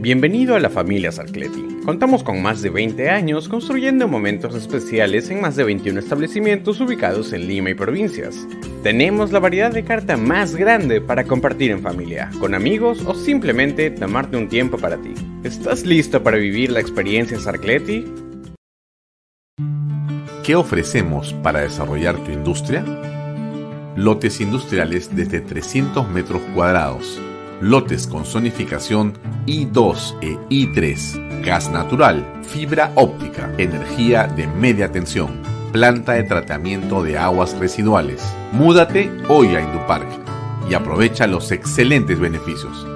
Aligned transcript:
Bienvenido 0.00 0.56
a 0.56 0.60
la 0.60 0.70
familia 0.70 1.12
Sarcleti. 1.12 1.62
Contamos 1.84 2.22
con 2.22 2.40
más 2.40 2.62
de 2.62 2.70
20 2.70 3.10
años 3.10 3.50
construyendo 3.50 4.08
momentos 4.08 4.54
especiales 4.54 5.28
en 5.28 5.42
más 5.42 5.56
de 5.56 5.64
21 5.64 6.00
establecimientos 6.00 6.80
ubicados 6.80 7.34
en 7.34 7.46
Lima 7.46 7.68
y 7.68 7.74
provincias. 7.74 8.48
Tenemos 8.82 9.30
la 9.30 9.40
variedad 9.40 9.70
de 9.70 9.84
carta 9.84 10.16
más 10.16 10.56
grande 10.56 11.02
para 11.02 11.24
compartir 11.24 11.70
en 11.70 11.82
familia, 11.82 12.30
con 12.40 12.54
amigos 12.54 13.04
o 13.04 13.14
simplemente 13.14 13.90
tomarte 13.90 14.38
un 14.38 14.48
tiempo 14.48 14.78
para 14.78 14.96
ti. 14.96 15.12
¿Estás 15.44 15.84
listo 15.84 16.22
para 16.22 16.38
vivir 16.38 16.72
la 16.72 16.80
experiencia 16.80 17.38
Sarcleti? 17.38 18.06
¿Qué 20.42 20.56
ofrecemos 20.56 21.34
para 21.42 21.60
desarrollar 21.60 22.16
tu 22.24 22.30
industria? 22.32 22.86
Lotes 23.96 24.40
industriales 24.40 25.14
desde 25.14 25.40
300 25.42 26.08
metros 26.08 26.40
cuadrados 26.54 27.20
lotes 27.60 28.06
con 28.06 28.24
zonificación 28.24 29.12
I2 29.46 30.16
e 30.22 30.38
I3, 30.48 31.42
gas 31.42 31.70
natural, 31.70 32.24
fibra 32.42 32.90
óptica, 32.94 33.52
energía 33.58 34.26
de 34.26 34.46
media 34.46 34.90
tensión, 34.90 35.42
planta 35.72 36.14
de 36.14 36.22
tratamiento 36.24 37.02
de 37.02 37.18
aguas 37.18 37.54
residuales. 37.58 38.22
Múdate 38.52 39.10
hoy 39.28 39.56
a 39.56 39.60
Indupark 39.60 40.08
y 40.68 40.74
aprovecha 40.74 41.26
los 41.26 41.52
excelentes 41.52 42.18
beneficios. 42.18 42.86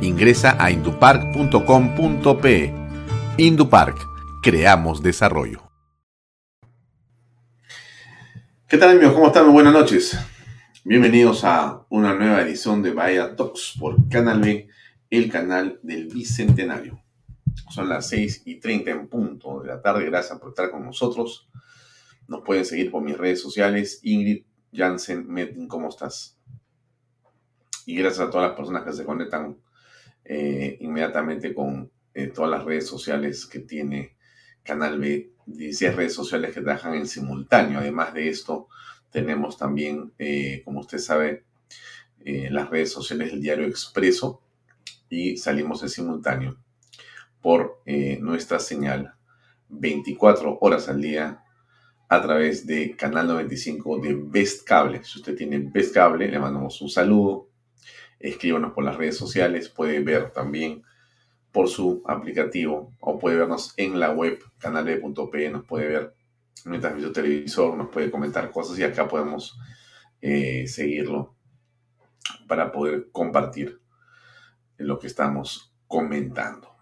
Ingresa 0.00 0.56
a 0.58 0.70
indupark.com.pe. 0.70 2.74
Indupark, 3.36 3.98
creamos 4.42 5.02
desarrollo. 5.02 5.62
¿Qué 8.68 8.78
tal 8.78 8.90
amigos? 8.90 9.14
¿Cómo 9.14 9.26
están? 9.26 9.52
Buenas 9.52 9.72
noches. 9.72 10.16
Bienvenidos 10.82 11.44
a 11.44 11.84
una 11.90 12.14
nueva 12.14 12.40
edición 12.40 12.82
de 12.82 12.94
Vaya 12.94 13.36
Talks 13.36 13.74
por 13.78 14.08
Canal 14.08 14.40
B, 14.40 14.66
el 15.10 15.30
canal 15.30 15.78
del 15.82 16.06
Bicentenario. 16.06 17.02
Son 17.68 17.86
las 17.86 18.08
6 18.08 18.44
y 18.46 18.60
30 18.60 18.90
en 18.90 19.06
punto 19.06 19.60
de 19.60 19.68
la 19.68 19.82
tarde. 19.82 20.06
Gracias 20.06 20.38
por 20.38 20.48
estar 20.48 20.70
con 20.70 20.82
nosotros. 20.82 21.50
Nos 22.28 22.40
pueden 22.40 22.64
seguir 22.64 22.90
por 22.90 23.02
mis 23.02 23.18
redes 23.18 23.42
sociales. 23.42 24.00
Ingrid 24.04 24.44
Jansen 24.72 25.30
Metin, 25.30 25.68
¿cómo 25.68 25.90
estás? 25.90 26.38
Y 27.84 27.96
gracias 27.96 28.26
a 28.26 28.30
todas 28.30 28.48
las 28.48 28.56
personas 28.56 28.82
que 28.82 28.94
se 28.94 29.04
conectan 29.04 29.58
eh, 30.24 30.78
inmediatamente 30.80 31.52
con 31.52 31.90
eh, 32.14 32.28
todas 32.28 32.50
las 32.50 32.64
redes 32.64 32.86
sociales 32.86 33.44
que 33.44 33.58
tiene 33.58 34.16
Canal 34.62 34.98
B. 34.98 35.30
16 35.44 35.94
redes 35.94 36.14
sociales 36.14 36.54
que 36.54 36.62
trabajan 36.62 36.94
en 36.94 37.06
simultáneo. 37.06 37.80
Además 37.80 38.14
de 38.14 38.30
esto, 38.30 38.68
tenemos 39.10 39.56
también, 39.56 40.12
eh, 40.18 40.62
como 40.64 40.80
usted 40.80 40.98
sabe, 40.98 41.44
eh, 42.24 42.48
las 42.50 42.70
redes 42.70 42.92
sociales 42.92 43.30
del 43.30 43.40
diario 43.40 43.66
Expreso 43.66 44.42
y 45.08 45.36
salimos 45.36 45.82
en 45.82 45.88
simultáneo 45.88 46.56
por 47.40 47.80
eh, 47.86 48.18
nuestra 48.20 48.58
señal 48.58 49.14
24 49.68 50.58
horas 50.60 50.88
al 50.88 51.00
día 51.00 51.42
a 52.08 52.22
través 52.22 52.66
de 52.66 52.96
Canal 52.96 53.28
95 53.28 53.98
de 54.00 54.14
Best 54.14 54.66
Cable. 54.66 55.02
Si 55.04 55.18
usted 55.18 55.36
tiene 55.36 55.58
Best 55.58 55.94
Cable, 55.94 56.28
le 56.28 56.38
mandamos 56.38 56.80
un 56.82 56.90
saludo. 56.90 57.48
Escríbanos 58.18 58.72
por 58.72 58.84
las 58.84 58.96
redes 58.96 59.16
sociales. 59.16 59.68
Puede 59.68 60.00
ver 60.00 60.32
también 60.32 60.82
por 61.52 61.68
su 61.68 62.02
aplicativo 62.06 62.92
o 63.00 63.18
puede 63.18 63.36
vernos 63.36 63.74
en 63.76 63.98
la 63.98 64.10
web 64.10 64.40
canal.p. 64.58 65.50
Nos 65.50 65.64
puede 65.64 65.88
ver 65.88 66.14
mientras 66.64 66.94
ve 66.94 67.10
televisor, 67.10 67.76
nos 67.76 67.88
puede 67.88 68.10
comentar 68.10 68.50
cosas 68.50 68.78
y 68.78 68.82
acá 68.82 69.08
podemos 69.08 69.58
eh, 70.20 70.66
seguirlo 70.66 71.34
para 72.46 72.70
poder 72.70 73.08
compartir 73.10 73.80
lo 74.76 74.98
que 74.98 75.06
estamos 75.06 75.72
comentando. 75.86 76.76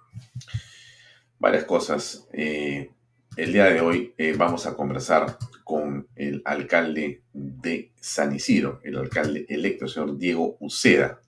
Varias 1.39 1.65
cosas. 1.65 2.29
Eh, 2.33 2.91
el 3.37 3.53
día 3.53 3.67
de 3.67 3.81
hoy 3.81 4.15
eh, 4.19 4.35
vamos 4.37 4.67
a 4.67 4.75
conversar 4.75 5.39
con 5.63 6.09
el 6.17 6.43
alcalde 6.45 7.23
de 7.33 7.93
San 8.01 8.35
Isidro, 8.35 8.81
el 8.83 8.97
alcalde 8.97 9.47
electo, 9.49 9.85
el 9.85 9.91
señor 9.91 10.19
Diego 10.19 10.57
Uceda. 10.61 11.21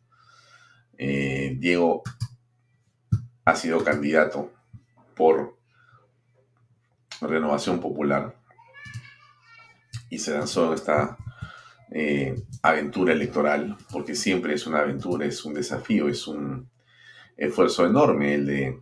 Diego 0.99 2.03
ha 3.45 3.57
sido 3.57 3.83
candidato 3.83 4.53
por 5.15 5.60
Renovación 7.21 7.81
Popular 7.81 8.35
y 10.09 10.19
se 10.19 10.33
lanzó 10.33 10.75
esta 10.75 11.17
eh, 11.93 12.35
aventura 12.63 13.13
electoral, 13.13 13.77
porque 13.91 14.15
siempre 14.15 14.55
es 14.55 14.67
una 14.67 14.81
aventura, 14.81 15.27
es 15.27 15.45
un 15.45 15.55
desafío, 15.55 16.09
es 16.09 16.27
un 16.27 16.69
esfuerzo 17.37 17.87
enorme 17.87 18.35
el 18.35 18.47
de 18.47 18.81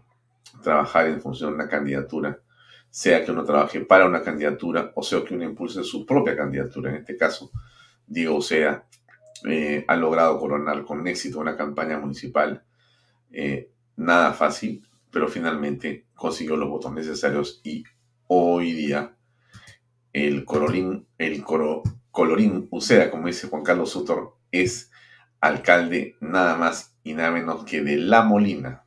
trabajar 0.62 1.06
en 1.06 1.21
función 1.21 1.50
de 1.50 1.56
una 1.56 1.69
candidatura, 1.69 2.41
sea 2.91 3.25
que 3.25 3.31
uno 3.31 3.44
trabaje 3.44 3.81
para 3.81 4.06
una 4.06 4.22
candidatura 4.22 4.93
o 4.94 5.03
sea 5.03 5.22
que 5.22 5.34
uno 5.34 5.44
impulse 5.44 5.84
su 5.84 6.04
propia 6.06 6.37
candidatura. 6.37 6.91
En 6.91 6.97
este 6.97 7.16
caso, 7.16 7.50
Diego 8.06 8.41
Sea 8.41 8.84
eh, 9.47 9.84
ha 9.87 9.97
logrado 9.97 10.38
coronar 10.38 10.84
con 10.84 11.06
éxito 11.06 11.38
una 11.38 11.56
campaña 11.56 11.98
municipal, 11.98 12.65
eh, 13.31 13.71
nada 13.97 14.32
fácil, 14.32 14.87
pero 15.10 15.28
finalmente 15.28 16.06
consiguió 16.15 16.56
los 16.56 16.69
votos 16.69 16.93
necesarios 16.93 17.60
y 17.62 17.84
hoy 18.28 18.72
día 18.72 19.16
el 20.12 20.44
colorín, 20.44 21.07
el 21.19 21.45
colorín 22.10 22.69
Uceda, 22.71 23.10
como 23.10 23.27
dice 23.27 23.48
Juan 23.48 23.63
Carlos 23.63 23.91
Sutor, 23.91 24.36
es 24.53 24.91
alcalde 25.41 26.16
nada 26.21 26.57
más 26.57 26.98
y 27.03 27.15
nada 27.15 27.30
menos 27.30 27.65
que 27.65 27.83
de 27.83 27.97
La 27.97 28.22
Molina, 28.22 28.84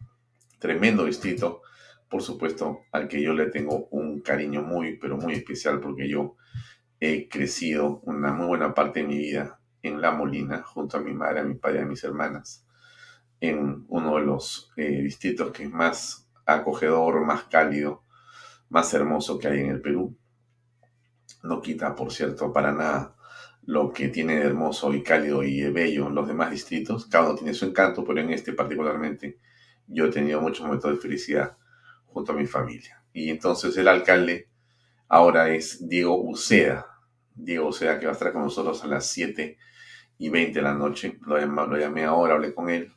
tremendo 0.60 1.06
distrito, 1.06 1.62
por 2.10 2.22
supuesto, 2.22 2.82
al 2.92 3.08
que 3.08 3.22
yo 3.22 3.34
le 3.34 3.48
tengo 3.48 3.88
un 3.92 4.22
cariño 4.22 4.62
muy, 4.62 4.98
pero 4.98 5.18
muy 5.18 5.34
especial, 5.34 5.80
porque 5.80 6.08
yo 6.08 6.36
he 7.00 7.28
crecido 7.28 8.02
una 8.04 8.34
muy 8.34 8.48
buena 8.48 8.74
parte 8.74 9.02
de 9.02 9.08
mi 9.08 9.18
vida 9.18 9.60
en 9.82 10.02
La 10.02 10.12
Molina, 10.12 10.62
junto 10.62 10.98
a 10.98 11.02
mi 11.02 11.14
madre, 11.14 11.40
a 11.40 11.44
mi 11.44 11.56
padre 11.56 11.82
a 11.82 11.86
mis 11.86 12.04
hermanas, 12.04 12.68
en 13.40 13.86
uno 13.88 14.18
de 14.18 14.22
los 14.22 14.72
eh, 14.78 15.02
distritos 15.02 15.52
que 15.52 15.64
es 15.64 15.72
más 15.72 16.30
acogedor, 16.46 17.26
más 17.26 17.46
cálido, 17.46 18.04
más 18.72 18.94
hermoso 18.94 19.38
que 19.38 19.50
hay 19.50 19.60
en 19.60 19.70
el 19.70 19.82
Perú. 19.82 20.18
No 21.44 21.62
quita, 21.62 21.94
por 21.94 22.12
cierto, 22.12 22.52
para 22.54 22.72
nada 22.72 23.16
lo 23.64 23.92
que 23.92 24.08
tiene 24.08 24.38
de 24.38 24.46
hermoso 24.46 24.94
y 24.94 25.04
cálido 25.04 25.44
y 25.44 25.62
bello 25.70 26.08
en 26.08 26.16
los 26.16 26.28
demás 26.28 26.52
distritos. 26.52 27.06
Cada 27.06 27.26
uno 27.26 27.36
tiene 27.36 27.54
su 27.54 27.66
encanto, 27.66 28.04
pero 28.06 28.22
en 28.22 28.32
este 28.32 28.54
particularmente 28.54 29.38
yo 29.88 30.06
he 30.06 30.10
tenido 30.10 30.42
muchos 30.42 30.66
momentos 30.66 30.90
de 30.90 30.98
felicidad 30.98 31.58
junto 32.06 32.32
a 32.32 32.36
mi 32.36 32.48
familia. 32.48 33.04
Y 33.14 33.30
entonces 33.30 33.76
el 33.78 33.90
alcalde 33.90 34.50
ahora 35.10 35.50
es 35.50 35.88
Diego 35.88 36.22
Uceda. 36.24 36.88
Diego 37.36 37.68
Uceda 37.68 38.00
que 38.00 38.06
va 38.06 38.14
a 38.14 38.14
estar 38.14 38.32
con 38.32 38.44
nosotros 38.44 38.84
a 38.86 38.88
las 38.88 39.06
7 39.08 39.58
y 40.18 40.30
20 40.30 40.60
de 40.60 40.64
la 40.64 40.74
noche. 40.74 41.20
Lo 41.28 41.38
llamé, 41.38 41.68
lo 41.68 41.78
llamé 41.78 42.06
ahora, 42.06 42.36
hablé 42.36 42.54
con 42.54 42.70
él 42.70 42.94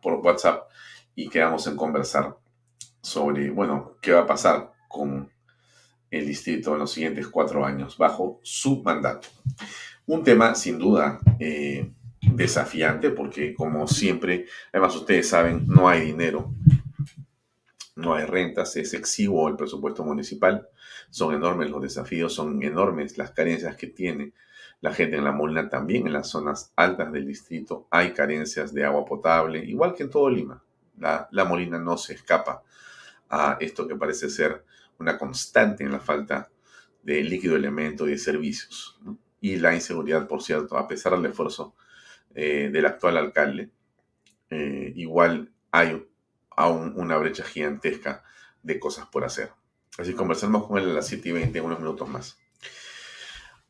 por 0.00 0.14
WhatsApp 0.14 0.62
y 1.14 1.28
quedamos 1.28 1.66
en 1.66 1.76
conversar 1.76 2.38
sobre, 3.02 3.50
bueno, 3.50 3.98
qué 4.00 4.12
va 4.12 4.20
a 4.20 4.26
pasar 4.26 4.69
con 4.90 5.30
el 6.10 6.26
distrito 6.26 6.72
en 6.72 6.80
los 6.80 6.90
siguientes 6.90 7.28
cuatro 7.28 7.64
años 7.64 7.96
bajo 7.96 8.40
su 8.42 8.82
mandato. 8.82 9.28
Un 10.06 10.24
tema 10.24 10.56
sin 10.56 10.78
duda 10.78 11.20
eh, 11.38 11.92
desafiante 12.20 13.10
porque 13.10 13.54
como 13.54 13.86
siempre, 13.86 14.46
además 14.72 14.96
ustedes 14.96 15.28
saben, 15.28 15.64
no 15.68 15.88
hay 15.88 16.00
dinero, 16.00 16.52
no 17.94 18.14
hay 18.14 18.24
rentas, 18.24 18.76
es 18.76 18.92
exiguo 18.92 19.48
el 19.48 19.56
presupuesto 19.56 20.02
municipal, 20.04 20.68
son 21.10 21.34
enormes 21.34 21.70
los 21.70 21.82
desafíos, 21.82 22.34
son 22.34 22.60
enormes 22.64 23.16
las 23.16 23.30
carencias 23.30 23.76
que 23.76 23.86
tiene 23.86 24.32
la 24.80 24.92
gente 24.92 25.16
en 25.16 25.24
la 25.24 25.32
Molina 25.32 25.68
también, 25.68 26.06
en 26.06 26.14
las 26.14 26.28
zonas 26.28 26.72
altas 26.74 27.12
del 27.12 27.26
distrito 27.26 27.86
hay 27.90 28.12
carencias 28.12 28.74
de 28.74 28.84
agua 28.84 29.04
potable, 29.04 29.64
igual 29.64 29.94
que 29.94 30.02
en 30.02 30.10
todo 30.10 30.28
Lima. 30.28 30.62
La, 30.98 31.28
la 31.30 31.44
Molina 31.44 31.78
no 31.78 31.96
se 31.96 32.14
escapa 32.14 32.62
a 33.28 33.56
esto 33.60 33.86
que 33.86 33.94
parece 33.94 34.28
ser 34.28 34.64
una 35.00 35.18
constante 35.18 35.82
en 35.82 35.92
la 35.92 36.00
falta 36.00 36.50
de 37.02 37.24
líquido 37.24 37.56
elemento 37.56 38.06
y 38.06 38.12
de 38.12 38.18
servicios. 38.18 39.00
Y 39.40 39.56
la 39.56 39.74
inseguridad, 39.74 40.28
por 40.28 40.42
cierto, 40.42 40.76
a 40.76 40.86
pesar 40.86 41.16
del 41.16 41.30
esfuerzo 41.30 41.74
eh, 42.34 42.68
del 42.70 42.86
actual 42.86 43.16
alcalde, 43.16 43.70
eh, 44.50 44.92
igual 44.94 45.50
hay 45.70 46.06
aún 46.50 46.92
una 46.96 47.16
brecha 47.16 47.42
gigantesca 47.42 48.22
de 48.62 48.78
cosas 48.78 49.06
por 49.06 49.24
hacer. 49.24 49.50
Así 49.98 50.12
conversamos 50.14 50.66
con 50.66 50.78
él 50.78 50.90
a 50.90 50.94
las 50.94 51.06
7 51.06 51.28
y 51.30 51.32
20, 51.32 51.60
unos 51.62 51.80
minutos 51.80 52.08
más. 52.08 52.38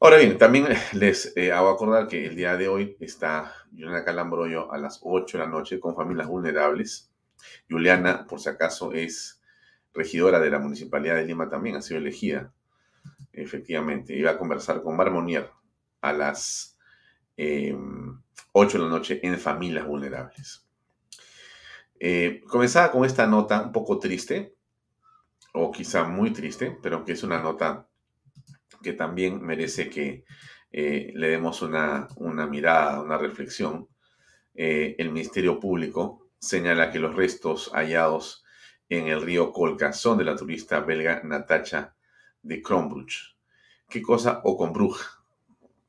Ahora 0.01 0.17
bien, 0.17 0.39
también 0.39 0.67
les 0.93 1.37
eh, 1.37 1.53
hago 1.53 1.69
acordar 1.69 2.09
que 2.09 2.27
el 2.27 2.35
día 2.35 2.57
de 2.57 2.69
hoy 2.69 2.97
está 3.01 3.55
Juliana 3.71 4.05
Calambroyo 4.05 4.73
a 4.73 4.79
las 4.79 4.99
8 5.03 5.39
de 5.39 5.45
la 5.45 5.51
noche 5.51 5.79
con 5.79 5.95
familias 5.95 6.27
vulnerables. 6.27 7.11
Juliana, 7.69 8.27
por 8.27 8.41
si 8.41 8.49
acaso, 8.49 8.93
es 8.93 9.40
regidora 9.95 10.41
de 10.41 10.51
la 10.51 10.59
Municipalidad 10.59 11.17
de 11.17 11.25
Lima 11.25 11.49
también, 11.49 11.77
ha 11.77 11.83
sido 11.83 11.99
elegida, 11.99 12.53
efectivamente. 13.33 14.17
Iba 14.17 14.33
a 14.33 14.39
conversar 14.39 14.83
con 14.83 14.97
Mar 14.97 15.11
Monier 15.11 15.51
a 16.01 16.13
las 16.13 16.79
8 17.37 17.37
eh, 17.37 17.75
de 18.53 18.79
la 18.79 18.89
noche 18.89 19.21
en 19.23 19.39
familias 19.39 19.87
vulnerables. 19.87 20.67
Eh, 21.99 22.43
comenzaba 22.49 22.91
con 22.91 23.05
esta 23.05 23.27
nota 23.27 23.63
un 23.63 23.73
poco 23.73 23.99
triste, 23.99 24.55
o 25.53 25.71
quizá 25.71 26.05
muy 26.05 26.33
triste, 26.33 26.79
pero 26.83 27.05
que 27.05 27.13
es 27.13 27.23
una 27.23 27.41
nota 27.41 27.87
que 28.83 28.93
también 28.93 29.43
merece 29.43 29.91
que 29.91 30.25
eh, 30.73 31.13
le 31.15 31.29
demos 31.29 31.63
una, 31.63 32.09
mirada, 32.49 33.03
una 33.03 33.19
reflexión. 33.19 33.89
Eh, 34.55 34.95
el 34.99 35.11
Ministerio 35.11 35.61
Público 35.61 36.29
señala 36.39 36.91
que 36.91 36.99
los 36.99 37.15
restos 37.15 37.71
hallados 37.75 38.45
en 38.91 39.07
el 39.07 39.23
río 39.23 39.53
Colca 39.53 39.93
son 39.93 40.19
de 40.19 40.25
la 40.25 40.37
turista 40.37 40.81
belga 40.81 41.23
Natacha 41.25 41.95
de 42.43 42.61
Kronbruch. 42.61 43.37
¿Qué 43.89 44.03
cosa? 44.03 44.41
O 44.45 44.59
Kronbruch. 44.59 44.99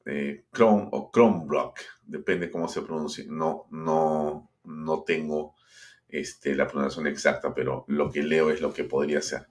Eh, 0.06 0.46
Kron 0.52 0.90
o 0.92 1.12
Kronbrock, 1.12 1.80
depende 2.04 2.50
cómo 2.50 2.68
se 2.68 2.82
pronuncie. 2.82 3.26
No, 3.28 3.68
no, 3.72 4.52
no 4.64 5.04
tengo 5.04 5.56
este, 6.08 6.56
la 6.56 6.68
pronunciación 6.68 7.08
exacta, 7.08 7.54
pero 7.54 7.86
lo 7.88 8.12
que 8.12 8.24
leo 8.24 8.52
es 8.52 8.62
lo 8.62 8.74
que 8.74 8.84
podría 8.84 9.22
ser. 9.22 9.48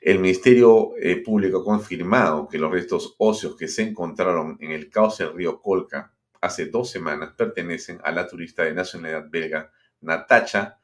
El 0.00 0.18
Ministerio 0.20 0.92
eh, 1.00 1.22
Público 1.22 1.58
ha 1.58 1.64
confirmado 1.64 2.48
que 2.48 2.58
los 2.58 2.70
restos 2.70 3.14
óseos 3.18 3.56
que 3.56 3.68
se 3.68 3.82
encontraron 3.82 4.58
en 4.60 4.72
el 4.72 4.90
cauce 4.90 5.24
del 5.24 5.34
río 5.34 5.60
Colca 5.60 6.12
hace 6.40 6.66
dos 6.66 6.90
semanas 6.90 7.34
pertenecen 7.36 7.98
a 8.04 8.12
la 8.12 8.28
turista 8.28 8.62
de 8.62 8.74
nacionalidad 8.74 9.26
belga 9.28 9.72
Natacha 10.00 10.78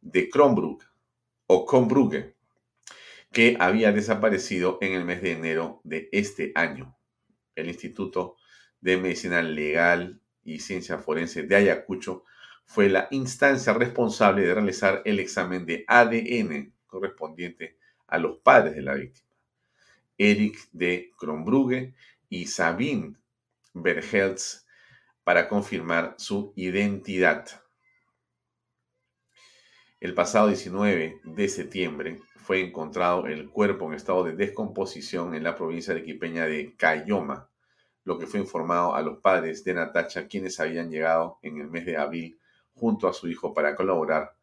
de 0.00 0.28
Kronbrugge 0.28 0.86
o 1.46 1.66
Kronbrugge, 1.66 2.34
que 3.32 3.56
había 3.58 3.92
desaparecido 3.92 4.78
en 4.80 4.92
el 4.92 5.04
mes 5.04 5.22
de 5.22 5.32
enero 5.32 5.80
de 5.84 6.08
este 6.12 6.52
año. 6.54 6.96
El 7.54 7.68
Instituto 7.68 8.36
de 8.80 8.96
Medicina 8.96 9.42
Legal 9.42 10.20
y 10.42 10.60
Ciencia 10.60 10.98
Forense 10.98 11.42
de 11.42 11.56
Ayacucho 11.56 12.24
fue 12.64 12.88
la 12.88 13.08
instancia 13.10 13.72
responsable 13.72 14.42
de 14.42 14.54
realizar 14.54 15.02
el 15.04 15.20
examen 15.20 15.66
de 15.66 15.84
ADN 15.86 16.72
correspondiente 16.86 17.76
a 18.06 18.18
los 18.18 18.38
padres 18.38 18.74
de 18.76 18.82
la 18.82 18.94
víctima, 18.94 19.30
Eric 20.16 20.68
de 20.72 21.10
Kronbrugge 21.18 21.94
y 22.28 22.46
Sabine 22.46 23.16
Berheltz, 23.72 24.66
para 25.24 25.48
confirmar 25.48 26.14
su 26.18 26.52
identidad. 26.56 27.63
El 30.04 30.12
pasado 30.12 30.48
19 30.48 31.22
de 31.24 31.48
septiembre 31.48 32.20
fue 32.36 32.60
encontrado 32.60 33.26
el 33.26 33.48
cuerpo 33.48 33.86
en 33.86 33.94
estado 33.94 34.22
de 34.22 34.34
descomposición 34.34 35.34
en 35.34 35.42
la 35.42 35.54
provincia 35.54 35.94
de 35.94 36.04
Quipeña 36.04 36.44
de 36.44 36.74
Cayoma, 36.76 37.48
lo 38.04 38.18
que 38.18 38.26
fue 38.26 38.38
informado 38.38 38.94
a 38.94 39.00
los 39.00 39.20
padres 39.20 39.64
de 39.64 39.72
Natacha, 39.72 40.28
quienes 40.28 40.60
habían 40.60 40.90
llegado 40.90 41.38
en 41.40 41.56
el 41.56 41.68
mes 41.68 41.86
de 41.86 41.96
abril 41.96 42.38
junto 42.74 43.08
a 43.08 43.14
su 43.14 43.28
hijo 43.28 43.54
para 43.54 43.74
colaborar 43.74 44.36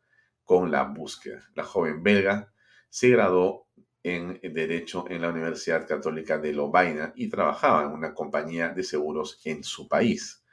con 0.45 0.71
la 0.71 0.85
búsqueda. 0.85 1.47
La 1.53 1.63
joven 1.63 2.01
belga 2.01 2.51
se 2.89 3.09
graduó 3.09 3.67
en 4.01 4.39
Derecho 4.41 5.05
en 5.09 5.21
la 5.21 5.29
Universidad 5.29 5.87
Católica 5.87 6.39
de 6.39 6.53
Lovaina 6.53 7.13
y 7.15 7.29
trabajaba 7.29 7.83
en 7.83 7.91
una 7.91 8.15
compañía 8.15 8.69
de 8.69 8.81
seguros 8.81 9.39
en 9.45 9.63
su 9.63 9.87
país. 9.87 10.43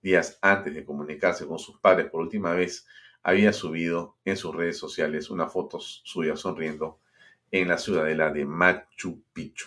Días 0.00 0.38
antes 0.40 0.74
de 0.74 0.82
comunicarse 0.82 1.46
con 1.46 1.58
sus 1.58 1.78
padres 1.78 2.08
por 2.08 2.22
última 2.22 2.52
vez, 2.52 2.86
había 3.26 3.52
subido 3.52 4.14
en 4.24 4.36
sus 4.36 4.54
redes 4.54 4.78
sociales 4.78 5.30
una 5.30 5.48
foto 5.48 5.80
suya 5.80 6.36
sonriendo 6.36 7.00
en 7.50 7.66
la 7.66 7.76
ciudadela 7.76 8.30
de 8.32 8.44
Machu 8.44 9.20
Picchu. 9.32 9.66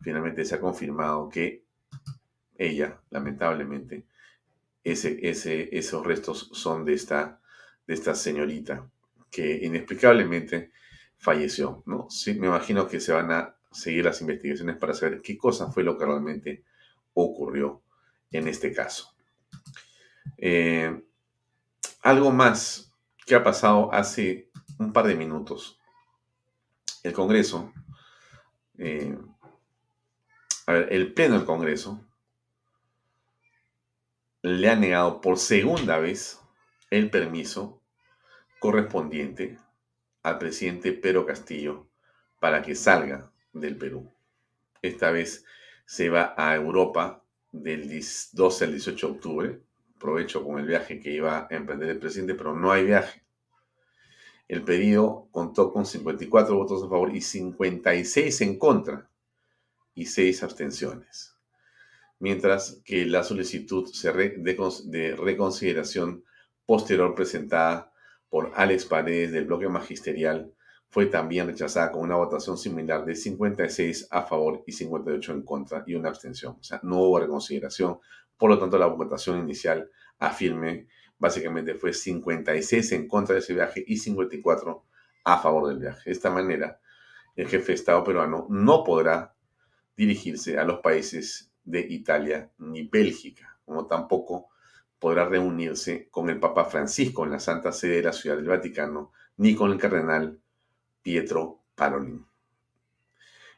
Finalmente 0.00 0.44
se 0.44 0.56
ha 0.56 0.60
confirmado 0.60 1.28
que 1.28 1.62
ella, 2.56 3.00
lamentablemente, 3.10 4.06
ese, 4.82 5.20
ese, 5.22 5.68
esos 5.70 6.04
restos 6.04 6.50
son 6.52 6.84
de 6.84 6.94
esta, 6.94 7.40
de 7.86 7.94
esta 7.94 8.12
señorita 8.16 8.90
que 9.30 9.60
inexplicablemente 9.62 10.72
falleció. 11.16 11.84
¿no? 11.86 12.10
Sí, 12.10 12.34
me 12.34 12.48
imagino 12.48 12.88
que 12.88 12.98
se 12.98 13.12
van 13.12 13.30
a 13.30 13.56
seguir 13.70 14.04
las 14.04 14.20
investigaciones 14.20 14.76
para 14.78 14.94
saber 14.94 15.22
qué 15.22 15.38
cosa 15.38 15.70
fue 15.70 15.84
lo 15.84 15.96
que 15.96 16.06
realmente 16.06 16.64
ocurrió 17.12 17.82
en 18.32 18.48
este 18.48 18.72
caso. 18.72 19.14
Eh, 20.38 21.04
algo 22.02 22.30
más 22.30 22.92
que 23.26 23.34
ha 23.34 23.42
pasado 23.42 23.92
hace 23.92 24.50
un 24.78 24.92
par 24.92 25.06
de 25.06 25.14
minutos. 25.14 25.78
El 27.02 27.12
Congreso, 27.12 27.72
eh, 28.78 29.16
a 30.66 30.72
ver, 30.72 30.92
el 30.92 31.12
Pleno 31.12 31.36
del 31.36 31.46
Congreso 31.46 32.00
le 34.42 34.68
ha 34.68 34.76
negado 34.76 35.20
por 35.20 35.38
segunda 35.38 35.98
vez 35.98 36.40
el 36.90 37.10
permiso 37.10 37.80
correspondiente 38.58 39.58
al 40.22 40.38
presidente 40.38 40.92
Pedro 40.92 41.26
Castillo 41.26 41.86
para 42.40 42.62
que 42.62 42.74
salga 42.74 43.30
del 43.52 43.76
Perú. 43.76 44.12
Esta 44.82 45.10
vez 45.10 45.44
se 45.86 46.10
va 46.10 46.34
a 46.36 46.54
Europa 46.54 47.22
del 47.52 47.88
12 48.32 48.64
al 48.64 48.70
18 48.72 49.06
de 49.06 49.12
octubre. 49.12 49.60
Aprovecho 50.04 50.44
con 50.44 50.58
el 50.58 50.66
viaje 50.66 51.00
que 51.00 51.12
iba 51.12 51.48
a 51.50 51.54
emprender 51.56 51.88
el 51.88 51.98
presidente, 51.98 52.34
pero 52.34 52.54
no 52.54 52.70
hay 52.70 52.84
viaje. 52.84 53.22
El 54.48 54.62
pedido 54.62 55.28
contó 55.30 55.72
con 55.72 55.86
54 55.86 56.54
votos 56.54 56.82
a 56.82 56.90
favor 56.90 57.16
y 57.16 57.22
56 57.22 58.42
en 58.42 58.58
contra 58.58 59.08
y 59.94 60.04
6 60.04 60.42
abstenciones. 60.42 61.38
Mientras 62.18 62.82
que 62.84 63.06
la 63.06 63.24
solicitud 63.24 63.90
de 64.84 65.16
reconsideración 65.16 66.22
posterior 66.66 67.14
presentada 67.14 67.90
por 68.28 68.52
Alex 68.56 68.84
Paredes 68.84 69.32
del 69.32 69.46
bloque 69.46 69.70
magisterial 69.70 70.52
fue 70.94 71.06
también 71.06 71.48
rechazada 71.48 71.90
con 71.90 72.02
una 72.02 72.14
votación 72.14 72.56
similar 72.56 73.04
de 73.04 73.16
56 73.16 74.06
a 74.12 74.22
favor 74.22 74.62
y 74.64 74.70
58 74.70 75.32
en 75.32 75.42
contra 75.42 75.82
y 75.88 75.96
una 75.96 76.08
abstención. 76.08 76.56
O 76.60 76.62
sea, 76.62 76.78
no 76.84 77.00
hubo 77.00 77.18
reconsideración. 77.18 77.98
Por 78.38 78.50
lo 78.50 78.60
tanto, 78.60 78.78
la 78.78 78.86
votación 78.86 79.40
inicial 79.40 79.90
afirme 80.20 80.86
básicamente 81.18 81.74
fue 81.74 81.92
56 81.92 82.92
en 82.92 83.08
contra 83.08 83.34
de 83.34 83.40
ese 83.40 83.54
viaje 83.54 83.82
y 83.84 83.96
54 83.96 84.84
a 85.24 85.38
favor 85.38 85.66
del 85.66 85.80
viaje. 85.80 86.02
De 86.04 86.12
esta 86.12 86.30
manera, 86.30 86.78
el 87.34 87.48
jefe 87.48 87.72
de 87.72 87.74
Estado 87.74 88.04
peruano 88.04 88.46
no 88.48 88.84
podrá 88.84 89.34
dirigirse 89.96 90.60
a 90.60 90.64
los 90.64 90.78
países 90.78 91.50
de 91.64 91.80
Italia 91.80 92.52
ni 92.58 92.86
Bélgica, 92.86 93.58
como 93.64 93.88
tampoco 93.88 94.50
podrá 95.00 95.24
reunirse 95.24 96.08
con 96.08 96.30
el 96.30 96.38
Papa 96.38 96.66
Francisco 96.66 97.24
en 97.24 97.32
la 97.32 97.40
Santa 97.40 97.72
Sede 97.72 97.96
de 97.96 98.02
la 98.04 98.12
Ciudad 98.12 98.36
del 98.36 98.46
Vaticano, 98.46 99.10
ni 99.38 99.56
con 99.56 99.72
el 99.72 99.78
cardenal 99.78 100.38
Pietro 101.04 101.60
Parolin. 101.74 102.26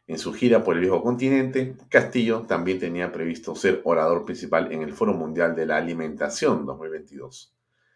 En 0.09 0.19
su 0.19 0.35
gira 0.35 0.63
por 0.63 0.75
el 0.75 0.83
viejo 0.83 1.01
continente, 1.03 1.77
Castillo 1.89 2.43
también 2.43 2.81
tenía 2.81 3.13
previsto 3.13 3.55
ser 3.55 3.81
orador 3.85 4.25
principal 4.25 4.73
en 4.73 4.83
el 4.83 4.93
Foro 4.93 5.15
Mundial 5.15 5.55
de 5.55 5.65
la 5.65 5.77
Alimentación 5.77 6.67
2022, 6.67 7.55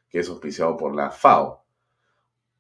que 0.09 0.21
es 0.21 0.28
auspiciado 0.28 0.76
por 0.76 0.95
la 0.95 1.11
FAO, 1.11 1.64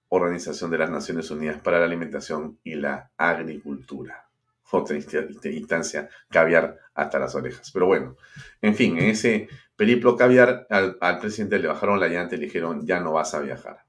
Organización 0.08 0.72
de 0.72 0.78
las 0.78 0.90
Naciones 0.90 1.30
Unidas 1.30 1.60
para 1.60 1.78
la 1.78 1.84
Alimentación 1.84 2.58
y 2.64 2.74
la 2.74 3.12
Agricultura. 3.16 4.28
Otra 4.72 4.96
instancia, 4.96 6.08
caviar 6.28 6.76
hasta 6.94 7.18
las 7.20 7.34
orejas. 7.36 7.70
Pero 7.72 7.86
bueno, 7.86 8.16
en 8.60 8.74
fin, 8.74 8.98
en 8.98 9.10
ese 9.10 9.48
Periplo 9.76 10.16
Caviar, 10.16 10.66
al, 10.70 10.96
al 11.00 11.18
presidente 11.20 11.60
le 11.60 11.68
bajaron 11.68 12.00
la 12.00 12.08
llanta 12.08 12.34
y 12.34 12.38
le 12.38 12.46
dijeron, 12.46 12.84
ya 12.84 12.98
no 12.98 13.12
vas 13.12 13.34
a 13.34 13.40
viajar. 13.40 13.84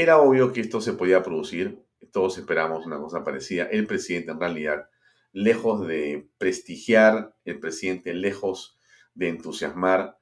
Era 0.00 0.18
obvio 0.18 0.50
que 0.54 0.62
esto 0.62 0.80
se 0.80 0.94
podía 0.94 1.22
producir, 1.22 1.84
todos 2.10 2.38
esperamos 2.38 2.86
una 2.86 2.96
cosa 2.96 3.22
parecida. 3.22 3.64
El 3.64 3.86
presidente 3.86 4.30
en 4.30 4.40
realidad, 4.40 4.88
lejos 5.30 5.86
de 5.86 6.26
prestigiar, 6.38 7.36
el 7.44 7.60
presidente 7.60 8.14
lejos 8.14 8.80
de 9.12 9.28
entusiasmar, 9.28 10.16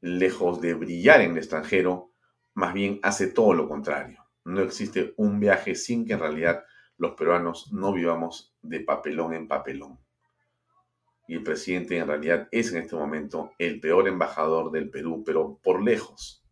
lejos 0.00 0.60
de 0.60 0.74
brillar 0.74 1.20
en 1.20 1.30
el 1.30 1.36
extranjero, 1.38 2.10
más 2.54 2.74
bien 2.74 2.98
hace 3.04 3.28
todo 3.28 3.54
lo 3.54 3.68
contrario. 3.68 4.18
No 4.44 4.62
existe 4.62 5.14
un 5.16 5.38
viaje 5.38 5.76
sin 5.76 6.04
que 6.04 6.14
en 6.14 6.18
realidad 6.18 6.64
los 6.96 7.12
peruanos 7.12 7.72
no 7.72 7.92
vivamos 7.92 8.56
de 8.62 8.80
papelón 8.80 9.32
en 9.32 9.46
papelón. 9.46 10.00
Y 11.28 11.34
el 11.34 11.44
presidente 11.44 11.98
en 11.98 12.08
realidad 12.08 12.48
es 12.50 12.72
en 12.72 12.82
este 12.82 12.96
momento 12.96 13.52
el 13.60 13.78
peor 13.78 14.08
embajador 14.08 14.72
del 14.72 14.90
Perú, 14.90 15.22
pero 15.24 15.60
por 15.62 15.84
lejos, 15.84 16.44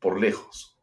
por 0.00 0.18
lejos. 0.18 0.75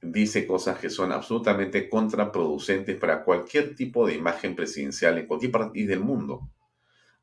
Dice 0.00 0.46
cosas 0.46 0.78
que 0.78 0.90
son 0.90 1.12
absolutamente 1.12 1.88
contraproducentes 1.88 2.96
para 2.96 3.24
cualquier 3.24 3.74
tipo 3.74 4.06
de 4.06 4.14
imagen 4.14 4.54
presidencial 4.54 5.18
en 5.18 5.26
cualquier 5.26 5.52
país 5.52 5.88
del 5.88 6.00
mundo. 6.00 6.48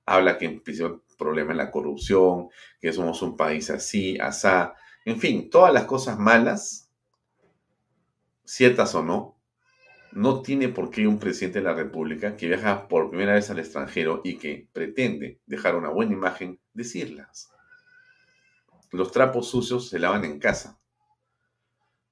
Habla 0.06 0.38
que 0.38 0.46
empezó 0.46 1.04
problema 1.18 1.52
en 1.52 1.58
la 1.58 1.72
corrupción, 1.72 2.50
que 2.80 2.94
somos 2.94 3.22
un 3.22 3.36
país 3.36 3.70
así, 3.70 4.18
asá, 4.20 4.76
en 5.06 5.20
fin, 5.20 5.50
todas 5.50 5.74
las 5.74 5.86
cosas 5.86 6.20
malas, 6.20 6.90
ciertas 8.44 8.94
o 8.96 9.04
no, 9.04 9.36
no 10.12 10.42
tiene 10.42 10.70
por 10.70 10.90
qué 10.90 11.08
un 11.08 11.20
presidente 11.20 11.60
de 11.60 11.66
la 11.66 11.74
República 11.74 12.38
que 12.38 12.48
viaja 12.48 12.88
por 12.88 13.10
primera 13.10 13.34
vez 13.34 13.50
al 13.50 13.60
extranjero 13.60 14.22
y 14.24 14.38
que 14.38 14.68
pretende 14.72 15.40
dejar 15.46 15.76
una 15.76 15.90
buena 15.90 16.14
imagen, 16.14 16.60
decirlas. 16.74 17.52
Los 18.92 19.12
trapos 19.12 19.50
sucios 19.50 19.90
se 19.90 20.00
lavan 20.00 20.24
en 20.24 20.40
casa. 20.40 20.80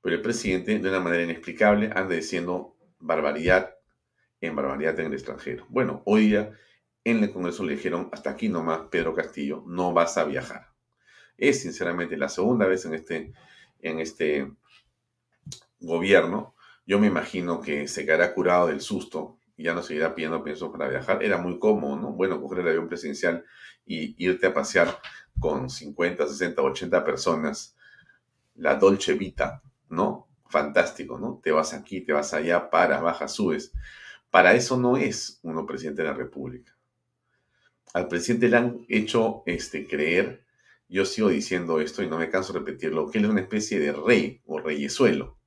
Pero 0.03 0.17
el 0.17 0.21
presidente, 0.21 0.77
de 0.77 0.89
una 0.89 0.99
manera 0.99 1.23
inexplicable, 1.23 1.89
anda 1.95 2.13
diciendo 2.13 2.77
barbaridad 2.99 3.75
en 4.41 4.55
barbaridad 4.55 4.99
en 4.99 5.07
el 5.07 5.13
extranjero. 5.13 5.65
Bueno, 5.69 6.03
hoy 6.05 6.27
día 6.27 6.51
en 7.03 7.23
el 7.23 7.31
Congreso 7.31 7.63
le 7.63 7.75
dijeron, 7.75 8.09
hasta 8.11 8.29
aquí 8.29 8.49
nomás, 8.49 8.81
Pedro 8.91 9.15
Castillo, 9.15 9.63
no 9.65 9.93
vas 9.93 10.17
a 10.17 10.25
viajar. 10.25 10.67
Es 11.37 11.61
sinceramente 11.61 12.17
la 12.17 12.29
segunda 12.29 12.67
vez 12.67 12.85
en 12.85 12.93
este, 12.93 13.33
en 13.79 13.99
este 13.99 14.51
gobierno 15.79 16.53
yo 16.85 16.99
me 16.99 17.07
imagino 17.07 17.61
que 17.61 17.87
se 17.87 18.05
quedará 18.05 18.33
curado 18.33 18.67
del 18.67 18.81
susto 18.81 19.39
y 19.55 19.63
ya 19.63 19.73
no 19.73 19.81
seguirá 19.81 20.13
pidiendo 20.13 20.43
pienso 20.43 20.71
para 20.71 20.89
viajar. 20.89 21.23
Era 21.23 21.37
muy 21.37 21.57
cómodo, 21.57 21.95
¿no? 21.95 22.11
Bueno, 22.11 22.41
coger 22.41 22.59
el 22.59 22.67
avión 22.69 22.89
presidencial 22.89 23.45
y 23.85 24.15
irte 24.23 24.47
a 24.47 24.53
pasear 24.53 24.99
con 25.39 25.69
50, 25.69 26.27
60, 26.27 26.61
80 26.61 27.05
personas. 27.05 27.75
La 28.55 28.75
Dolce 28.75 29.13
Vita, 29.13 29.63
¿no? 29.89 30.27
Fantástico, 30.49 31.19
¿no? 31.19 31.39
Te 31.43 31.51
vas 31.51 31.73
aquí, 31.73 32.01
te 32.01 32.13
vas 32.13 32.33
allá, 32.33 32.69
para, 32.69 33.01
baja, 33.01 33.27
subes. 33.27 33.73
Para 34.29 34.53
eso 34.53 34.77
no 34.77 34.97
es 34.97 35.39
uno 35.43 35.65
presidente 35.65 36.01
de 36.01 36.09
la 36.09 36.13
República. 36.13 36.75
Al 37.93 38.07
presidente 38.07 38.49
le 38.49 38.57
han 38.57 38.85
hecho 38.89 39.43
este, 39.45 39.87
creer, 39.87 40.45
yo 40.89 41.05
sigo 41.05 41.29
diciendo 41.29 41.79
esto 41.79 42.03
y 42.03 42.07
no 42.07 42.17
me 42.17 42.29
canso 42.29 42.53
de 42.53 42.59
repetirlo, 42.59 43.09
que 43.09 43.19
él 43.19 43.25
es 43.25 43.31
una 43.31 43.41
especie 43.41 43.79
de 43.79 43.91
rey 43.93 44.41
o 44.45 44.59
reyesuelo 44.59 45.37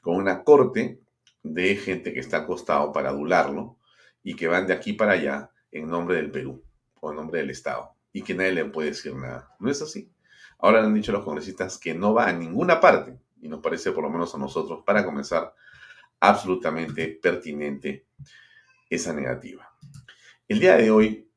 con 0.00 0.16
una 0.16 0.44
corte 0.44 1.00
de 1.42 1.76
gente 1.76 2.12
que 2.12 2.20
está 2.20 2.38
acostado 2.38 2.92
para 2.92 3.10
adularlo 3.10 3.78
y 4.22 4.34
que 4.36 4.48
van 4.48 4.66
de 4.66 4.74
aquí 4.74 4.92
para 4.92 5.12
allá 5.12 5.50
en 5.70 5.86
nombre 5.86 6.16
del 6.16 6.30
Perú 6.30 6.62
o 7.00 7.10
en 7.10 7.16
nombre 7.16 7.40
del 7.40 7.50
Estado 7.50 7.94
y 8.12 8.22
que 8.22 8.34
nadie 8.34 8.52
le 8.52 8.64
puede 8.66 8.90
decir 8.90 9.14
nada. 9.14 9.54
No 9.58 9.70
es 9.70 9.80
así. 9.82 10.10
Ahora 10.58 10.80
le 10.80 10.86
han 10.86 10.94
dicho 10.94 11.12
los 11.12 11.24
congresistas 11.24 11.78
que 11.78 11.94
no 11.94 12.14
va 12.14 12.28
a 12.28 12.32
ninguna 12.32 12.80
parte 12.80 13.18
y 13.42 13.48
nos 13.48 13.60
parece 13.60 13.92
por 13.92 14.02
lo 14.02 14.10
menos 14.10 14.34
a 14.34 14.38
nosotros, 14.38 14.82
para 14.84 15.04
comenzar, 15.04 15.54
absolutamente 16.20 17.08
pertinente 17.08 18.06
esa 18.88 19.12
negativa. 19.12 19.70
El 20.48 20.60
día 20.60 20.76
de 20.76 20.90
hoy, 20.90 21.28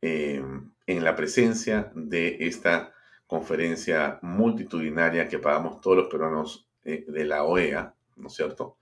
eh, 0.00 0.42
en 0.86 1.04
la 1.04 1.16
presencia 1.16 1.90
de 1.94 2.38
esta 2.40 2.94
conferencia 3.26 4.18
multitudinaria 4.22 5.28
que 5.28 5.38
pagamos 5.38 5.80
todos 5.80 5.96
los 5.96 6.08
peruanos 6.08 6.68
eh, 6.84 7.04
de 7.06 7.24
la 7.24 7.42
OEA, 7.44 7.94
¿no 8.16 8.28
es 8.28 8.34
cierto? 8.34 8.78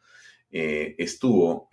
Eh, 0.51 0.95
estuvo 0.99 1.69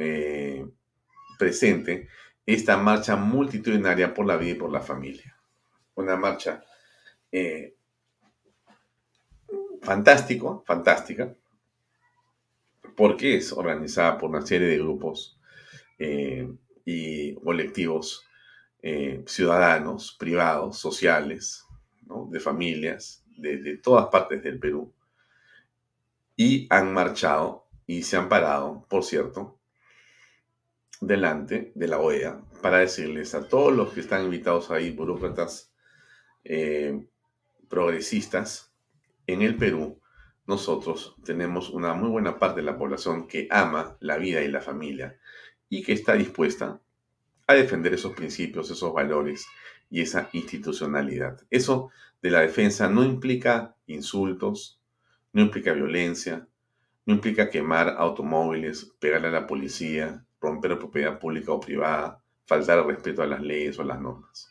presente 1.38 2.08
esta 2.46 2.78
marcha 2.78 3.16
multitudinaria 3.16 4.14
por 4.14 4.26
la 4.26 4.38
vida 4.38 4.52
y 4.52 4.56
por 4.56 4.72
la 4.72 4.82
familia. 4.82 5.36
Una 5.96 6.16
marcha 6.16 6.64
eh, 7.32 7.76
fantástico, 9.86 10.64
fantástica, 10.66 11.34
porque 12.98 13.38
es 13.38 13.54
organizada 13.54 14.18
por 14.18 14.30
una 14.30 14.46
serie 14.46 14.68
de 14.68 14.78
grupos 14.78 15.40
y 16.86 17.34
colectivos 17.36 18.26
ciudadanos, 19.26 20.16
privados, 20.20 20.78
sociales, 20.78 21.66
de 22.30 22.40
familias, 22.40 23.24
de 23.38 23.78
todas 23.78 24.08
partes 24.08 24.44
del 24.44 24.60
Perú, 24.60 24.94
y 26.36 26.68
han 26.70 26.94
marchado 26.94 27.66
y 27.88 28.04
se 28.04 28.18
han 28.18 28.30
parado, 28.30 28.86
por 28.90 29.04
cierto, 29.04 29.58
delante 31.02 31.72
de 31.76 31.88
la 31.88 32.00
OEA 32.00 32.42
para 32.62 32.80
decirles 32.80 33.36
a 33.36 33.48
todos 33.48 33.74
los 33.74 33.94
que 33.94 34.00
están 34.00 34.24
invitados 34.24 34.72
ahí, 34.72 34.92
burócratas 34.92 35.72
eh, 36.44 37.06
progresistas, 37.70 38.74
en 39.28 39.42
el 39.42 39.56
Perú, 39.56 40.00
nosotros 40.48 41.16
tenemos 41.24 41.70
una 41.70 41.94
muy 41.94 42.10
buena 42.10 42.38
parte 42.38 42.62
de 42.62 42.66
la 42.66 42.78
población 42.78 43.28
que 43.28 43.48
ama 43.50 43.98
la 44.00 44.18
vida 44.18 44.42
y 44.42 44.48
la 44.48 44.62
familia 44.62 45.18
y 45.70 45.82
que 45.84 45.94
está 45.94 46.14
dispuesta 46.14 46.80
a 47.48 47.54
defender 47.54 47.94
esos 47.94 48.14
principios, 48.14 48.70
esos 48.70 48.94
valores 48.94 49.48
y 49.90 50.02
esa 50.02 50.30
institucionalidad. 50.34 51.42
Eso 51.50 51.90
de 52.22 52.32
la 52.32 52.42
defensa 52.42 52.90
no 52.90 53.04
implica 53.04 53.76
insultos, 53.88 54.80
no 55.34 55.42
implica 55.42 55.74
violencia, 55.74 56.48
no 57.06 57.14
implica 57.14 57.50
quemar 57.50 57.96
automóviles, 57.98 58.94
pegarle 59.00 59.28
a 59.28 59.32
la 59.32 59.48
policía, 59.48 60.26
romper 60.40 60.78
propiedad 60.78 61.20
pública 61.20 61.52
o 61.52 61.60
privada, 61.60 62.22
faltar 62.46 62.80
al 62.80 62.88
respeto 62.88 63.22
a 63.22 63.28
las 63.28 63.42
leyes 63.42 63.78
o 63.78 63.82
a 63.82 63.86
las 63.86 64.00
normas. 64.00 64.50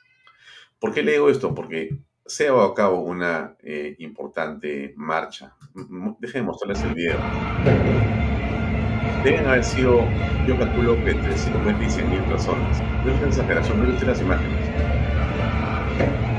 ¿Por 0.78 0.93
qué 0.93 1.02
le 1.02 1.12
digo 1.12 1.31
esto? 1.31 1.54
Porque 1.54 1.99
se 2.26 2.45
llevado 2.45 2.64
a 2.64 2.75
cabo 2.75 3.00
una 3.00 3.57
eh, 3.62 3.97
importante 3.99 4.95
marcha. 4.97 5.54
Déjenme 6.19 6.47
mostrarles 6.47 6.83
el 6.83 6.95
video. 6.95 7.19
Deben 9.23 9.47
haber 9.47 9.64
sido, 9.64 10.02
yo 10.47 10.59
calculo 10.59 10.97
que 11.04 11.11
entre 11.11 11.37
50 11.37 11.83
y 11.83 11.90
100 11.90 12.11
mil 12.11 12.21
personas. 12.23 12.83
No 13.04 13.12
es 13.12 13.19
una 13.19 13.28
exageración, 13.28 13.78
no 13.78 14.07
las 14.07 14.21
imágenes. 14.21 14.71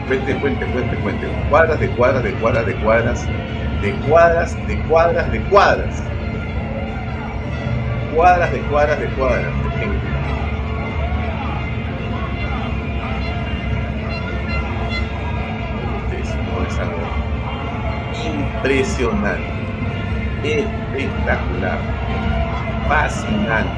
Cuente, 0.07 0.35
cuente, 0.39 0.65
cuente, 0.67 0.95
cuente. 0.97 1.27
Cuadras 1.49 1.79
de 1.79 1.89
cuadras 1.91 2.23
de 2.23 2.33
cuadras 2.33 2.65
de 2.65 2.75
cuadras 2.75 3.27
de 3.81 3.93
cuadras, 4.07 4.67
de 4.67 4.83
cuadras, 4.87 5.31
de 5.31 5.41
cuadras. 5.49 6.03
Cuadras, 8.15 8.51
de 8.51 8.59
cuadras, 8.61 8.99
de 8.99 9.07
cuadras 9.09 9.63
de 9.63 9.69
gente. 9.71 10.14
Impresionante, 18.35 19.49
espectacular, 20.43 21.79
fascinante, 22.87 23.69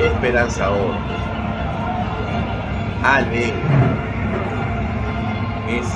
esperanzador, 0.00 0.94
alegre. 3.04 3.52
Es, 5.68 5.86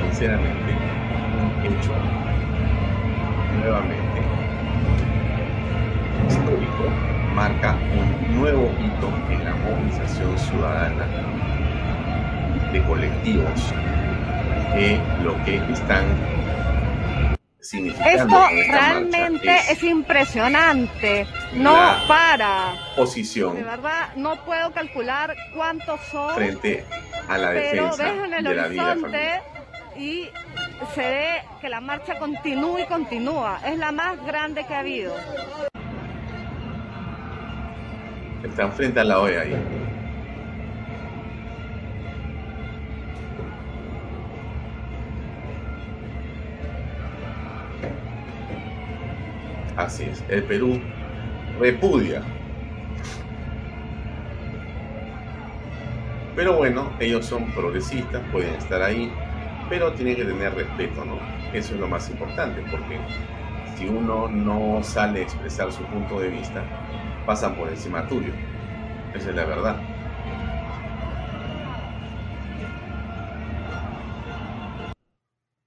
sinceramente, 0.00 0.72
hecho 1.62 1.92
nuevamente 3.60 4.22
histórico, 6.26 6.84
marca 7.34 7.76
un 8.28 8.40
nuevo 8.40 8.70
hito 8.80 9.08
en 9.30 9.44
la 9.44 9.54
movilización 9.54 10.36
ciudadana 10.38 11.06
de 12.72 12.82
colectivos 12.82 13.72
que 14.74 15.00
lo 15.22 15.42
que 15.44 15.56
están 15.72 16.04
significando. 17.60 18.10
Esto 18.10 18.70
realmente 18.70 19.56
es, 19.70 19.82
impresionante, 19.82 21.26
no 21.54 21.76
para. 22.08 22.74
Posición. 22.96 23.56
De 23.56 23.62
verdad, 23.62 24.14
no 24.16 24.44
puedo 24.44 24.72
calcular 24.72 25.34
cuántos 25.54 26.00
son. 26.10 26.34
Frente 26.34 26.84
a 27.28 27.38
la 27.38 27.50
defensa 27.50 28.04
de 28.04 28.54
la 28.54 28.68
vida 28.68 29.42
y 29.96 30.28
se 30.94 31.00
ve 31.00 31.42
que 31.60 31.68
la 31.68 31.80
marcha 31.80 32.18
continúa 32.18 32.80
y 32.80 32.86
continúa. 32.86 33.60
Es 33.64 33.78
la 33.78 33.92
más 33.92 34.24
grande 34.24 34.64
que 34.66 34.74
ha 34.74 34.80
habido. 34.80 35.14
Están 38.42 38.72
frente 38.72 39.00
a 39.00 39.04
la 39.04 39.20
OEA 39.20 39.42
ahí. 39.42 39.81
Así 49.82 50.04
es, 50.04 50.22
el 50.28 50.44
Perú 50.44 50.80
repudia. 51.58 52.22
Pero 56.36 56.56
bueno, 56.56 56.92
ellos 57.00 57.26
son 57.26 57.50
progresistas, 57.52 58.22
pueden 58.30 58.54
estar 58.54 58.80
ahí, 58.80 59.12
pero 59.68 59.92
tienen 59.92 60.14
que 60.14 60.24
tener 60.24 60.54
respeto, 60.54 61.04
¿no? 61.04 61.18
Eso 61.52 61.74
es 61.74 61.80
lo 61.80 61.88
más 61.88 62.08
importante, 62.10 62.62
porque 62.70 62.96
si 63.76 63.88
uno 63.88 64.28
no 64.28 64.84
sale 64.84 65.18
a 65.18 65.22
expresar 65.24 65.72
su 65.72 65.82
punto 65.86 66.20
de 66.20 66.28
vista, 66.28 66.62
pasan 67.26 67.56
por 67.56 67.68
encima 67.68 68.06
tuyo. 68.06 68.32
Esa 69.14 69.30
es 69.30 69.34
la 69.34 69.44
verdad. 69.44 69.80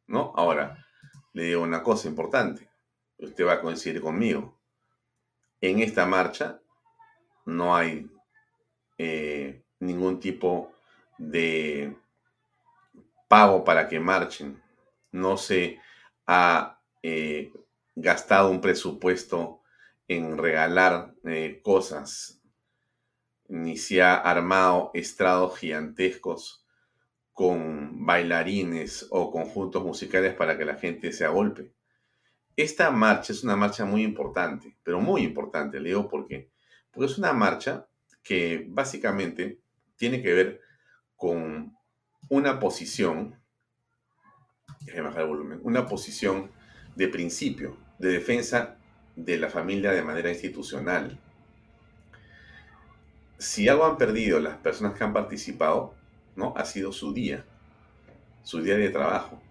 ¿No? 0.08 0.32
Ahora, 0.38 0.78
le 1.34 1.44
digo 1.44 1.64
una 1.64 1.84
cosa 1.84 2.08
importante. 2.08 2.75
Usted 3.18 3.46
va 3.46 3.54
a 3.54 3.62
coincidir 3.62 4.02
conmigo. 4.02 4.58
En 5.62 5.80
esta 5.80 6.06
marcha 6.06 6.60
no 7.46 7.76
hay 7.76 8.10
eh, 8.98 9.64
ningún 9.80 10.20
tipo 10.20 10.72
de 11.18 11.96
pago 13.28 13.64
para 13.64 13.88
que 13.88 14.00
marchen. 14.00 14.62
No 15.12 15.38
se 15.38 15.80
ha 16.28 16.80
eh, 17.04 17.52
gastado 17.96 18.50
un 18.50 18.62
presupuesto 18.62 19.62
en 20.08 20.38
regalar 20.38 21.16
eh, 21.24 21.62
cosas, 21.64 22.42
ni 23.48 23.78
se 23.78 24.02
ha 24.02 24.16
armado 24.16 24.92
estrados 24.94 25.58
gigantescos 25.58 26.66
con 27.34 28.06
bailarines 28.06 29.08
o 29.12 29.32
conjuntos 29.32 29.84
musicales 29.84 30.34
para 30.34 30.58
que 30.58 30.66
la 30.66 30.76
gente 30.76 31.12
se 31.12 31.26
agolpe. 31.26 31.75
Esta 32.58 32.90
marcha 32.90 33.34
es 33.34 33.44
una 33.44 33.56
marcha 33.56 33.84
muy 33.86 34.04
importante, 34.04 34.78
pero 34.84 35.02
muy 35.02 35.24
importante, 35.24 35.80
le 35.80 35.90
digo 35.90 36.08
por 36.08 36.26
qué. 36.28 36.52
Porque 36.92 37.12
es 37.12 37.18
una 37.18 37.34
marcha 37.34 37.88
que 38.24 38.66
básicamente 38.70 39.60
tiene 39.98 40.22
que 40.22 40.34
ver 40.34 40.62
con 41.16 41.76
una 42.30 42.60
posición, 42.60 43.40
bajar 45.04 45.22
el 45.22 45.28
volumen, 45.28 45.60
una 45.64 45.86
posición 45.86 46.52
de 46.96 47.08
principio, 47.08 47.78
de 48.00 48.10
defensa 48.10 48.78
de 49.16 49.38
la 49.38 49.50
familia 49.50 49.92
de 49.92 50.04
manera 50.04 50.30
institucional. 50.30 51.20
Si 53.38 53.68
algo 53.68 53.86
han 53.86 53.98
perdido 53.98 54.40
las 54.40 54.58
personas 54.58 54.98
que 54.98 55.04
han 55.04 55.14
participado, 55.14 55.94
¿no? 56.36 56.54
Ha 56.56 56.66
sido 56.66 56.92
su 56.92 57.14
día, 57.14 57.46
su 58.44 58.62
día 58.62 58.78
de 58.78 58.90
trabajo. 58.90 59.42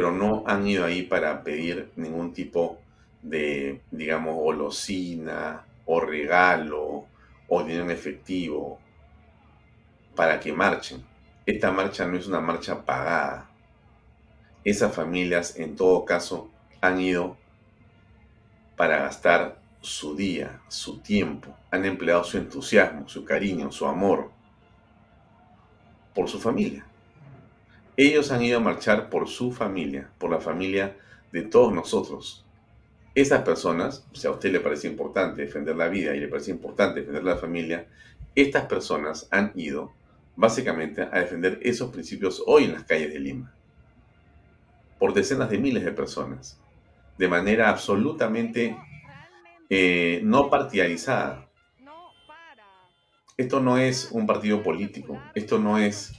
Pero 0.00 0.12
no 0.12 0.44
han 0.46 0.66
ido 0.66 0.86
ahí 0.86 1.02
para 1.02 1.44
pedir 1.44 1.92
ningún 1.96 2.32
tipo 2.32 2.78
de, 3.20 3.82
digamos, 3.90 4.34
golosina 4.34 5.66
o 5.84 6.00
regalo 6.00 7.04
o 7.46 7.62
dinero 7.62 7.84
en 7.84 7.90
efectivo 7.90 8.78
para 10.16 10.40
que 10.40 10.54
marchen. 10.54 11.04
Esta 11.44 11.70
marcha 11.70 12.06
no 12.06 12.16
es 12.16 12.26
una 12.26 12.40
marcha 12.40 12.82
pagada. 12.82 13.50
Esas 14.64 14.94
familias, 14.94 15.58
en 15.58 15.76
todo 15.76 16.06
caso, 16.06 16.50
han 16.80 16.98
ido 16.98 17.36
para 18.76 19.00
gastar 19.00 19.60
su 19.82 20.16
día, 20.16 20.62
su 20.68 21.00
tiempo, 21.00 21.54
han 21.70 21.84
empleado 21.84 22.24
su 22.24 22.38
entusiasmo, 22.38 23.06
su 23.06 23.26
cariño, 23.26 23.70
su 23.70 23.84
amor 23.84 24.30
por 26.14 26.26
su 26.26 26.40
familia. 26.40 26.86
Ellos 28.02 28.32
han 28.32 28.40
ido 28.40 28.56
a 28.56 28.62
marchar 28.62 29.10
por 29.10 29.28
su 29.28 29.52
familia, 29.52 30.10
por 30.16 30.30
la 30.30 30.40
familia 30.40 30.96
de 31.32 31.42
todos 31.42 31.70
nosotros. 31.70 32.46
Esas 33.14 33.42
personas, 33.42 34.08
si 34.14 34.26
a 34.26 34.30
usted 34.30 34.50
le 34.50 34.60
parece 34.60 34.88
importante 34.88 35.42
defender 35.42 35.76
la 35.76 35.88
vida 35.88 36.16
y 36.16 36.20
le 36.20 36.28
parece 36.28 36.50
importante 36.50 37.00
defender 37.00 37.22
la 37.22 37.36
familia, 37.36 37.88
estas 38.34 38.64
personas 38.64 39.28
han 39.30 39.52
ido 39.54 39.92
básicamente 40.34 41.02
a 41.02 41.18
defender 41.18 41.60
esos 41.60 41.90
principios 41.90 42.42
hoy 42.46 42.64
en 42.64 42.72
las 42.72 42.84
calles 42.84 43.12
de 43.12 43.20
Lima, 43.20 43.52
por 44.98 45.12
decenas 45.12 45.50
de 45.50 45.58
miles 45.58 45.84
de 45.84 45.92
personas, 45.92 46.58
de 47.18 47.28
manera 47.28 47.68
absolutamente 47.68 48.78
eh, 49.68 50.22
no 50.24 50.48
partidarizada. 50.48 51.50
Esto 53.36 53.60
no 53.60 53.76
es 53.76 54.10
un 54.10 54.26
partido 54.26 54.62
político, 54.62 55.20
esto 55.34 55.58
no 55.58 55.76
es 55.76 56.14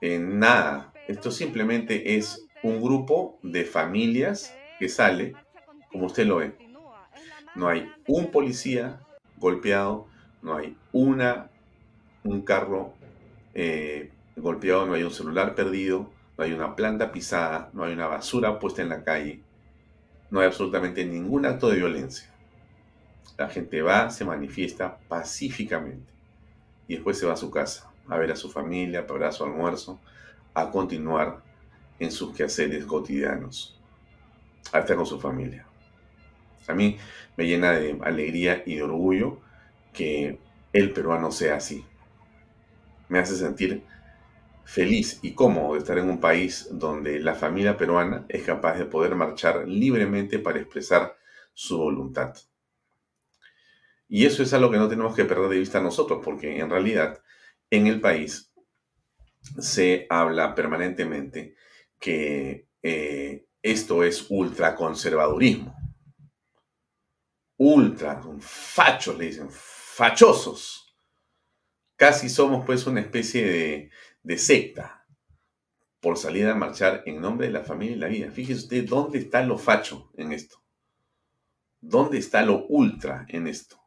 eh, 0.00 0.18
nada, 0.18 0.89
esto 1.10 1.30
simplemente 1.30 2.16
es 2.16 2.46
un 2.62 2.80
grupo 2.80 3.38
de 3.42 3.64
familias 3.64 4.54
que 4.78 4.88
sale, 4.88 5.34
como 5.90 6.06
usted 6.06 6.26
lo 6.26 6.36
ve. 6.36 6.54
No 7.54 7.68
hay 7.68 7.90
un 8.06 8.30
policía 8.30 9.00
golpeado, 9.36 10.06
no 10.42 10.56
hay 10.56 10.76
una, 10.92 11.50
un 12.22 12.42
carro 12.42 12.94
eh, 13.54 14.10
golpeado, 14.36 14.86
no 14.86 14.94
hay 14.94 15.02
un 15.02 15.10
celular 15.10 15.54
perdido, 15.54 16.10
no 16.38 16.44
hay 16.44 16.52
una 16.52 16.76
planta 16.76 17.12
pisada, 17.12 17.70
no 17.72 17.84
hay 17.84 17.92
una 17.92 18.06
basura 18.06 18.58
puesta 18.58 18.82
en 18.82 18.90
la 18.90 19.02
calle, 19.02 19.40
no 20.30 20.40
hay 20.40 20.46
absolutamente 20.46 21.04
ningún 21.04 21.44
acto 21.44 21.68
de 21.68 21.76
violencia. 21.76 22.30
La 23.36 23.48
gente 23.48 23.82
va, 23.82 24.10
se 24.10 24.24
manifiesta 24.24 24.98
pacíficamente 25.08 26.12
y 26.86 26.94
después 26.94 27.18
se 27.18 27.26
va 27.26 27.32
a 27.32 27.36
su 27.36 27.50
casa 27.50 27.90
a 28.10 28.18
ver 28.18 28.32
a 28.32 28.36
su 28.36 28.50
familia, 28.50 29.00
a 29.00 29.06
preparar 29.06 29.32
su 29.32 29.44
almuerzo, 29.44 29.98
a 30.54 30.70
continuar 30.70 31.42
en 31.98 32.10
sus 32.10 32.34
quehaceres 32.34 32.84
cotidianos, 32.84 33.78
a 34.72 34.80
estar 34.80 34.96
con 34.96 35.06
su 35.06 35.20
familia. 35.20 35.66
A 36.66 36.74
mí 36.74 36.98
me 37.36 37.46
llena 37.46 37.72
de 37.72 37.98
alegría 38.02 38.62
y 38.66 38.76
de 38.76 38.82
orgullo 38.82 39.40
que 39.92 40.38
el 40.72 40.92
peruano 40.92 41.32
sea 41.32 41.56
así 41.56 41.84
me 43.10 43.18
hace 43.18 43.36
sentir 43.36 43.82
feliz 44.64 45.18
y 45.22 45.32
cómodo 45.32 45.74
de 45.74 45.80
estar 45.80 45.98
en 45.98 46.08
un 46.08 46.20
país 46.20 46.68
donde 46.70 47.18
la 47.18 47.34
familia 47.34 47.76
peruana 47.76 48.24
es 48.28 48.44
capaz 48.44 48.78
de 48.78 48.86
poder 48.86 49.16
marchar 49.16 49.68
libremente 49.68 50.38
para 50.38 50.60
expresar 50.60 51.18
su 51.52 51.76
voluntad. 51.76 52.34
Y 54.08 54.26
eso 54.26 54.42
es 54.42 54.52
algo 54.52 54.70
que 54.70 54.78
no 54.78 54.88
tenemos 54.88 55.14
que 55.14 55.24
perder 55.24 55.50
de 55.50 55.58
vista 55.58 55.80
nosotros, 55.80 56.20
porque 56.24 56.58
en 56.60 56.70
realidad 56.70 57.20
en 57.68 57.88
el 57.88 58.00
país 58.00 58.49
se 59.40 60.06
habla 60.08 60.54
permanentemente 60.54 61.56
que 61.98 62.68
eh, 62.82 63.46
esto 63.62 64.04
es 64.04 64.26
ultraconservadurismo. 64.30 65.74
Ultra, 67.56 68.22
fachos 68.40 69.18
le 69.18 69.26
dicen, 69.26 69.48
fachosos 69.50 70.90
Casi 72.00 72.30
somos 72.30 72.64
pues 72.64 72.86
una 72.86 73.02
especie 73.02 73.90
de, 74.22 74.38
secta 74.38 75.06
por 76.00 76.16
salir 76.16 76.46
a 76.46 76.54
marchar 76.54 77.02
en 77.04 77.20
nombre 77.20 77.48
de 77.48 77.52
la 77.52 77.62
familia 77.62 77.94
y 77.94 77.98
la 77.98 78.08
vida. 78.08 78.30
Fíjese 78.30 78.60
usted 78.60 78.88
dónde 78.88 79.18
está 79.18 79.42
lo 79.42 79.58
facho 79.58 80.10
en 80.16 80.32
esto. 80.32 80.64
¿Dónde 81.78 82.16
está 82.16 82.40
lo 82.40 82.64
ultra 82.68 83.26
en 83.28 83.46
esto? 83.46 83.78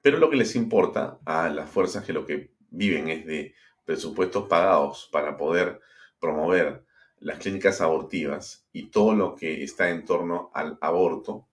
Pero 0.00 0.16
lo 0.16 0.30
que 0.30 0.36
les 0.36 0.56
importa 0.56 1.18
a 1.26 1.50
las 1.50 1.68
fuerzas 1.68 2.02
que 2.02 2.14
lo 2.14 2.24
que 2.24 2.54
viven 2.70 3.10
es 3.10 3.26
de 3.26 3.54
presupuestos 3.88 4.46
pagados 4.48 5.08
para 5.10 5.38
poder 5.38 5.80
promover 6.20 6.84
las 7.20 7.38
clínicas 7.38 7.80
abortivas 7.80 8.68
y 8.70 8.90
todo 8.90 9.14
lo 9.14 9.34
que 9.34 9.64
está 9.64 9.88
en 9.88 10.04
torno 10.04 10.50
al 10.52 10.76
aborto, 10.82 11.48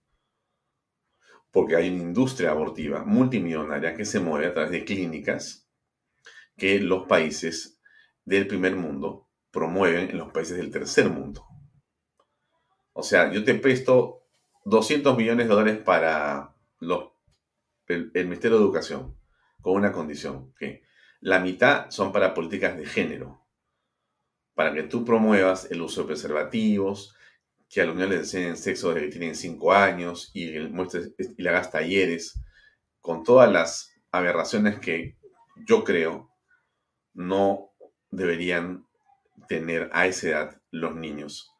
porque 1.50 1.78
hay 1.78 1.88
una 1.88 2.04
industria 2.04 2.52
abortiva 2.52 3.06
multimillonaria 3.06 3.96
que 3.96 4.04
se 4.04 4.20
mueve 4.20 4.48
a 4.48 4.54
través 4.54 4.72
de 4.72 4.84
clínicas 4.84 5.70
que 6.58 6.82
los 6.82 7.08
países 7.08 7.80
del 8.26 8.48
primer 8.48 8.76
mundo 8.76 9.30
promueven 9.50 10.10
en 10.10 10.18
los 10.18 10.34
países 10.34 10.58
del 10.58 10.72
tercer 10.72 11.10
mundo. 11.10 11.46
O 12.92 13.02
sea, 13.02 13.32
yo 13.32 13.46
te 13.46 13.56
presto 13.56 14.26
200 14.66 15.16
millones 15.16 15.48
de 15.48 15.54
dólares 15.54 15.78
para 15.86 16.54
el, 17.88 18.12
Ministerio 18.28 18.58
de 18.58 18.64
Educación, 18.66 19.18
con 19.62 19.76
una 19.76 19.94
condición, 19.94 20.54
que 20.60 20.85
la 21.26 21.40
mitad 21.40 21.90
son 21.90 22.12
para 22.12 22.36
políticas 22.36 22.78
de 22.78 22.86
género, 22.86 23.44
para 24.54 24.72
que 24.76 24.84
tú 24.84 25.04
promuevas 25.04 25.72
el 25.72 25.82
uso 25.82 26.02
de 26.02 26.08
preservativos, 26.08 27.16
que 27.68 27.82
a 27.82 27.86
los 27.86 27.96
niños 27.96 28.12
les 28.12 28.20
enseñen 28.20 28.56
sexo 28.56 28.94
desde 28.94 29.08
que 29.08 29.18
tienen 29.18 29.36
5 29.36 29.74
años 29.74 30.30
y, 30.36 30.50
y 30.50 30.70
le 31.38 31.50
hagas 31.50 31.72
talleres, 31.72 32.40
con 33.02 33.24
todas 33.24 33.52
las 33.52 33.92
aberraciones 34.12 34.80
que 34.80 35.18
yo 35.66 35.84
creo 35.84 36.30
no 37.16 37.72
deberían 38.12 38.86
tener 39.48 39.90
a 39.94 40.06
esa 40.06 40.30
edad 40.30 40.62
los 40.70 40.96
niños 40.96 41.52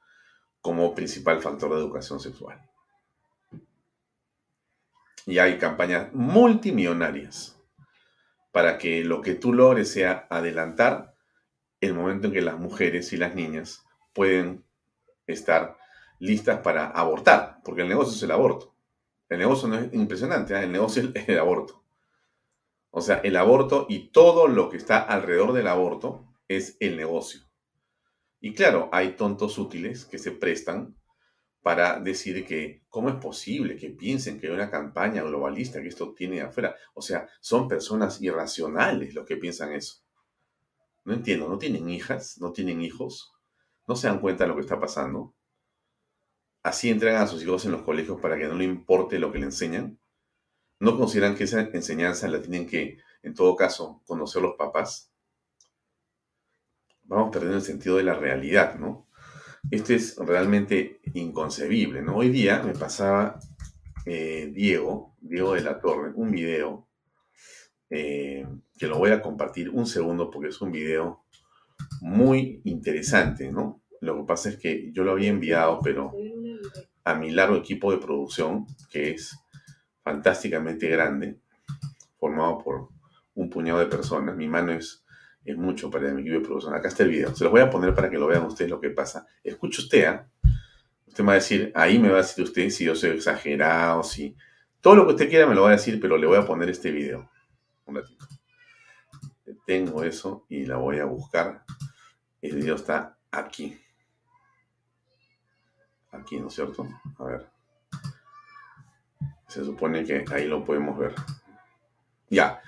como 0.62 0.94
principal 0.94 1.42
factor 1.42 1.72
de 1.72 1.78
educación 1.78 2.20
sexual. 2.20 2.62
Y 5.26 5.40
hay 5.40 5.58
campañas 5.58 6.14
multimillonarias 6.14 7.55
para 8.56 8.78
que 8.78 9.04
lo 9.04 9.22
que 9.22 9.36
tú 9.36 9.52
logres 9.52 9.92
sea 9.92 10.28
adelantar 10.30 11.14
el 11.82 11.94
momento 11.94 12.28
en 12.28 12.34
que 12.34 12.42
las 12.42 12.58
mujeres 12.58 13.12
y 13.12 13.18
las 13.18 13.36
niñas 13.36 13.84
pueden 14.14 14.64
estar 15.28 15.76
listas 16.20 16.62
para 16.62 16.88
abortar, 16.88 17.60
porque 17.66 17.82
el 17.82 17.90
negocio 17.90 18.14
es 18.16 18.24
el 18.24 18.32
aborto. 18.32 18.74
El 19.28 19.40
negocio 19.40 19.68
no 19.68 19.78
es 19.78 19.94
impresionante, 19.94 20.54
¿eh? 20.54 20.64
el 20.64 20.72
negocio 20.72 21.12
es 21.14 21.28
el 21.28 21.38
aborto. 21.38 21.84
O 22.92 23.02
sea, 23.02 23.18
el 23.26 23.36
aborto 23.36 23.88
y 23.90 24.12
todo 24.12 24.48
lo 24.48 24.70
que 24.70 24.78
está 24.78 25.00
alrededor 25.00 25.52
del 25.52 25.68
aborto 25.68 26.26
es 26.48 26.78
el 26.80 26.96
negocio. 26.96 27.42
Y 28.40 28.54
claro, 28.54 28.88
hay 28.94 29.18
tontos 29.18 29.58
útiles 29.58 30.06
que 30.06 30.18
se 30.18 30.32
prestan 30.32 30.96
para 31.66 32.00
decir 32.00 32.46
que, 32.46 32.84
¿cómo 32.90 33.10
es 33.10 33.16
posible 33.16 33.76
que 33.76 33.90
piensen 33.90 34.40
que 34.40 34.46
hay 34.46 34.54
una 34.54 34.70
campaña 34.70 35.24
globalista 35.24 35.82
que 35.82 35.88
esto 35.88 36.14
tiene 36.14 36.42
afuera? 36.42 36.76
O 36.94 37.02
sea, 37.02 37.28
son 37.42 37.68
personas 37.68 38.22
irracionales 38.22 39.16
los 39.16 39.26
que 39.26 39.36
piensan 39.36 39.74
eso. 39.74 40.04
No 41.06 41.16
entiendo, 41.16 41.50
¿no 41.50 41.58
tienen 41.58 41.90
hijas? 41.90 42.38
¿No 42.40 42.52
tienen 42.52 42.84
hijos? 42.84 43.34
¿No 43.88 43.96
se 43.96 44.06
dan 44.06 44.20
cuenta 44.20 44.44
de 44.44 44.50
lo 44.50 44.56
que 44.56 44.62
está 44.62 44.80
pasando? 44.80 45.34
Así 46.62 46.92
entregan 46.92 47.24
a 47.24 47.28
sus 47.28 47.42
hijos 47.42 47.66
en 47.66 47.72
los 47.72 47.82
colegios 47.82 48.22
para 48.22 48.38
que 48.38 48.46
no 48.46 48.54
le 48.54 48.66
importe 48.66 49.18
lo 49.18 49.32
que 49.32 49.40
le 49.40 49.46
enseñan. 49.46 49.98
¿No 50.80 50.96
consideran 50.96 51.34
que 51.34 51.46
esa 51.46 51.62
enseñanza 51.62 52.28
la 52.28 52.44
tienen 52.44 52.68
que, 52.68 53.00
en 53.24 53.34
todo 53.34 53.56
caso, 53.56 54.04
conocer 54.06 54.44
los 54.44 54.56
papás? 54.56 55.12
Vamos 57.06 57.32
perdiendo 57.32 57.58
el 57.58 57.64
sentido 57.64 57.98
de 57.98 58.04
la 58.04 58.14
realidad, 58.14 58.76
¿no? 58.76 59.05
Esto 59.72 59.94
es 59.94 60.16
realmente 60.18 61.00
inconcebible, 61.14 62.02
¿no? 62.02 62.18
Hoy 62.18 62.30
día 62.30 62.62
me 62.64 62.74
pasaba 62.74 63.40
eh, 64.06 64.52
Diego, 64.54 65.16
Diego 65.20 65.54
de 65.54 65.62
la 65.62 65.80
Torre, 65.80 66.12
un 66.16 66.30
video 66.30 66.88
eh, 67.90 68.46
que 68.78 68.88
lo 68.88 69.00
voy 69.00 69.12
a 69.12 69.22
compartir 69.22 69.70
un 69.70 69.88
segundo 69.88 70.30
porque 70.30 70.50
es 70.50 70.62
un 70.62 70.72
video 70.72 71.26
muy 72.02 72.62
interesante, 72.66 73.52
¿no? 73.52 73.82
Lo 74.02 74.18
que 74.18 74.24
pasa 74.24 74.50
es 74.50 74.58
que 74.58 74.92
yo 74.92 75.04
lo 75.04 75.12
había 75.12 75.30
enviado, 75.30 75.80
pero 75.82 76.14
a 77.04 77.16
mi 77.16 77.32
largo 77.32 77.56
equipo 77.56 77.92
de 77.92 77.98
producción, 77.98 78.68
que 78.92 79.12
es 79.12 79.36
fantásticamente 80.04 80.88
grande, 80.90 81.40
formado 82.20 82.60
por 82.60 82.90
un 83.34 83.50
puñado 83.50 83.80
de 83.80 83.88
personas, 83.88 84.36
mi 84.36 84.48
mano 84.48 84.74
es 84.74 85.05
es 85.46 85.56
mucho 85.56 85.92
para 85.92 86.12
mi 86.12 86.22
equipo 86.22 86.40
de 86.40 86.46
producción. 86.46 86.74
Acá 86.74 86.88
está 86.88 87.04
el 87.04 87.10
video. 87.10 87.34
Se 87.36 87.44
los 87.44 87.52
voy 87.52 87.62
a 87.62 87.70
poner 87.70 87.94
para 87.94 88.10
que 88.10 88.18
lo 88.18 88.28
vean 88.28 88.44
ustedes 88.44 88.72
lo 88.72 88.82
que 88.82 88.90
pasa. 88.90 89.28
Escuche 89.44 89.84
usted, 89.84 90.06
¿ah? 90.06 90.28
Usted 91.06 91.24
me 91.24 91.28
va 91.28 91.34
a 91.34 91.36
decir, 91.36 91.72
ahí 91.76 92.00
me 92.00 92.10
va 92.10 92.16
a 92.16 92.22
decir 92.22 92.44
usted 92.44 92.70
si 92.70 92.84
yo 92.84 92.96
soy 92.96 93.12
exagerado, 93.12 94.04
si... 94.04 94.36
Todo 94.82 94.96
lo 94.98 95.06
que 95.06 95.14
usted 95.14 95.30
quiera 95.30 95.48
me 95.48 95.56
lo 95.56 95.64
va 95.64 95.70
a 95.70 95.74
decir, 95.74 96.00
pero 96.00 96.18
le 96.18 96.28
voy 96.28 96.38
a 96.38 96.46
poner 96.46 96.70
este 96.70 96.92
video. 96.92 97.30
Un 97.86 97.96
ratito. 97.96 98.28
Tengo 99.66 100.04
eso 100.04 100.46
y 100.50 100.66
la 100.66 100.78
voy 100.78 101.00
a 101.00 101.06
buscar. 101.06 101.64
El 102.42 102.56
video 102.56 102.76
está 102.76 103.18
aquí. 103.32 103.80
Aquí, 106.12 106.40
¿no 106.40 106.48
es 106.48 106.54
cierto? 106.54 106.88
A 107.18 107.24
ver. 107.24 107.50
Se 109.48 109.64
supone 109.64 110.04
que 110.04 110.26
ahí 110.32 110.46
lo 110.46 110.64
podemos 110.64 110.98
ver. 110.98 111.16
Ya. 112.30 112.62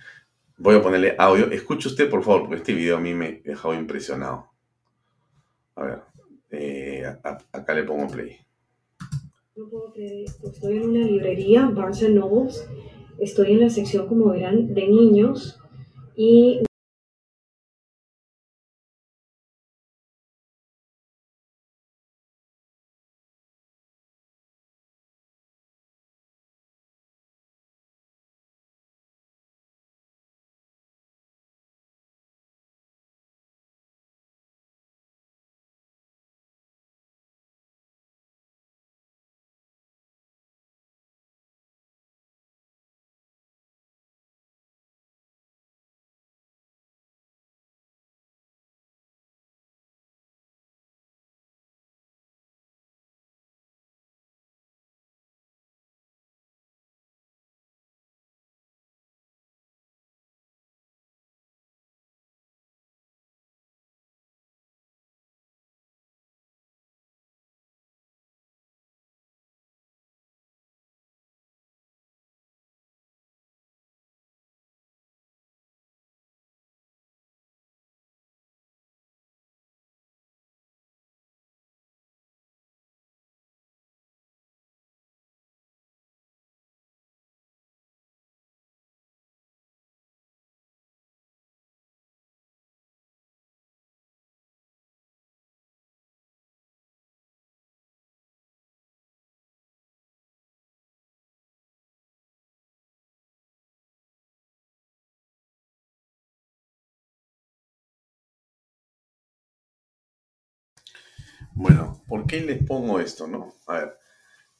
Voy 0.57 0.75
a 0.75 0.81
ponerle 0.81 1.15
audio. 1.19 1.51
Escuche 1.51 1.87
usted, 1.87 2.09
por 2.09 2.23
favor, 2.23 2.41
porque 2.41 2.55
este 2.55 2.73
video 2.73 2.97
a 2.97 2.99
mí 2.99 3.13
me 3.13 3.41
dejado 3.45 3.75
impresionado. 3.75 4.47
A 5.75 5.83
ver, 5.83 5.99
eh, 6.49 7.05
acá 7.51 7.73
le 7.75 7.83
pongo 7.83 8.07
play. 8.07 8.37
No 9.55 9.69
puedo 9.69 9.93
creer 9.93 10.25
esto. 10.25 10.49
Estoy 10.49 10.77
en 10.77 10.89
una 10.89 11.05
librería, 11.05 11.67
Barnes 11.67 12.09
Nobles. 12.09 12.67
Estoy 13.19 13.51
en 13.51 13.61
la 13.61 13.69
sección, 13.69 14.07
como 14.07 14.29
verán, 14.29 14.73
de 14.73 14.87
niños. 14.87 15.59
Y 16.15 16.61
Bueno, 111.59 112.03
¿por 112.07 112.27
qué 112.27 112.41
les 112.41 112.63
pongo 112.63 112.99
esto, 112.99 113.25
no? 113.25 113.55
A 113.65 113.79
ver, 113.79 113.97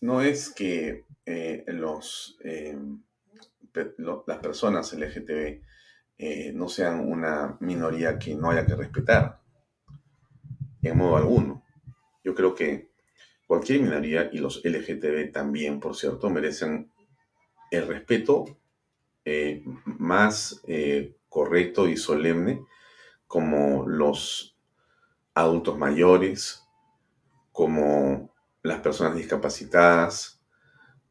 no 0.02 0.24
es 0.24 0.50
que 0.50 1.06
eh, 1.28 1.64
los, 1.68 2.40
eh, 2.44 2.76
las 4.26 4.40
personas 4.40 4.94
LGTB 4.94 5.62
eh, 6.18 6.52
no 6.56 6.68
sean 6.68 7.08
una 7.08 7.56
minoría 7.60 8.18
que 8.18 8.34
no 8.34 8.50
haya 8.50 8.66
que 8.66 8.76
respetar, 8.76 9.40
en 10.82 10.98
modo 10.98 11.18
alguno. 11.18 11.64
Yo 12.24 12.34
creo 12.34 12.56
que 12.56 12.90
cualquier 13.46 13.82
minoría, 13.82 14.32
y 14.34 14.40
los 14.40 14.66
LGTB 14.66 15.32
también, 15.32 15.80
por 15.80 15.96
cierto, 15.96 16.32
merecen 16.32 16.92
el 17.70 17.88
respeto 17.88 18.58
más 19.86 20.64
correcto 21.30 21.88
y 21.88 21.96
solemne 21.96 22.66
como 23.28 23.88
los 23.88 24.58
adultos 25.36 25.78
mayores, 25.78 26.66
como 27.58 28.30
las 28.62 28.82
personas 28.82 29.15
discapacitadas, 29.15 30.39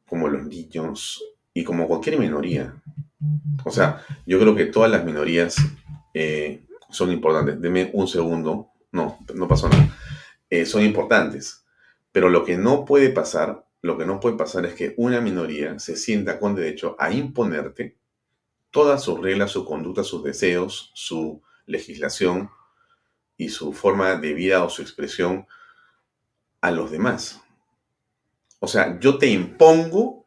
como 0.09 0.29
los 0.29 0.47
niños 0.47 1.21
y 1.53 1.65
como 1.65 1.89
cualquier 1.89 2.21
minoría. 2.21 2.81
O 3.65 3.73
sea, 3.73 4.07
yo 4.27 4.39
creo 4.39 4.55
que 4.55 4.67
todas 4.67 4.89
las 4.89 5.05
minorías 5.05 5.57
eh, 6.15 6.65
son 6.89 7.11
importantes. 7.11 7.61
Deme 7.61 7.91
un 7.93 8.07
segundo. 8.07 8.69
No, 8.93 9.19
no 9.35 9.49
pasó 9.49 9.69
nada. 9.69 9.93
Eh, 10.49 10.67
son 10.67 10.85
importantes. 10.85 11.65
Pero 12.13 12.29
lo 12.29 12.45
que 12.45 12.57
no 12.57 12.85
puede 12.85 13.11
pasar, 13.11 13.67
lo 13.83 13.99
que 13.99 14.07
no 14.07 14.21
puede 14.21 14.37
pasar 14.37 14.67
es 14.67 14.75
que 14.75 14.95
una 14.99 15.21
minoría 15.21 15.81
se 15.81 15.97
sienta 15.97 16.39
con 16.39 16.55
derecho 16.55 16.95
a 17.01 17.11
imponerte 17.11 17.97
todas 18.71 19.03
sus 19.03 19.21
reglas, 19.21 19.51
su 19.51 19.65
conducta, 19.65 20.05
sus 20.05 20.23
deseos, 20.23 20.93
su 20.95 21.43
legislación 21.67 22.51
y 23.37 23.49
su 23.49 23.73
forma 23.73 24.15
de 24.15 24.33
vida 24.33 24.63
o 24.63 24.71
su 24.71 24.83
expresión 24.83 25.49
a 26.67 26.73
los 26.73 26.91
demás. 26.91 27.41
O 28.59 28.67
sea, 28.67 28.99
yo 28.99 29.19
te 29.19 29.29
impongo 29.29 30.27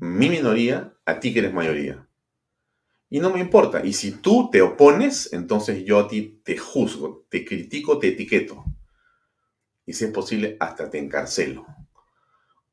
mi 0.00 0.30
minoría 0.30 0.94
a 1.04 1.20
ti 1.20 1.32
que 1.32 1.40
eres 1.40 1.52
mayoría. 1.52 2.08
Y 3.10 3.20
no 3.20 3.30
me 3.30 3.38
importa. 3.38 3.84
Y 3.84 3.92
si 3.92 4.12
tú 4.12 4.48
te 4.50 4.62
opones, 4.62 5.30
entonces 5.34 5.84
yo 5.84 5.98
a 5.98 6.08
ti 6.08 6.40
te 6.42 6.56
juzgo, 6.56 7.26
te 7.28 7.44
critico, 7.44 7.98
te 7.98 8.08
etiqueto. 8.08 8.64
Y 9.84 9.92
si 9.92 10.06
es 10.06 10.10
posible, 10.10 10.56
hasta 10.58 10.88
te 10.88 10.98
encarcelo. 10.98 11.66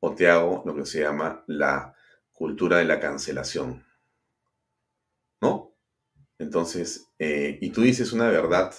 O 0.00 0.14
te 0.14 0.30
hago 0.30 0.62
lo 0.64 0.74
que 0.74 0.86
se 0.86 1.00
llama 1.00 1.44
la 1.46 1.94
cultura 2.32 2.78
de 2.78 2.86
la 2.86 2.98
cancelación. 2.98 3.84
¿No? 5.42 5.74
Entonces, 6.38 7.08
eh, 7.18 7.58
y 7.60 7.70
tú 7.70 7.82
dices 7.82 8.14
una 8.14 8.28
verdad 8.28 8.74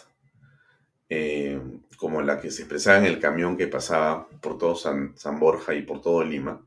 eh, 1.08 1.62
como 1.98 2.22
la 2.22 2.40
que 2.40 2.52
se 2.52 2.64
expresaba 2.64 3.00
en 3.00 3.06
el 3.06 3.20
camión 3.20 3.58
que 3.58 3.68
pasaba 3.68 4.28
por 4.42 4.58
todo 4.58 4.76
San, 4.76 5.16
Borja 5.40 5.74
y 5.76 5.84
por 5.84 6.02
todo 6.02 6.24
Lima, 6.24 6.66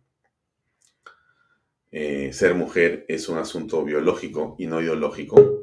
eh, 1.90 2.32
ser 2.32 2.54
mujer 2.54 3.04
es 3.08 3.28
un 3.28 3.38
asunto 3.38 3.84
biológico 3.84 4.56
y 4.58 4.66
no 4.66 4.80
ideológico. 4.80 5.62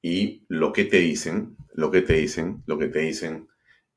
Y 0.00 0.44
lo 0.48 0.72
que 0.72 0.84
te 0.84 0.98
dicen, 0.98 1.56
lo 1.72 1.90
que 1.90 2.02
te 2.02 2.14
dicen, 2.14 2.62
lo 2.66 2.78
que 2.78 2.88
te 2.88 3.00
dicen 3.00 3.48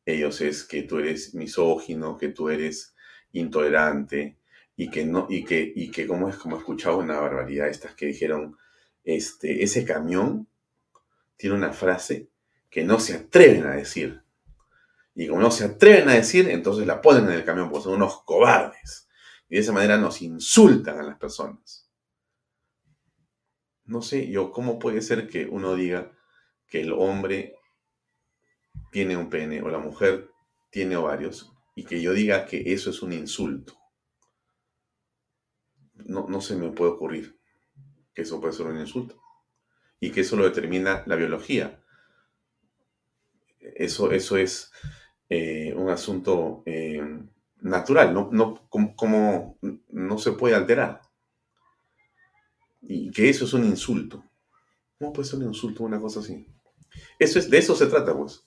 ellos 0.05 0.41
es 0.41 0.63
que 0.63 0.83
tú 0.83 0.99
eres 0.99 1.33
misógino, 1.35 2.17
que 2.17 2.29
tú 2.29 2.49
eres 2.49 2.95
intolerante 3.33 4.37
y 4.75 4.89
que 4.89 5.05
no, 5.05 5.27
y 5.29 5.43
que, 5.43 5.71
y 5.75 5.91
que 5.91 6.07
como 6.07 6.29
es 6.29 6.37
como 6.37 6.55
he 6.55 6.59
escuchado 6.59 6.97
una 6.97 7.19
barbaridad 7.19 7.69
estas 7.69 7.93
que 7.95 8.07
dijeron, 8.07 8.57
este, 9.03 9.63
ese 9.63 9.85
camión 9.85 10.47
tiene 11.37 11.55
una 11.55 11.73
frase 11.73 12.29
que 12.69 12.83
no 12.83 12.99
se 12.99 13.15
atreven 13.15 13.65
a 13.65 13.75
decir. 13.75 14.20
Y 15.13 15.27
como 15.27 15.41
no 15.41 15.51
se 15.51 15.65
atreven 15.65 16.09
a 16.09 16.13
decir, 16.13 16.49
entonces 16.49 16.87
la 16.87 17.01
ponen 17.01 17.25
en 17.25 17.33
el 17.33 17.45
camión 17.45 17.69
porque 17.69 17.83
son 17.83 17.95
unos 17.95 18.23
cobardes. 18.23 19.09
Y 19.49 19.55
de 19.55 19.61
esa 19.61 19.73
manera 19.73 19.97
nos 19.97 20.21
insultan 20.21 20.99
a 20.99 21.03
las 21.03 21.17
personas. 21.17 21.89
No 23.85 24.01
sé 24.01 24.29
yo, 24.29 24.51
¿cómo 24.51 24.79
puede 24.79 25.01
ser 25.01 25.27
que 25.27 25.45
uno 25.45 25.75
diga 25.75 26.11
que 26.67 26.81
el 26.81 26.93
hombre 26.93 27.55
tiene 28.91 29.17
un 29.17 29.29
pene 29.29 29.61
o 29.61 29.69
la 29.69 29.79
mujer 29.79 30.31
tiene 30.69 30.95
ovarios 30.95 31.51
y 31.75 31.83
que 31.83 32.01
yo 32.01 32.13
diga 32.13 32.45
que 32.45 32.71
eso 32.71 32.89
es 32.89 33.01
un 33.01 33.11
insulto? 33.11 33.77
No, 35.95 36.27
no 36.29 36.39
se 36.39 36.55
me 36.55 36.71
puede 36.71 36.91
ocurrir 36.91 37.37
que 38.13 38.21
eso 38.21 38.39
puede 38.39 38.53
ser 38.53 38.67
un 38.67 38.79
insulto 38.79 39.21
y 39.99 40.11
que 40.11 40.21
eso 40.21 40.35
lo 40.35 40.45
determina 40.45 41.03
la 41.05 41.15
biología. 41.15 41.83
Eso, 43.59 44.11
eso 44.11 44.37
es 44.37 44.71
eh, 45.33 45.73
un 45.73 45.89
asunto 45.89 46.61
eh, 46.65 47.01
natural, 47.61 48.13
no, 48.13 48.27
no, 48.33 48.67
como, 48.67 49.57
no 49.89 50.17
se 50.17 50.33
puede 50.33 50.55
alterar. 50.55 50.99
Y 52.81 53.09
que 53.11 53.29
eso 53.29 53.45
es 53.45 53.53
un 53.53 53.63
insulto. 53.63 54.25
¿Cómo 54.99 55.13
puede 55.13 55.29
ser 55.29 55.39
un 55.39 55.45
insulto 55.45 55.85
una 55.85 56.01
cosa 56.01 56.19
así? 56.19 56.45
Eso 57.17 57.39
es, 57.39 57.49
de 57.49 57.59
eso 57.59 57.77
se 57.77 57.87
trata, 57.87 58.13
pues. 58.13 58.45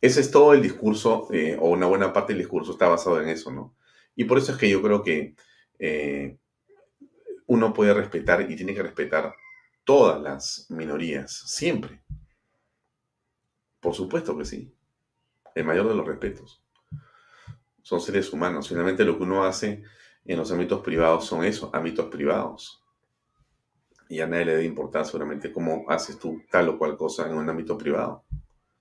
Ese 0.00 0.20
es 0.20 0.32
todo 0.32 0.52
el 0.52 0.62
discurso, 0.62 1.28
eh, 1.30 1.56
o 1.60 1.68
una 1.68 1.86
buena 1.86 2.12
parte 2.12 2.32
del 2.32 2.42
discurso 2.42 2.72
está 2.72 2.88
basado 2.88 3.22
en 3.22 3.28
eso, 3.28 3.52
¿no? 3.52 3.76
Y 4.16 4.24
por 4.24 4.38
eso 4.38 4.50
es 4.50 4.58
que 4.58 4.68
yo 4.68 4.82
creo 4.82 5.04
que 5.04 5.36
uno 7.46 7.72
puede 7.72 7.94
respetar 7.94 8.50
y 8.50 8.56
tiene 8.56 8.74
que 8.74 8.82
respetar 8.82 9.32
todas 9.84 10.20
las 10.20 10.66
minorías, 10.70 11.32
siempre. 11.46 12.02
Por 13.78 13.94
supuesto 13.94 14.36
que 14.36 14.44
sí 14.44 14.74
el 15.54 15.64
mayor 15.64 15.88
de 15.88 15.94
los 15.94 16.06
respetos. 16.06 16.62
Son 17.82 18.00
seres 18.00 18.32
humanos. 18.32 18.68
Finalmente 18.68 19.04
lo 19.04 19.16
que 19.16 19.24
uno 19.24 19.44
hace 19.44 19.82
en 20.24 20.38
los 20.38 20.52
ámbitos 20.52 20.80
privados 20.82 21.26
son 21.26 21.44
eso, 21.44 21.70
ámbitos 21.72 22.06
privados. 22.06 22.82
Y 24.08 24.20
a 24.20 24.26
nadie 24.26 24.44
le 24.44 24.52
debe 24.52 24.64
importar 24.64 25.06
seguramente 25.06 25.52
cómo 25.52 25.84
haces 25.88 26.18
tú 26.18 26.42
tal 26.50 26.68
o 26.68 26.78
cual 26.78 26.96
cosa 26.96 27.26
en 27.26 27.36
un 27.36 27.48
ámbito 27.48 27.78
privado 27.78 28.24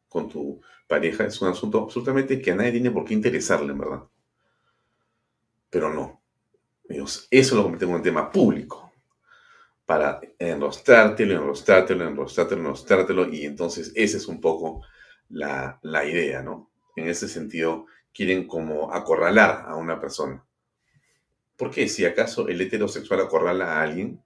con 0.07 0.27
tu 0.27 0.59
pareja. 0.87 1.25
Es 1.25 1.41
un 1.41 1.49
asunto 1.49 1.83
absolutamente 1.83 2.41
que 2.41 2.51
a 2.51 2.55
nadie 2.55 2.71
tiene 2.71 2.91
por 2.91 3.05
qué 3.05 3.13
interesarle, 3.13 3.71
en 3.71 3.77
verdad. 3.77 4.03
Pero 5.69 5.93
no. 5.93 6.21
eso 7.29 7.55
lo 7.55 7.63
convierte 7.63 7.85
en 7.85 7.91
un 7.91 8.01
tema 8.01 8.31
público. 8.31 8.91
Para 9.85 10.19
enrostrártelo, 10.37 11.33
enrostrártelo, 11.35 12.07
enrostrártelo, 12.07 12.61
enrostrártelo. 12.61 13.29
Y 13.29 13.45
entonces 13.45 13.91
ese 13.95 14.17
es 14.17 14.27
un 14.27 14.41
poco 14.41 14.81
la, 15.29 16.05
idea, 16.05 16.41
¿no? 16.41 16.71
En 16.95 17.07
ese 17.07 17.27
sentido, 17.27 17.85
quieren 18.13 18.47
como 18.47 18.93
acorralar 18.93 19.65
a 19.67 19.75
una 19.75 19.99
persona. 19.99 20.43
¿Por 21.55 21.71
qué? 21.71 21.87
Si 21.87 22.05
acaso 22.05 22.47
el 22.47 22.59
heterosexual 22.61 23.21
acorrala 23.21 23.73
a 23.73 23.81
alguien, 23.81 24.21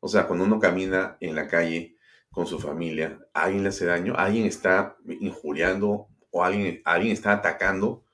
o 0.00 0.08
sea, 0.08 0.26
cuando 0.26 0.44
uno 0.44 0.58
camina 0.58 1.16
en 1.20 1.34
la 1.34 1.46
calle 1.46 1.96
con 2.30 2.46
su 2.46 2.58
familia, 2.58 3.18
alguien 3.32 3.62
le 3.62 3.70
hace 3.70 3.86
daño, 3.86 4.14
alguien 4.16 4.46
está 4.46 4.96
injuriando 5.06 6.08
o 6.30 6.44
alguien, 6.44 6.82
alguien 6.84 7.12
está 7.12 7.32
atacando. 7.32 8.04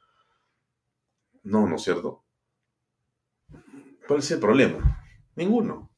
No, 1.42 1.66
¿no 1.66 1.76
es 1.76 1.82
cierto? 1.82 2.24
¿Cuál 4.06 4.20
es 4.20 4.30
el 4.30 4.40
problema? 4.40 5.04
Ninguno. 5.34 5.90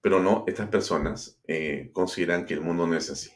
Pero 0.00 0.20
no, 0.20 0.44
estas 0.48 0.68
personas 0.68 1.40
eh, 1.46 1.90
consideran 1.92 2.44
que 2.44 2.54
el 2.54 2.60
mundo 2.60 2.86
no 2.86 2.96
es 2.96 3.10
así 3.10 3.30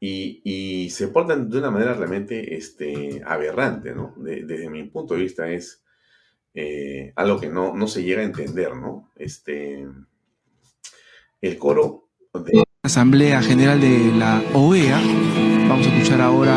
y, 0.00 0.90
se 0.90 1.08
portan 1.08 1.50
de 1.50 1.58
una 1.58 1.70
manera 1.70 1.94
realmente 1.94 2.56
este, 2.56 3.22
aberrante, 3.24 3.94
¿no? 3.94 4.14
desde 4.16 4.70
mi 4.70 4.84
punto 4.84 5.14
de 5.14 5.20
vista 5.20 5.50
es 5.50 5.82
eh, 6.54 7.12
algo 7.16 7.38
que 7.38 7.48
no, 7.48 7.74
no, 7.74 7.86
se 7.86 8.02
llega 8.02 8.22
a 8.22 8.24
entender, 8.24 8.74
¿no? 8.74 9.10
Este, 9.16 9.86
el 11.40 11.58
coro 11.58 12.08
de... 12.34 12.64
Asamblea 12.82 13.42
General 13.42 13.80
de 13.80 14.12
la 14.16 14.42
OEA, 14.54 15.00
vamos 15.68 15.86
a 15.86 15.90
escuchar 15.90 16.20
ahora 16.20 16.56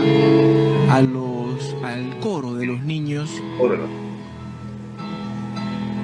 a 0.89 1.01
los, 1.01 1.75
al 1.83 2.19
coro 2.19 2.55
de 2.55 2.65
los 2.65 2.81
niños 2.83 3.29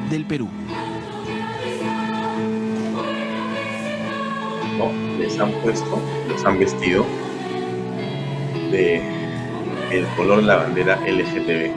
del 0.10 0.26
Perú. 0.26 0.48
No, 4.78 4.92
les 5.18 5.40
han 5.40 5.52
puesto, 5.64 6.00
los 6.28 6.46
han 6.46 6.60
vestido 6.60 7.06
de 8.72 9.02
el 9.92 10.06
color 10.16 10.42
de 10.42 10.44
la 10.44 10.58
bandera 10.58 11.00
LGTB. 11.08 11.72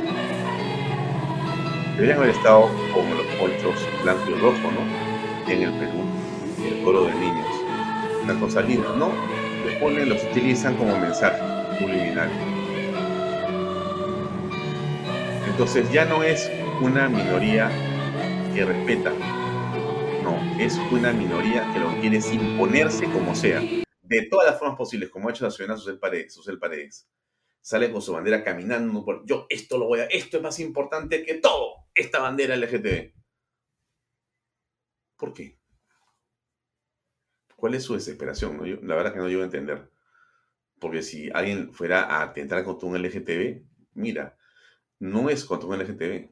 Deberían 1.94 2.18
haber 2.18 2.30
estado 2.30 2.68
como 2.92 3.14
los 3.14 3.26
ponchos 3.38 3.88
blanco 4.02 4.30
y 4.30 4.34
rojo, 4.34 4.70
¿no? 4.72 5.52
En 5.52 5.62
el 5.62 5.72
Perú, 5.72 6.04
el 6.64 6.82
coro 6.82 7.04
de 7.04 7.14
niños. 7.14 7.46
Una 8.24 8.38
cosa 8.38 8.62
linda, 8.62 8.88
¿no? 8.96 9.12
Los 9.64 9.74
ponen, 9.74 10.08
los 10.08 10.22
utilizan 10.24 10.74
como 10.76 10.96
mensaje 10.98 11.38
subliminal. 11.78 12.30
Entonces 15.46 15.90
ya 15.92 16.04
no 16.04 16.22
es 16.22 16.50
una 16.80 17.08
minoría 17.08 17.70
que 18.54 18.64
respeta, 18.64 19.12
es 20.59 20.77
una 20.93 21.12
minoría 21.12 21.73
que 21.73 21.81
lo 21.81 21.88
quiere 22.01 22.21
imponerse 22.33 23.05
como 23.07 23.35
sea 23.35 23.61
de 23.61 24.23
todas 24.23 24.51
las 24.51 24.59
formas 24.59 24.77
posibles, 24.77 25.09
como 25.09 25.29
ha 25.29 25.31
hecho 25.31 25.45
la 25.45 25.51
ciudadana 25.53 25.79
Susel 25.79 25.99
Paredes, 25.99 26.35
Susel 26.35 26.59
Paredes. 26.59 27.09
Sale 27.61 27.93
con 27.93 28.03
su 28.03 28.12
bandera 28.12 28.43
caminando 28.43 29.05
por, 29.05 29.25
yo 29.25 29.47
esto 29.49 29.79
lo 29.79 29.87
voy 29.87 30.01
a, 30.01 30.05
esto 30.07 30.38
es 30.38 30.43
más 30.43 30.59
importante 30.59 31.25
que 31.25 31.35
todo, 31.35 31.87
esta 31.95 32.19
bandera 32.19 32.57
LGTB. 32.57 33.12
¿Por 35.16 35.33
qué? 35.33 35.59
¿Cuál 37.55 37.75
es 37.75 37.85
su 37.85 37.95
desesperación? 37.95 38.59
la 38.83 38.95
verdad 38.97 39.12
que 39.12 39.19
no 39.19 39.29
llego 39.29 39.43
a 39.43 39.45
entender. 39.45 39.90
Porque 40.81 41.03
si 41.03 41.31
alguien 41.33 41.73
fuera 41.73 42.03
a 42.03 42.23
atentar 42.23 42.64
contra 42.64 42.88
un 42.88 43.01
LGTB, 43.01 43.62
mira, 43.93 44.37
no 44.99 45.31
es 45.31 45.45
contra 45.45 45.69
un 45.69 45.79
LGTB. 45.79 46.31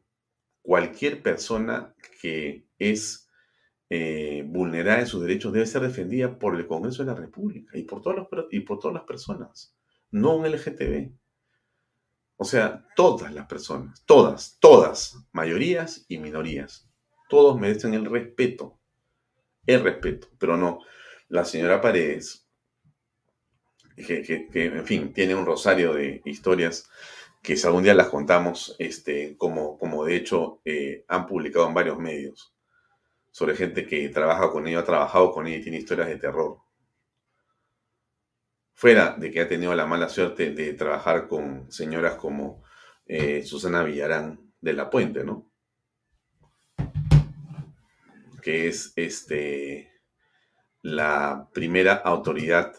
Cualquier 0.63 1.23
persona 1.23 1.95
que 2.21 2.67
es 2.79 3.28
eh, 3.91 4.45
vulnerada 4.47 5.01
en 5.01 5.07
sus 5.07 5.23
derechos 5.23 5.53
debe 5.53 5.67
ser 5.67 5.83
defendida 5.83 6.39
por 6.39 6.55
el 6.57 6.67
Congreso 6.67 7.03
de 7.03 7.11
la 7.11 7.19
República 7.19 7.77
y 7.79 7.85
por, 7.85 8.03
todas 8.03 8.19
las, 8.19 8.45
y 8.51 8.61
por 8.61 8.79
todas 8.79 8.95
las 8.95 9.05
personas, 9.05 9.75
no 10.11 10.37
un 10.37 10.51
LGTB. 10.51 11.11
O 12.37 12.45
sea, 12.45 12.87
todas 12.95 13.33
las 13.33 13.47
personas, 13.47 14.05
todas, 14.05 14.59
todas, 14.61 15.17
mayorías 15.33 16.05
y 16.09 16.19
minorías, 16.19 16.89
todos 17.29 17.59
merecen 17.59 17.95
el 17.95 18.05
respeto, 18.05 18.79
el 19.67 19.83
respeto, 19.83 20.29
pero 20.39 20.57
no 20.57 20.81
la 21.29 21.45
señora 21.45 21.81
Paredes, 21.81 22.47
que, 23.97 24.47
en 24.53 24.87
fin, 24.87 25.13
tiene 25.13 25.35
un 25.35 25.47
rosario 25.47 25.95
de 25.95 26.23
historias 26.25 26.89
que 27.43 27.57
algún 27.65 27.83
día 27.83 27.95
las 27.95 28.09
contamos, 28.09 28.77
este, 28.79 29.37
como, 29.37 29.79
como 29.79 30.05
de 30.05 30.17
hecho 30.17 30.61
eh, 30.65 31.05
han 31.09 31.27
publicado 31.27 31.67
en 31.67 31.75
varios 31.75 31.99
medios 31.99 32.55
sobre 33.31 33.57
gente 33.57 33.87
que 33.87 34.09
trabaja 34.09 34.51
con 34.51 34.67
ella, 34.67 34.81
ha 34.81 34.85
trabajado 34.85 35.33
con 35.33 35.47
ella 35.47 35.57
y 35.57 35.63
tiene 35.63 35.79
historias 35.79 36.09
de 36.09 36.17
terror. 36.17 36.59
Fuera 38.75 39.17
de 39.19 39.31
que 39.31 39.41
ha 39.41 39.49
tenido 39.49 39.75
la 39.75 39.87
mala 39.87 40.09
suerte 40.09 40.53
de 40.53 40.73
trabajar 40.75 41.27
con 41.27 41.71
señoras 41.71 42.15
como 42.15 42.63
eh, 43.07 43.43
Susana 43.43 43.83
Villarán 43.83 44.53
de 44.61 44.73
la 44.73 44.91
Puente, 44.91 45.25
¿no? 45.25 45.51
Que 48.43 48.69
es 48.69 48.93
este, 48.97 49.93
la 50.83 51.49
primera 51.53 51.95
autoridad 51.95 52.75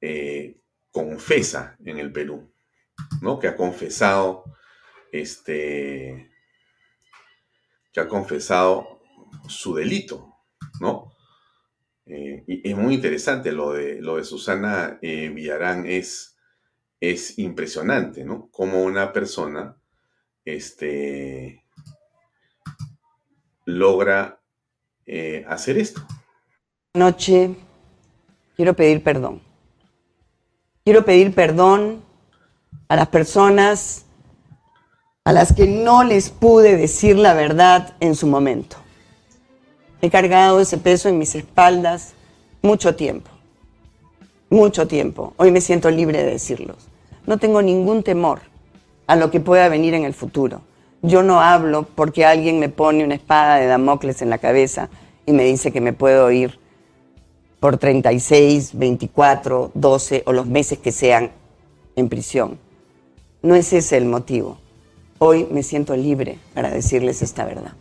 eh, 0.00 0.60
confesa 0.90 1.76
en 1.84 1.98
el 1.98 2.12
Perú, 2.12 2.52
¿no? 3.22 3.38
Que 3.38 3.48
ha 3.48 3.56
confesado, 3.56 4.44
este, 5.12 6.30
que 7.92 8.00
ha 8.00 8.08
confesado 8.08 8.99
su 9.48 9.74
delito, 9.74 10.36
¿no? 10.80 11.12
Eh, 12.06 12.44
es 12.46 12.76
muy 12.76 12.94
interesante 12.94 13.52
lo 13.52 13.72
de, 13.72 14.00
lo 14.00 14.16
de 14.16 14.24
Susana 14.24 14.98
eh, 15.00 15.28
Villarán, 15.28 15.86
es, 15.86 16.36
es 16.98 17.38
impresionante, 17.38 18.24
¿no? 18.24 18.48
Como 18.50 18.82
una 18.82 19.12
persona 19.12 19.76
este, 20.44 21.64
logra 23.64 24.40
eh, 25.06 25.44
hacer 25.48 25.78
esto. 25.78 26.06
Noche 26.94 27.54
quiero 28.56 28.74
pedir 28.74 29.02
perdón. 29.02 29.42
Quiero 30.84 31.04
pedir 31.04 31.34
perdón 31.34 32.02
a 32.88 32.96
las 32.96 33.08
personas 33.08 34.06
a 35.24 35.32
las 35.32 35.52
que 35.52 35.66
no 35.66 36.02
les 36.02 36.30
pude 36.30 36.76
decir 36.76 37.16
la 37.16 37.34
verdad 37.34 37.94
en 38.00 38.16
su 38.16 38.26
momento. 38.26 38.78
He 40.02 40.10
cargado 40.10 40.60
ese 40.60 40.78
peso 40.78 41.08
en 41.08 41.18
mis 41.18 41.34
espaldas 41.34 42.14
mucho 42.62 42.94
tiempo, 42.94 43.30
mucho 44.48 44.86
tiempo. 44.86 45.34
Hoy 45.36 45.50
me 45.50 45.60
siento 45.60 45.90
libre 45.90 46.22
de 46.22 46.30
decirlos. 46.30 46.76
No 47.26 47.38
tengo 47.38 47.60
ningún 47.60 48.02
temor 48.02 48.40
a 49.06 49.16
lo 49.16 49.30
que 49.30 49.40
pueda 49.40 49.68
venir 49.68 49.92
en 49.94 50.04
el 50.04 50.14
futuro. 50.14 50.62
Yo 51.02 51.22
no 51.22 51.40
hablo 51.40 51.86
porque 51.94 52.24
alguien 52.24 52.58
me 52.58 52.68
pone 52.68 53.04
una 53.04 53.14
espada 53.14 53.56
de 53.56 53.66
Damocles 53.66 54.22
en 54.22 54.30
la 54.30 54.38
cabeza 54.38 54.88
y 55.26 55.32
me 55.32 55.44
dice 55.44 55.72
que 55.72 55.80
me 55.80 55.92
puedo 55.92 56.30
ir 56.30 56.58
por 57.58 57.76
36, 57.76 58.70
24, 58.74 59.72
12 59.74 60.22
o 60.26 60.32
los 60.32 60.46
meses 60.46 60.78
que 60.78 60.92
sean 60.92 61.30
en 61.96 62.08
prisión. 62.08 62.58
No 63.42 63.54
es 63.54 63.72
ese 63.72 63.98
el 63.98 64.06
motivo. 64.06 64.58
Hoy 65.18 65.46
me 65.50 65.62
siento 65.62 65.94
libre 65.94 66.38
para 66.54 66.70
decirles 66.70 67.20
esta 67.20 67.44
verdad. 67.44 67.72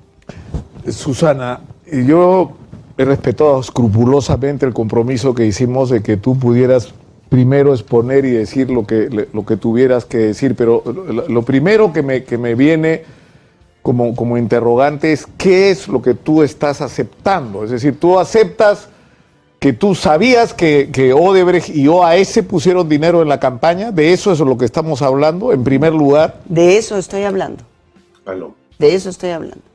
Susana, 0.89 1.61
yo 2.05 2.51
he 2.97 3.05
respetado 3.05 3.59
escrupulosamente 3.59 4.65
el 4.65 4.73
compromiso 4.73 5.33
que 5.33 5.45
hicimos 5.45 5.89
de 5.89 6.01
que 6.01 6.17
tú 6.17 6.37
pudieras 6.37 6.93
primero 7.29 7.73
exponer 7.73 8.25
y 8.25 8.31
decir 8.31 8.69
lo 8.69 8.85
que, 8.85 9.27
lo 9.31 9.45
que 9.45 9.55
tuvieras 9.55 10.05
que 10.05 10.17
decir, 10.17 10.55
pero 10.55 10.83
lo, 11.27 11.43
primero 11.43 11.93
que 11.93 12.01
me, 12.01 12.23
que 12.23 12.37
me 12.37 12.55
viene 12.55 13.03
como, 13.81 14.15
como 14.15 14.37
interrogante 14.37 15.13
es 15.13 15.27
qué 15.37 15.69
es 15.69 15.87
lo 15.87 16.01
que 16.01 16.15
tú 16.15 16.43
estás 16.43 16.81
aceptando. 16.81 17.63
Es 17.63 17.69
decir, 17.69 17.99
tú 17.99 18.19
aceptas 18.19 18.89
que 19.59 19.73
tú 19.73 19.93
sabías 19.93 20.53
que, 20.53 20.89
que, 20.91 21.13
Odebrecht 21.13 21.69
y 21.69 21.87
OAS 21.87 22.39
pusieron 22.47 22.89
dinero 22.89 23.21
en 23.21 23.29
la 23.29 23.39
campaña, 23.39 23.91
de 23.91 24.13
eso 24.13 24.31
es 24.31 24.39
lo 24.39 24.57
que 24.57 24.65
estamos 24.65 25.01
hablando, 25.01 25.51
en 25.51 25.63
primer 25.63 25.93
lugar. 25.93 26.39
De 26.45 26.77
eso 26.77 26.97
estoy 26.97 27.23
hablando. 27.23 27.63
De 28.77 28.95
eso 28.95 29.09
estoy 29.09 29.31
hablando. 29.31 29.68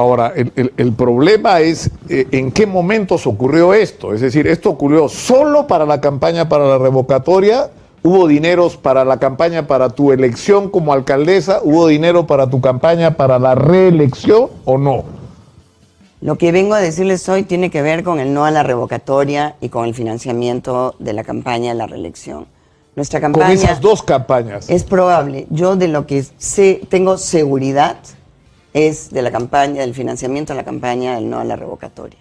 Ahora, 0.00 0.32
el, 0.34 0.92
problema 0.94 1.60
es 1.60 1.90
eh, 2.08 2.26
en 2.30 2.52
qué 2.52 2.66
momentos 2.66 3.26
ocurrió 3.26 3.74
esto. 3.74 4.14
Es 4.14 4.22
decir, 4.22 4.46
esto 4.46 4.70
ocurrió 4.70 5.10
solo 5.10 5.66
para 5.66 5.84
la 5.84 6.00
campaña 6.00 6.48
para 6.48 6.66
la 6.66 6.78
revocatoria, 6.78 7.68
hubo 8.02 8.26
dineros 8.26 8.78
para 8.78 9.04
la 9.04 9.18
campaña 9.18 9.66
para 9.66 9.90
tu 9.90 10.10
elección 10.10 10.70
como 10.70 10.94
alcaldesa, 10.94 11.60
hubo 11.62 11.86
dinero 11.86 12.26
para 12.26 12.48
tu 12.48 12.62
campaña 12.62 13.18
para 13.18 13.38
la 13.38 13.54
reelección 13.54 14.48
o 14.64 14.78
no. 14.78 15.04
Lo 16.22 16.36
que 16.36 16.50
vengo 16.50 16.72
a 16.72 16.80
decirles 16.80 17.28
hoy 17.28 17.42
tiene 17.42 17.70
que 17.70 17.82
ver 17.82 18.02
con 18.02 18.20
el 18.20 18.32
no 18.32 18.46
a 18.46 18.50
la 18.50 18.62
revocatoria 18.62 19.56
y 19.60 19.68
con 19.68 19.84
el 19.84 19.94
financiamiento 19.94 20.94
de 20.98 21.12
la 21.12 21.24
campaña 21.24 21.72
de 21.72 21.74
la 21.74 21.86
reelección. 21.86 22.46
Nuestra 22.96 23.20
campaña. 23.20 23.48
Con 23.48 23.54
esas 23.54 23.82
dos 23.82 24.02
campañas. 24.02 24.70
Es 24.70 24.82
probable. 24.82 25.46
Yo 25.50 25.76
de 25.76 25.88
lo 25.88 26.06
que 26.06 26.24
sé, 26.38 26.80
tengo 26.88 27.18
seguridad 27.18 27.98
es 28.72 29.10
de 29.10 29.22
la 29.22 29.32
campaña, 29.32 29.80
del 29.82 29.94
financiamiento 29.94 30.52
de 30.52 30.58
la 30.58 30.64
campaña 30.64 31.16
del 31.16 31.28
no 31.28 31.38
a 31.38 31.44
la 31.44 31.56
revocatoria, 31.56 32.20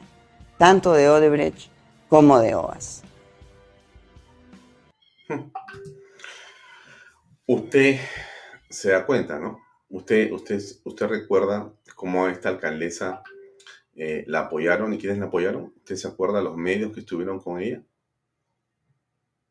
tanto 0.57 0.93
de 0.93 1.09
Odebrecht 1.09 1.69
como 2.07 2.39
de 2.39 2.55
OAS. 2.55 3.03
Usted 7.45 7.99
se 8.69 8.91
da 8.91 9.05
cuenta, 9.05 9.39
¿no? 9.39 9.59
Usted, 9.89 10.31
usted, 10.31 10.61
usted 10.83 11.07
recuerda 11.07 11.71
cómo 11.95 12.27
esta 12.27 12.49
alcaldesa 12.49 13.23
eh, 13.95 14.23
la 14.27 14.41
apoyaron 14.41 14.93
y 14.93 14.97
quiénes 14.97 15.19
la 15.19 15.25
apoyaron. 15.25 15.73
¿Usted 15.77 15.95
se 15.95 16.07
acuerda 16.07 16.41
los 16.41 16.55
medios 16.55 16.93
que 16.93 17.01
estuvieron 17.01 17.39
con 17.39 17.59
ella? 17.59 17.81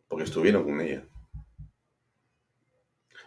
Porque 0.06 0.24
estuvieron 0.24 0.64
con 0.64 0.80
ella. 0.80 1.04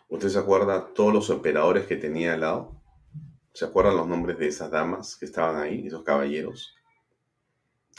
¿Usted 0.10 0.30
se 0.30 0.40
acuerda 0.40 0.94
todos 0.94 1.14
los 1.14 1.30
operadores 1.30 1.86
que 1.86 1.96
tenía 1.96 2.34
al 2.34 2.42
lado? 2.42 2.81
¿Se 3.54 3.66
acuerdan 3.66 3.98
los 3.98 4.08
nombres 4.08 4.38
de 4.40 4.48
esas 4.48 4.72
damas 4.72 5.18
que 5.18 5.26
estaban 5.26 5.62
ahí, 5.62 5.86
esos 5.86 6.04
caballeros? 6.04 6.74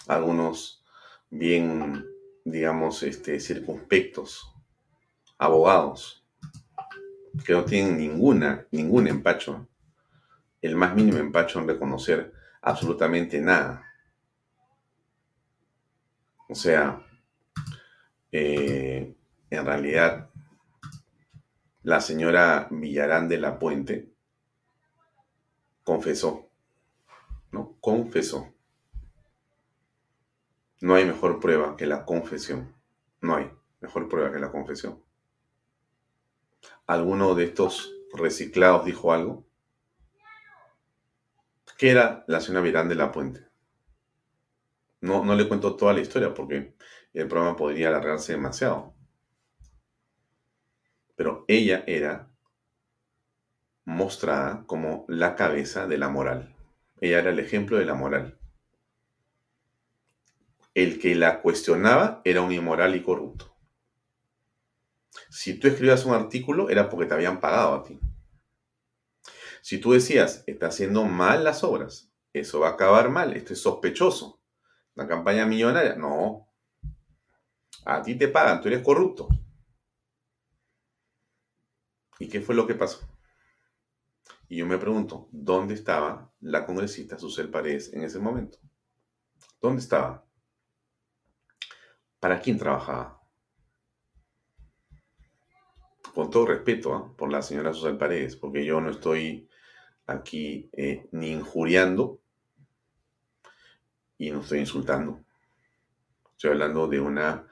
Algunos 0.09 0.83
bien, 1.29 2.07
digamos, 2.45 3.03
este, 3.03 3.39
circunspectos, 3.39 4.55
abogados, 5.37 6.25
que 7.45 7.53
no 7.53 7.65
tienen 7.65 7.99
ninguna, 7.99 8.67
ningún 8.71 9.09
empacho, 9.09 9.69
el 10.63 10.75
más 10.75 10.95
mínimo 10.95 11.19
empacho 11.19 11.61
en 11.61 11.69
reconocer 11.69 12.33
absolutamente 12.63 13.41
nada. 13.41 13.85
O 16.49 16.55
sea, 16.55 17.05
eh, 18.31 19.15
en 19.51 19.67
realidad, 19.67 20.31
la 21.83 22.01
señora 22.01 22.69
Villarán 22.71 23.29
de 23.29 23.39
la 23.39 23.59
Puente 23.59 24.12
confesó, 25.85 26.49
¿no? 27.51 27.77
Confesó. 27.81 28.53
No 30.81 30.95
hay 30.95 31.05
mejor 31.05 31.41
prueba 31.41 31.77
que 31.77 31.87
la 31.87 32.05
confesión. 32.05 32.75
No 33.21 33.37
hay 33.37 33.51
mejor 33.81 34.09
prueba 34.09 34.33
que 34.33 34.41
la 34.41 34.51
confesión. 34.51 35.03
¿Alguno 36.87 37.35
de 37.35 37.45
estos 37.45 37.95
reciclados 38.13 38.85
dijo 38.85 39.13
algo? 39.13 39.47
¿Qué 41.79 41.91
era 41.91 42.25
la 42.27 42.41
señora 42.41 42.65
Virán 42.65 42.89
de 42.89 42.95
la 42.95 43.11
Puente? 43.13 43.47
No, 45.01 45.25
no 45.25 45.35
le 45.35 45.49
cuento 45.49 45.77
toda 45.77 45.93
la 45.93 46.01
historia 46.01 46.33
porque 46.33 46.75
el 47.13 47.29
programa 47.29 47.57
podría 47.57 47.89
alargarse 47.89 48.33
demasiado. 48.33 48.95
Pero 51.17 51.45
ella 51.49 51.85
era 51.87 52.32
mostrada 53.85 54.65
como 54.67 55.05
la 55.09 55.35
cabeza 55.35 55.87
de 55.87 55.99
la 55.99 56.09
moral. 56.09 56.55
Ella 57.01 57.19
era 57.19 57.31
el 57.31 57.39
ejemplo 57.39 57.79
de 57.79 57.85
la 57.85 57.95
moral. 57.95 58.39
El 60.75 60.99
que 60.99 61.15
la 61.15 61.43
cuestionaba 61.43 62.23
era 62.25 62.43
un 62.43 62.53
inmoral 62.53 62.95
y 62.95 63.03
corrupto. 63.03 63.55
Si 65.29 65.59
tú 65.59 65.69
escribías 65.69 66.05
un 66.05 66.15
artículo 66.15 66.71
era 66.71 66.89
porque 66.89 67.07
te 67.07 67.15
habían 67.15 67.41
pagado 67.41 67.75
a 67.75 67.83
ti. 67.83 67.99
Si 69.61 69.79
tú 69.79 69.93
decías, 69.93 70.45
está 70.47 70.67
haciendo 70.67 71.05
mal 71.05 71.45
las 71.45 71.63
obras, 71.63 72.13
eso 72.33 72.61
va 72.61 72.69
a 72.69 72.73
acabar 72.73 73.11
mal, 73.11 73.37
esto 73.37 73.53
es 73.53 73.61
sospechoso. 73.61 74.43
Una 74.95 75.07
campaña 75.07 75.47
millonaria, 75.47 75.95
no. 75.95 76.49
A 77.85 78.03
ti 78.03 78.15
te 78.17 78.29
pagan, 78.29 78.61
tú 78.61 78.69
eres 78.69 78.83
corrupto. 78.83 79.29
¿Y 82.19 82.29
qué 82.29 82.41
fue 82.41 82.55
lo 82.55 82.67
que 82.67 82.75
pasó? 82.75 83.12
Y 84.53 84.59
yo 84.59 84.67
me 84.67 84.77
pregunto, 84.77 85.31
¿dónde 85.33 85.73
estaba 85.73 86.31
la 86.43 86.67
congresista 86.67 87.19
Susel 87.19 87.49
Paredes 87.49 87.91
en 87.95 88.03
ese 88.03 88.19
momento? 88.19 88.59
¿Dónde 89.63 89.81
estaba? 89.81 90.27
¿Para 92.21 92.39
quién 92.39 92.59
trabajaba? 92.59 93.23
Con 96.15 96.29
todo 96.29 96.45
respeto 96.45 96.95
¿ah? 96.95 97.17
por 97.17 97.33
la 97.33 97.41
señora 97.41 97.73
Susel 97.73 97.97
Paredes, 97.97 98.37
porque 98.37 98.63
yo 98.63 98.79
no 98.83 98.91
estoy 98.91 99.49
aquí 100.07 100.69
eh, 100.75 101.09
ni 101.13 101.31
injuriando 101.31 102.21
y 104.19 104.33
no 104.33 104.43
estoy 104.43 104.59
insultando. 104.59 105.25
Estoy 106.33 106.51
hablando 106.51 106.89
de 106.89 107.01
una 107.01 107.49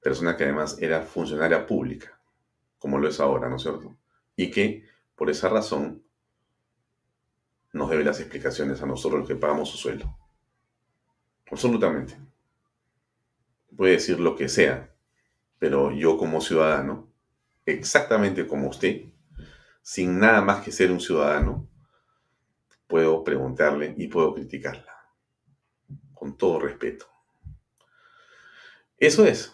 persona 0.00 0.36
que 0.36 0.44
además 0.44 0.80
era 0.80 1.02
funcionaria 1.02 1.66
pública, 1.66 2.16
como 2.78 3.00
lo 3.00 3.08
es 3.08 3.18
ahora, 3.18 3.48
¿no 3.48 3.56
es 3.56 3.62
cierto? 3.62 3.96
Y 4.36 4.52
que 4.52 4.84
por 5.16 5.30
esa 5.30 5.48
razón 5.48 6.03
nos 7.74 7.90
debe 7.90 8.04
las 8.04 8.20
explicaciones 8.20 8.80
a 8.80 8.86
nosotros 8.86 9.18
los 9.20 9.28
que 9.28 9.34
pagamos 9.34 9.68
su 9.68 9.76
sueldo. 9.76 10.16
Absolutamente. 11.50 12.16
Puede 13.76 13.94
decir 13.94 14.20
lo 14.20 14.36
que 14.36 14.48
sea, 14.48 14.94
pero 15.58 15.90
yo 15.90 16.16
como 16.16 16.40
ciudadano, 16.40 17.12
exactamente 17.66 18.46
como 18.46 18.68
usted, 18.68 19.06
sin 19.82 20.20
nada 20.20 20.40
más 20.40 20.64
que 20.64 20.70
ser 20.70 20.92
un 20.92 21.00
ciudadano, 21.00 21.68
puedo 22.86 23.24
preguntarle 23.24 23.92
y 23.98 24.06
puedo 24.06 24.32
criticarla. 24.34 24.94
Con 26.14 26.38
todo 26.38 26.60
respeto. 26.60 27.06
Eso 28.98 29.26
es. 29.26 29.52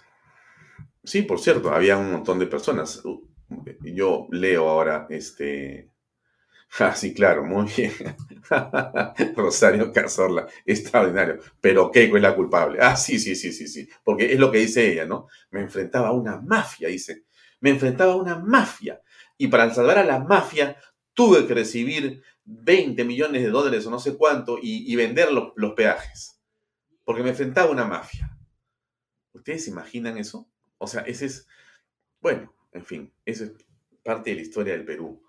Sí, 1.04 1.22
por 1.22 1.40
cierto, 1.40 1.72
había 1.72 1.96
un 1.96 2.12
montón 2.12 2.38
de 2.38 2.46
personas. 2.46 3.02
Yo 3.80 4.28
leo 4.30 4.68
ahora 4.68 5.06
este 5.08 5.89
Ah, 6.78 6.94
sí, 6.94 7.12
claro, 7.12 7.44
muy 7.44 7.66
bien. 7.76 7.92
Rosario 9.36 9.92
Cazorla, 9.92 10.46
extraordinario. 10.64 11.40
Pero 11.60 11.90
Keiko 11.90 12.16
es 12.16 12.22
la 12.22 12.34
culpable. 12.34 12.78
Ah, 12.80 12.96
sí, 12.96 13.18
sí, 13.18 13.34
sí, 13.34 13.52
sí, 13.52 13.66
sí. 13.66 13.88
Porque 14.04 14.32
es 14.32 14.38
lo 14.38 14.50
que 14.50 14.58
dice 14.58 14.92
ella, 14.92 15.04
¿no? 15.04 15.26
Me 15.50 15.60
enfrentaba 15.60 16.08
a 16.08 16.12
una 16.12 16.40
mafia, 16.40 16.88
dice. 16.88 17.24
Me 17.60 17.70
enfrentaba 17.70 18.12
a 18.12 18.16
una 18.16 18.38
mafia. 18.38 19.02
Y 19.36 19.48
para 19.48 19.72
salvar 19.74 19.98
a 19.98 20.04
la 20.04 20.20
mafia 20.20 20.76
tuve 21.12 21.46
que 21.46 21.54
recibir 21.54 22.22
20 22.44 23.04
millones 23.04 23.42
de 23.42 23.50
dólares 23.50 23.86
o 23.86 23.90
no 23.90 23.98
sé 23.98 24.16
cuánto 24.16 24.58
y, 24.60 24.94
vender 24.96 25.30
los, 25.32 25.74
peajes. 25.74 26.40
Porque 27.04 27.22
me 27.22 27.30
enfrentaba 27.30 27.68
a 27.68 27.72
una 27.72 27.84
mafia. 27.84 28.36
¿Ustedes 29.32 29.68
imaginan 29.68 30.18
eso? 30.18 30.48
O 30.78 30.86
sea, 30.86 31.02
ese 31.02 31.26
es, 31.26 31.46
bueno, 32.20 32.54
en 32.72 32.84
fin, 32.84 33.12
esa 33.24 33.44
es 33.44 33.52
parte 34.02 34.30
de 34.30 34.36
la 34.36 34.42
historia 34.42 34.72
del 34.72 34.84
Perú, 34.84 35.22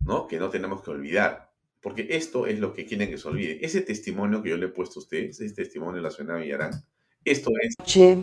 ¿no? 0.00 0.26
Que 0.26 0.38
no 0.38 0.50
tenemos 0.50 0.82
que 0.82 0.90
olvidar. 0.90 1.52
Porque 1.80 2.08
esto 2.10 2.46
es 2.46 2.58
lo 2.58 2.72
que 2.74 2.86
quieren 2.86 3.08
que 3.08 3.18
se 3.18 3.28
olvide. 3.28 3.64
Ese 3.64 3.82
testimonio 3.82 4.42
que 4.42 4.50
yo 4.50 4.56
le 4.56 4.66
he 4.66 4.70
puesto 4.70 4.98
a 4.98 5.02
ustedes, 5.02 5.40
ese 5.40 5.54
testimonio 5.54 5.96
de 5.96 6.02
la 6.02 6.10
señora 6.10 6.38
Villarán, 6.38 6.72
esto 7.24 7.50
es 7.62 8.18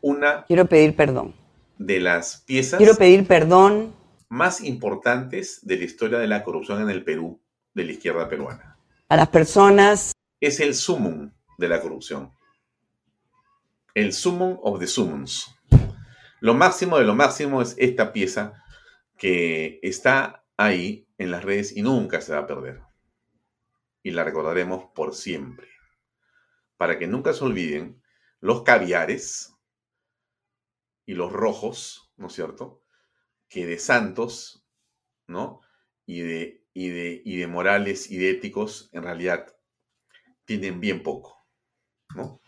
una... 0.00 0.44
Quiero 0.44 0.66
pedir 0.66 0.94
perdón. 0.94 1.34
De 1.78 2.00
las 2.00 2.42
piezas... 2.46 2.78
Quiero 2.78 2.94
pedir 2.94 3.26
perdón. 3.26 3.94
Más 4.28 4.62
importantes 4.62 5.60
de 5.62 5.76
la 5.76 5.84
historia 5.84 6.18
de 6.18 6.26
la 6.26 6.44
corrupción 6.44 6.80
en 6.80 6.90
el 6.90 7.04
Perú, 7.04 7.40
de 7.74 7.84
la 7.84 7.92
izquierda 7.92 8.28
peruana. 8.28 8.78
A 9.08 9.16
las 9.16 9.28
personas... 9.28 10.12
Es 10.40 10.60
el 10.60 10.74
sumum 10.74 11.30
de 11.58 11.68
la 11.68 11.80
corrupción. 11.80 12.30
El 13.94 14.12
sumum 14.12 14.58
of 14.62 14.80
the 14.80 14.86
summums. 14.86 15.54
Lo 16.40 16.54
máximo 16.54 16.98
de 16.98 17.04
lo 17.04 17.14
máximo 17.14 17.62
es 17.62 17.74
esta 17.78 18.12
pieza 18.12 18.54
que 19.16 19.78
está 19.82 20.44
ahí 20.56 21.06
en 21.22 21.30
las 21.30 21.44
redes 21.44 21.76
y 21.76 21.82
nunca 21.82 22.20
se 22.20 22.32
va 22.32 22.40
a 22.40 22.46
perder. 22.46 22.80
Y 24.02 24.10
la 24.10 24.24
recordaremos 24.24 24.86
por 24.94 25.14
siempre. 25.14 25.68
Para 26.76 26.98
que 26.98 27.06
nunca 27.06 27.32
se 27.32 27.44
olviden 27.44 28.02
los 28.40 28.62
caviares 28.62 29.54
y 31.06 31.14
los 31.14 31.32
rojos, 31.32 32.12
¿no 32.16 32.26
es 32.26 32.32
cierto? 32.32 32.82
Que 33.48 33.66
de 33.66 33.78
santos, 33.78 34.66
¿no? 35.28 35.60
Y 36.06 36.20
de, 36.20 36.66
y 36.74 36.88
de, 36.88 37.22
y 37.24 37.36
de 37.36 37.46
morales 37.46 38.10
y 38.10 38.16
de 38.16 38.30
éticos, 38.30 38.90
en 38.92 39.04
realidad, 39.04 39.46
tienen 40.44 40.80
bien 40.80 41.02
poco, 41.02 41.46
¿no? 42.16 42.40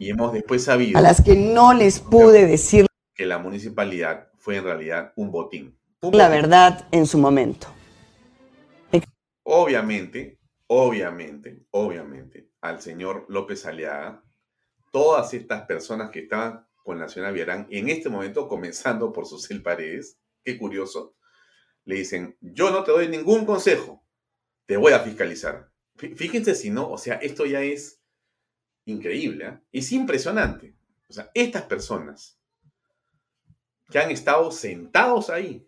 Y 0.00 0.10
hemos 0.10 0.32
después 0.32 0.64
sabido... 0.64 0.98
A 0.98 1.02
las 1.02 1.22
que 1.22 1.36
no 1.36 1.72
les 1.72 2.00
pude 2.00 2.46
decir... 2.46 2.86
Que 3.14 3.26
la 3.26 3.38
municipalidad 3.38 4.28
fue 4.38 4.56
en 4.56 4.64
realidad 4.64 5.12
un 5.16 5.30
botín. 5.30 5.78
la 6.12 6.28
verdad 6.28 6.88
en 6.92 7.06
su 7.06 7.18
momento. 7.18 7.68
Obviamente, 9.50 10.38
obviamente, 10.66 11.64
obviamente, 11.70 12.50
al 12.60 12.82
señor 12.82 13.24
López 13.30 13.64
Aliaga, 13.64 14.22
todas 14.92 15.32
estas 15.32 15.62
personas 15.62 16.10
que 16.10 16.20
estaban 16.20 16.66
con 16.84 16.98
la 16.98 17.08
señora 17.08 17.32
Villarán, 17.32 17.66
en 17.70 17.88
este 17.88 18.10
momento, 18.10 18.46
comenzando 18.46 19.10
por 19.10 19.24
Susel 19.24 19.62
Paredes, 19.62 20.18
qué 20.44 20.58
curioso, 20.58 21.16
le 21.86 21.94
dicen, 21.94 22.36
yo 22.42 22.70
no 22.70 22.84
te 22.84 22.90
doy 22.90 23.08
ningún 23.08 23.46
consejo, 23.46 24.04
te 24.66 24.76
voy 24.76 24.92
a 24.92 25.00
fiscalizar. 25.00 25.72
Fíjense 25.96 26.54
si 26.54 26.68
no, 26.68 26.90
o 26.90 26.98
sea, 26.98 27.14
esto 27.14 27.46
ya 27.46 27.62
es 27.62 28.02
increíble, 28.84 29.46
¿eh? 29.46 29.58
es 29.72 29.92
impresionante. 29.92 30.76
O 31.08 31.14
sea, 31.14 31.30
estas 31.32 31.62
personas 31.62 32.38
que 33.90 33.98
han 33.98 34.10
estado 34.10 34.50
sentados 34.50 35.30
ahí, 35.30 35.66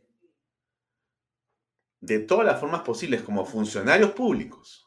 de 2.01 2.19
todas 2.19 2.47
las 2.47 2.59
formas 2.59 2.83
posibles 2.83 3.23
como 3.23 3.45
funcionarios 3.45 4.13
públicos. 4.13 4.87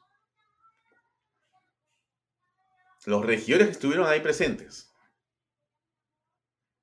Los 3.06 3.26
regidores 3.26 3.68
que 3.68 3.74
estuvieron 3.74 4.08
ahí 4.08 4.22
presentes, 4.22 4.94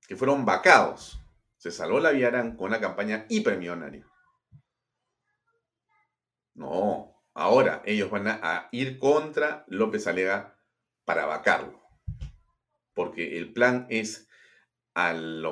que 0.06 0.16
fueron 0.16 0.44
vacados, 0.44 1.20
se 1.56 1.70
salvó 1.70 2.00
la 2.00 2.10
Villarán 2.10 2.56
con 2.56 2.68
una 2.68 2.80
campaña 2.80 3.26
hipermillonaria. 3.28 4.06
No, 6.54 7.20
ahora 7.34 7.82
ellos 7.84 8.10
van 8.10 8.28
a, 8.28 8.68
ir 8.70 8.98
contra 8.98 9.64
López 9.66 10.06
Alega 10.06 10.58
para 11.04 11.26
vacarlo. 11.26 11.80
Porque 12.94 13.38
el 13.38 13.52
plan 13.52 13.86
es 13.88 14.28
al 14.94 15.44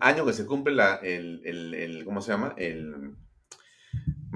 año 0.00 0.24
que 0.24 0.32
se 0.32 0.46
cumple 0.46 0.74
la, 0.74 0.96
el, 0.96 1.42
el, 1.44 2.04
¿cómo 2.04 2.20
se 2.20 2.32
llama? 2.32 2.54
El, 2.56 3.16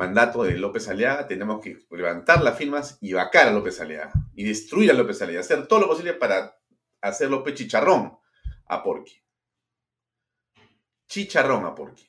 mandato 0.00 0.44
de 0.44 0.56
López 0.56 0.88
Aliaga, 0.88 1.26
tenemos 1.26 1.60
que 1.60 1.78
levantar 1.90 2.42
las 2.42 2.56
firmas 2.56 2.96
y 3.02 3.12
vacar 3.12 3.48
a 3.48 3.52
López 3.52 3.78
Aliaga 3.82 4.12
y 4.34 4.44
destruir 4.44 4.90
a 4.90 4.94
López 4.94 5.20
Aliaga, 5.20 5.40
hacer 5.40 5.66
todo 5.66 5.80
lo 5.80 5.88
posible 5.88 6.14
para 6.14 6.56
hacer 7.02 7.30
López 7.30 7.54
chicharrón 7.54 8.18
a 8.66 8.82
Porqui. 8.82 9.22
Chicharrón 11.06 11.66
a 11.66 11.74
Porqui. 11.74 12.08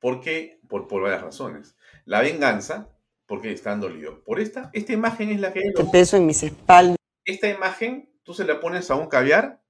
¿Por 0.00 0.20
qué? 0.20 0.60
Por, 0.68 0.88
por 0.88 1.02
varias 1.02 1.22
razones. 1.22 1.76
La 2.04 2.22
venganza, 2.22 2.90
porque 3.26 3.52
están 3.52 3.80
dolidos. 3.80 4.18
Por 4.24 4.40
esta, 4.40 4.70
esta 4.72 4.92
imagen 4.92 5.30
es 5.30 5.40
la 5.40 5.52
que... 5.52 5.60
Este 5.60 5.84
peso 5.84 6.16
en 6.16 6.26
mis 6.26 6.42
espaldas. 6.42 6.96
Esta 7.24 7.48
imagen, 7.48 8.12
tú 8.24 8.34
se 8.34 8.44
la 8.44 8.60
pones 8.60 8.90
a 8.90 8.96
un 8.96 9.08
caviar 9.08 9.62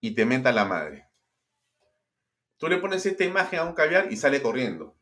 y 0.00 0.14
te 0.14 0.24
menta 0.24 0.52
la 0.52 0.64
madre. 0.64 1.06
Tú 2.56 2.66
le 2.68 2.78
pones 2.78 3.04
esta 3.04 3.24
imagen 3.24 3.58
a 3.58 3.64
un 3.64 3.74
caviar 3.74 4.10
y 4.10 4.16
sale 4.16 4.40
corriendo 4.40 4.97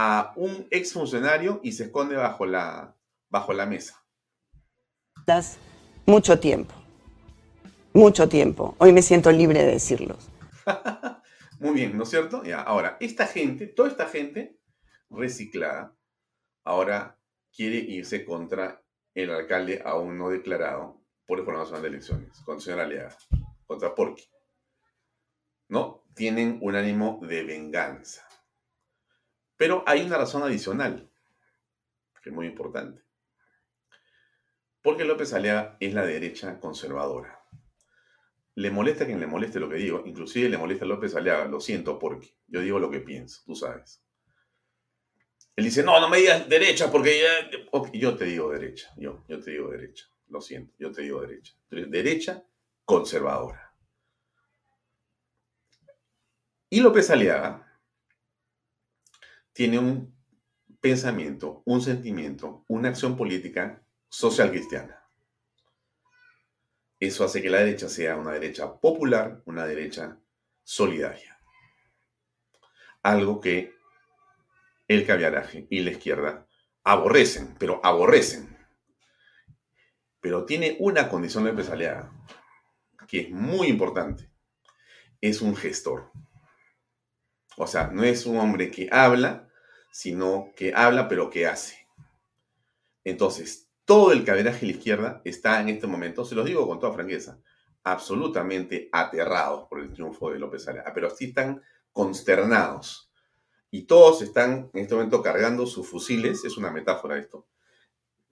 a 0.00 0.32
un 0.36 0.68
exfuncionario 0.70 1.58
y 1.64 1.72
se 1.72 1.86
esconde 1.86 2.14
bajo 2.14 2.46
la, 2.46 2.94
bajo 3.28 3.52
la 3.52 3.66
mesa. 3.66 4.00
Mucho 6.06 6.38
tiempo. 6.38 6.72
Mucho 7.92 8.28
tiempo. 8.28 8.76
Hoy 8.78 8.92
me 8.92 9.02
siento 9.02 9.32
libre 9.32 9.58
de 9.64 9.72
decirlos. 9.72 10.28
Muy 11.58 11.74
bien, 11.74 11.96
¿no 11.96 12.04
es 12.04 12.10
cierto? 12.10 12.44
Ya, 12.44 12.60
ahora, 12.62 12.96
esta 13.00 13.26
gente, 13.26 13.66
toda 13.66 13.88
esta 13.88 14.06
gente 14.06 14.56
reciclada, 15.10 15.96
ahora 16.62 17.18
quiere 17.52 17.78
irse 17.78 18.24
contra 18.24 18.80
el 19.14 19.30
alcalde 19.30 19.82
aún 19.84 20.16
no 20.16 20.30
declarado 20.30 21.02
por 21.26 21.40
el 21.40 21.44
Nacional 21.44 21.82
de 21.82 21.88
Elecciones, 21.88 22.38
contra 22.44 22.64
señora 22.64 22.84
Aliaga, 22.84 23.16
contra 23.66 23.96
Porqui. 23.96 24.30
¿No? 25.66 26.04
Tienen 26.14 26.60
un 26.62 26.76
ánimo 26.76 27.18
de 27.20 27.42
venganza. 27.42 28.27
Pero 29.58 29.82
hay 29.86 30.02
una 30.02 30.16
razón 30.16 30.44
adicional, 30.44 31.10
que 32.22 32.30
es 32.30 32.34
muy 32.34 32.46
importante. 32.46 33.02
Porque 34.80 35.04
López 35.04 35.34
Alea 35.34 35.76
es 35.80 35.92
la 35.92 36.06
derecha 36.06 36.60
conservadora. 36.60 37.44
Le 38.54 38.70
molesta 38.70 39.04
quien 39.04 39.20
le 39.20 39.26
moleste 39.26 39.60
lo 39.60 39.68
que 39.68 39.76
digo, 39.76 40.02
inclusive 40.06 40.48
le 40.48 40.56
molesta 40.56 40.84
a 40.84 40.88
López 40.88 41.14
Alea, 41.14 41.44
lo 41.44 41.60
siento 41.60 41.98
porque 41.98 42.36
yo 42.46 42.60
digo 42.60 42.78
lo 42.78 42.90
que 42.90 43.00
pienso, 43.00 43.42
tú 43.44 43.54
sabes. 43.54 44.02
Él 45.56 45.64
dice, 45.64 45.82
no, 45.82 46.00
no 46.00 46.08
me 46.08 46.18
digas 46.18 46.48
derecha 46.48 46.90
porque 46.90 47.20
yo 47.94 48.16
te 48.16 48.24
digo 48.24 48.50
derecha, 48.50 48.92
yo, 48.96 49.24
yo 49.28 49.40
te 49.40 49.50
digo 49.50 49.70
derecha, 49.70 50.06
lo 50.28 50.40
siento, 50.40 50.72
yo 50.78 50.92
te 50.92 51.02
digo 51.02 51.20
derecha. 51.20 51.54
Derecha 51.68 52.44
conservadora. 52.84 53.74
Y 56.70 56.80
López 56.80 57.10
Aliaga 57.10 57.67
tiene 59.58 59.80
un 59.80 60.16
pensamiento, 60.80 61.64
un 61.64 61.82
sentimiento, 61.82 62.64
una 62.68 62.90
acción 62.90 63.16
política 63.16 63.82
social 64.08 64.52
cristiana. 64.52 65.02
Eso 67.00 67.24
hace 67.24 67.42
que 67.42 67.50
la 67.50 67.58
derecha 67.58 67.88
sea 67.88 68.14
una 68.14 68.30
derecha 68.30 68.78
popular, 68.78 69.42
una 69.46 69.66
derecha 69.66 70.16
solidaria. 70.62 71.40
Algo 73.02 73.40
que 73.40 73.74
el 74.86 75.04
caviaraje 75.04 75.66
y 75.70 75.80
la 75.80 75.90
izquierda 75.90 76.46
aborrecen, 76.84 77.56
pero 77.58 77.80
aborrecen. 77.82 78.56
Pero 80.20 80.44
tiene 80.44 80.76
una 80.78 81.08
condición 81.08 81.42
de 81.42 81.50
empresarial 81.50 82.12
que 83.08 83.22
es 83.22 83.30
muy 83.30 83.66
importante. 83.66 84.30
Es 85.20 85.42
un 85.42 85.56
gestor. 85.56 86.12
O 87.56 87.66
sea, 87.66 87.88
no 87.88 88.04
es 88.04 88.24
un 88.24 88.38
hombre 88.38 88.70
que 88.70 88.88
habla, 88.92 89.47
sino 89.98 90.52
que 90.54 90.72
habla 90.76 91.08
pero 91.08 91.28
que 91.28 91.48
hace. 91.48 91.88
Entonces, 93.02 93.68
todo 93.84 94.12
el 94.12 94.24
cabenaje 94.24 94.64
a 94.64 94.68
la 94.68 94.76
izquierda 94.76 95.22
está 95.24 95.60
en 95.60 95.70
este 95.70 95.88
momento, 95.88 96.24
se 96.24 96.36
los 96.36 96.46
digo 96.46 96.68
con 96.68 96.78
toda 96.78 96.92
franqueza, 96.92 97.40
absolutamente 97.82 98.88
aterrados 98.92 99.66
por 99.68 99.80
el 99.80 99.92
triunfo 99.92 100.30
de 100.30 100.38
López 100.38 100.68
Aliaga, 100.68 100.92
pero 100.94 101.10
sí 101.10 101.24
están 101.24 101.60
consternados. 101.90 103.10
Y 103.72 103.86
todos 103.86 104.22
están 104.22 104.70
en 104.72 104.82
este 104.82 104.94
momento 104.94 105.20
cargando 105.20 105.66
sus 105.66 105.88
fusiles, 105.88 106.44
es 106.44 106.56
una 106.56 106.70
metáfora 106.70 107.18
esto, 107.18 107.48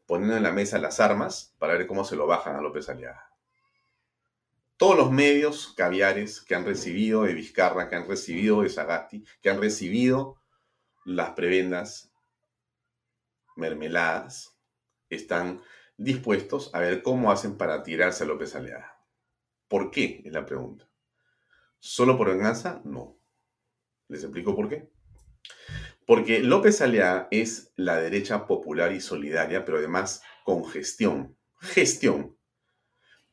poniendo 0.06 0.36
en 0.36 0.44
la 0.44 0.52
mesa 0.52 0.78
las 0.78 1.00
armas 1.00 1.52
para 1.58 1.72
ver 1.72 1.88
cómo 1.88 2.04
se 2.04 2.14
lo 2.14 2.28
bajan 2.28 2.54
a 2.54 2.60
López 2.60 2.88
Aliaga. 2.88 3.28
Todos 4.76 4.96
los 4.96 5.10
medios 5.10 5.74
caviares 5.76 6.40
que 6.42 6.54
han 6.54 6.64
recibido 6.64 7.24
de 7.24 7.34
Vizcarra, 7.34 7.88
que 7.88 7.96
han 7.96 8.06
recibido 8.06 8.62
de 8.62 8.68
Sagasti, 8.68 9.24
que 9.42 9.50
han 9.50 9.60
recibido 9.60 10.36
las 11.06 11.30
prebendas 11.30 12.12
mermeladas 13.54 14.58
están 15.08 15.62
dispuestos 15.96 16.74
a 16.74 16.80
ver 16.80 17.02
cómo 17.02 17.30
hacen 17.30 17.56
para 17.56 17.84
tirarse 17.84 18.24
a 18.24 18.26
López 18.26 18.56
Aliaga. 18.56 19.00
¿Por 19.68 19.92
qué? 19.92 20.20
Es 20.24 20.32
la 20.32 20.44
pregunta. 20.44 20.90
¿Solo 21.78 22.18
por 22.18 22.28
venganza? 22.28 22.82
No. 22.84 23.18
Les 24.08 24.24
explico 24.24 24.56
por 24.56 24.68
qué. 24.68 24.90
Porque 26.06 26.40
López 26.40 26.82
Aliaga 26.82 27.28
es 27.30 27.72
la 27.76 27.96
derecha 27.96 28.46
popular 28.46 28.92
y 28.92 29.00
solidaria, 29.00 29.64
pero 29.64 29.78
además 29.78 30.22
con 30.44 30.64
gestión. 30.66 31.36
Gestión. 31.60 32.36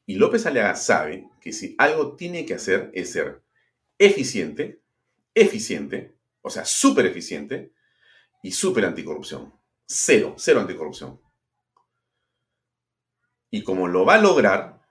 Y 0.05 0.15
López 0.15 0.45
Aliaga 0.45 0.75
sabe 0.75 1.27
que 1.41 1.51
si 1.53 1.75
algo 1.79 2.15
tiene 2.15 2.45
que 2.45 2.53
hacer 2.53 2.91
es 2.93 3.11
ser 3.11 3.43
eficiente, 3.97 4.83
eficiente, 5.33 6.15
o 6.43 6.49
sea, 6.49 6.65
súper 6.65 7.07
eficiente 7.07 7.73
y 8.43 8.51
súper 8.51 8.85
anticorrupción. 8.85 9.53
Cero, 9.85 10.35
cero 10.37 10.59
anticorrupción. 10.59 11.19
Y 13.49 13.63
como 13.63 13.87
lo 13.87 14.05
va 14.05 14.15
a 14.15 14.21
lograr, 14.21 14.81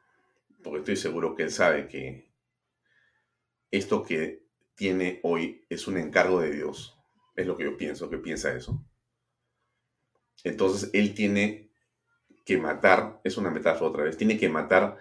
porque 0.63 0.81
estoy 0.81 0.97
seguro 0.97 1.35
que 1.37 1.45
él 1.45 1.51
sabe 1.51 1.89
que 1.89 2.33
esto 3.71 4.03
que 4.03 4.47
tiene 4.75 5.21
hoy 5.23 5.65
es 5.69 5.87
un 5.87 5.99
encargo 5.99 6.41
de 6.41 6.53
Dios, 6.53 6.99
es 7.37 7.47
lo 7.47 7.57
que 7.57 7.65
yo 7.65 7.77
pienso, 7.77 8.09
que 8.09 8.19
piensa 8.19 8.55
eso. 8.55 8.85
Entonces 10.45 10.91
él 10.93 11.15
tiene 11.15 11.71
que 12.45 12.57
matar, 12.57 13.21
es 13.25 13.37
una 13.37 13.51
metáfora 13.51 13.91
otra 13.91 14.05
vez, 14.05 14.17
tiene 14.17 14.39
que 14.39 14.49
matar 14.49 14.99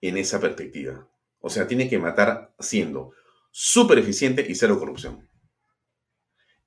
en 0.00 0.18
esa 0.18 0.38
perspectiva. 0.38 1.08
O 1.40 1.48
sea, 1.48 1.66
tiene 1.66 1.88
que 1.88 1.98
matar 1.98 2.54
siendo 2.58 3.12
súper 3.50 3.98
eficiente 3.98 4.44
y 4.46 4.54
cero 4.54 4.78
corrupción. 4.78 5.28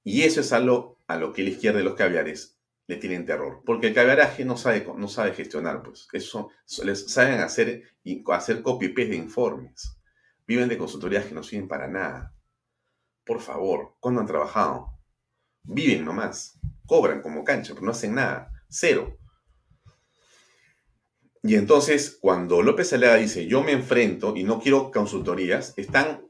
Y 0.10 0.24
eso 0.24 0.40
es 0.40 0.54
algo 0.54 1.02
a 1.08 1.18
lo 1.18 1.34
que 1.34 1.44
la 1.44 1.50
izquierda 1.50 1.80
de 1.80 1.84
los 1.84 1.96
caviares 1.96 2.58
le 2.88 2.96
tienen 2.96 3.26
terror. 3.26 3.62
Porque 3.66 3.88
el 3.88 3.94
caviaraje 3.94 4.46
no 4.46 4.56
sabe, 4.56 4.88
no 4.96 5.10
sabe 5.10 5.34
gestionar, 5.34 5.84
pues. 5.84 6.08
Eso, 6.14 6.50
les 6.86 7.12
saben 7.12 7.42
hacer, 7.42 7.84
hacer 8.32 8.62
copy-paste 8.62 9.10
de 9.10 9.18
informes. 9.18 10.00
Viven 10.48 10.70
de 10.70 10.78
consultorías 10.78 11.26
que 11.26 11.36
no 11.36 11.44
sirven 11.44 11.68
para 11.68 11.90
nada. 11.90 12.34
Por 13.26 13.42
favor, 13.42 13.98
¿cuándo 14.00 14.22
han 14.22 14.28
trabajado? 14.28 14.98
Viven 15.64 16.06
nomás. 16.06 16.58
Cobran 16.86 17.22
como 17.22 17.44
cancha, 17.44 17.74
pero 17.74 17.88
no 17.88 17.92
hacen 17.92 18.16
nada. 18.16 18.50
Cero. 18.70 19.18
Y 21.44 21.56
entonces, 21.56 22.18
cuando 22.22 22.62
López 22.62 22.94
Alea 22.94 23.16
dice, 23.16 23.46
yo 23.46 23.62
me 23.62 23.74
enfrento 23.74 24.38
y 24.38 24.46
no 24.46 24.62
quiero 24.62 24.90
consultorías, 24.90 25.74
están 25.76 26.26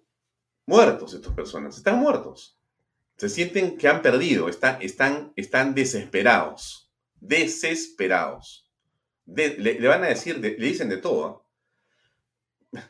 muertos 0.65 1.13
estas 1.13 1.34
personas, 1.34 1.78
están 1.78 1.99
muertos. 1.99 2.57
Se 3.18 3.30
sienten 3.30 3.78
que 3.78 3.88
han 3.88 4.01
perdido, 4.01 4.47
están, 4.47 4.82
están, 4.82 5.34
están 5.36 5.74
desesperados, 5.74 6.91
desesperados. 7.15 8.72
le, 9.26 9.88
van 9.88 10.03
a 10.03 10.07
decir, 10.07 10.38
le 10.38 10.51
dicen 10.55 10.89
de 10.89 10.97
todo. 10.97 11.26
¿ah? 11.26 11.47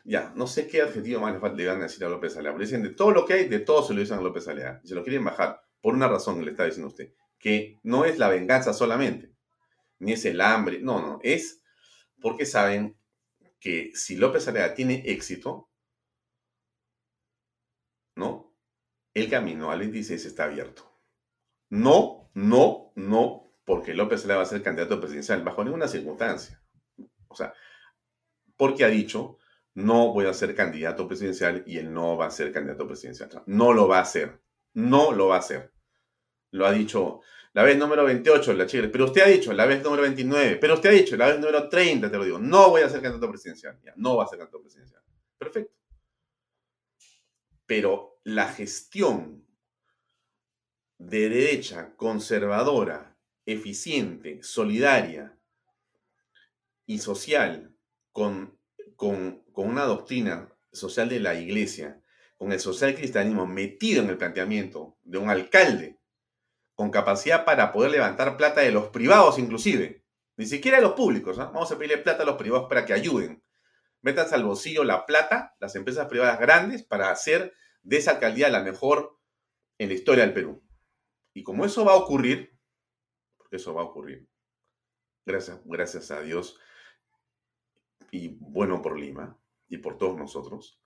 Ya, 0.04 0.32
no 0.34 0.46
sé 0.46 0.66
qué 0.66 0.82
adjetivo 0.82 1.20
más 1.20 1.32
le, 1.54 1.66
van 1.66 1.80
a 1.80 1.84
decir 1.84 2.04
a 2.04 2.08
López 2.08 2.36
Alea, 2.36 2.52
le 2.52 2.64
dicen 2.64 2.82
de 2.82 2.90
todo 2.90 3.10
lo 3.10 3.24
que 3.24 3.34
hay, 3.34 3.48
de 3.48 3.60
todo 3.60 3.82
se 3.82 3.94
lo 3.94 4.00
dicen 4.00 4.18
a 4.18 4.22
López 4.22 4.46
Alea. 4.48 4.80
Y 4.84 4.88
se 4.88 4.94
lo 4.94 5.02
quieren 5.02 5.24
bajar 5.24 5.62
por 5.80 5.94
una 5.94 6.08
razón 6.08 6.44
le 6.44 6.50
está 6.50 6.64
diciendo 6.64 6.88
usted, 6.88 7.12
que 7.38 7.78
no 7.82 8.04
es 8.04 8.18
la 8.18 8.28
venganza 8.28 8.72
solamente, 8.72 9.32
ni 9.98 10.12
es 10.12 10.24
el 10.24 10.40
hambre, 10.40 10.80
no, 10.80 11.00
no, 11.00 11.20
es 11.22 11.62
porque 12.20 12.46
saben 12.46 12.98
que 13.60 13.92
si 13.94 14.16
López 14.16 14.46
Alea 14.48 14.74
tiene 14.74 15.02
éxito, 15.06 15.70
¿no? 18.16 18.52
El 19.18 19.28
camino 19.28 19.72
al 19.72 19.80
26 19.80 20.26
está 20.26 20.44
abierto. 20.44 20.88
No, 21.70 22.30
no, 22.34 22.92
no, 22.94 23.52
porque 23.64 23.92
López 23.92 24.24
Alea 24.24 24.36
va 24.36 24.42
a 24.44 24.46
ser 24.46 24.62
candidato 24.62 25.00
presidencial 25.00 25.42
bajo 25.42 25.64
ninguna 25.64 25.88
circunstancia. 25.88 26.62
O 27.26 27.34
sea, 27.34 27.52
porque 28.56 28.84
ha 28.84 28.88
dicho, 28.88 29.38
no 29.74 30.12
voy 30.12 30.26
a 30.26 30.34
ser 30.34 30.54
candidato 30.54 31.08
presidencial 31.08 31.64
y 31.66 31.78
él 31.78 31.92
no 31.92 32.16
va 32.16 32.26
a 32.26 32.30
ser 32.30 32.52
candidato 32.52 32.86
presidencial. 32.86 33.42
No 33.46 33.72
lo 33.72 33.88
va 33.88 33.98
a 33.98 34.02
hacer. 34.02 34.40
No 34.74 35.10
lo 35.10 35.26
va 35.26 35.34
a 35.34 35.40
hacer. 35.40 35.72
Lo 36.52 36.64
ha 36.64 36.70
dicho 36.70 37.20
la 37.54 37.64
vez 37.64 37.76
número 37.76 38.04
28, 38.04 38.52
la 38.52 38.66
Chile. 38.66 38.88
Pero 38.88 39.06
usted 39.06 39.22
ha 39.22 39.28
dicho 39.28 39.52
la 39.52 39.66
vez 39.66 39.82
número 39.82 40.02
29. 40.02 40.58
Pero 40.60 40.74
usted 40.74 40.90
ha 40.90 40.92
dicho 40.92 41.16
la 41.16 41.26
vez 41.26 41.40
número 41.40 41.68
30, 41.68 42.08
te 42.08 42.16
lo 42.16 42.24
digo. 42.24 42.38
No 42.38 42.70
voy 42.70 42.82
a 42.82 42.88
ser 42.88 43.02
candidato 43.02 43.28
presidencial. 43.28 43.80
Ya, 43.82 43.94
no 43.96 44.16
va 44.16 44.22
a 44.22 44.28
ser 44.28 44.38
candidato 44.38 44.62
presidencial. 44.62 45.02
Perfecto. 45.36 45.77
Pero 47.68 48.18
la 48.24 48.48
gestión 48.48 49.46
de 50.96 51.28
derecha 51.28 51.94
conservadora, 51.96 53.18
eficiente, 53.44 54.42
solidaria 54.42 55.38
y 56.86 56.98
social 56.98 57.76
con, 58.10 58.58
con, 58.96 59.44
con 59.52 59.68
una 59.68 59.84
doctrina 59.84 60.50
social 60.72 61.10
de 61.10 61.20
la 61.20 61.34
iglesia, 61.34 62.02
con 62.38 62.52
el 62.52 62.58
social 62.58 62.94
cristianismo 62.94 63.46
metido 63.46 64.02
en 64.02 64.08
el 64.08 64.16
planteamiento 64.16 64.96
de 65.02 65.18
un 65.18 65.28
alcalde 65.28 66.00
con 66.74 66.90
capacidad 66.90 67.44
para 67.44 67.70
poder 67.70 67.90
levantar 67.90 68.38
plata 68.38 68.62
de 68.62 68.72
los 68.72 68.88
privados 68.88 69.38
inclusive, 69.38 70.06
ni 70.38 70.46
siquiera 70.46 70.78
de 70.78 70.84
los 70.84 70.94
públicos. 70.94 71.36
Vamos 71.36 71.70
a 71.70 71.76
pedirle 71.76 71.98
plata 71.98 72.22
a 72.22 72.26
los 72.26 72.36
privados 72.36 72.66
para 72.66 72.86
que 72.86 72.94
ayuden. 72.94 73.42
Métanse 74.02 74.34
al 74.34 74.44
bolsillo 74.44 74.84
la 74.84 75.06
plata, 75.06 75.56
las 75.60 75.74
empresas 75.74 76.06
privadas 76.06 76.38
grandes, 76.38 76.82
para 76.82 77.10
hacer 77.10 77.54
de 77.82 77.96
esa 77.96 78.12
alcaldía 78.12 78.48
la 78.48 78.62
mejor 78.62 79.18
en 79.78 79.88
la 79.88 79.94
historia 79.94 80.24
del 80.24 80.34
Perú. 80.34 80.62
Y 81.32 81.42
como 81.42 81.64
eso 81.64 81.84
va 81.84 81.92
a 81.92 81.96
ocurrir, 81.96 82.58
porque 83.36 83.56
eso 83.56 83.74
va 83.74 83.82
a 83.82 83.86
ocurrir, 83.86 84.28
gracias, 85.24 85.60
gracias 85.64 86.10
a 86.10 86.20
Dios 86.20 86.58
y 88.10 88.28
bueno 88.40 88.82
por 88.82 88.98
Lima 88.98 89.38
y 89.68 89.78
por 89.78 89.98
todos 89.98 90.16
nosotros, 90.16 90.80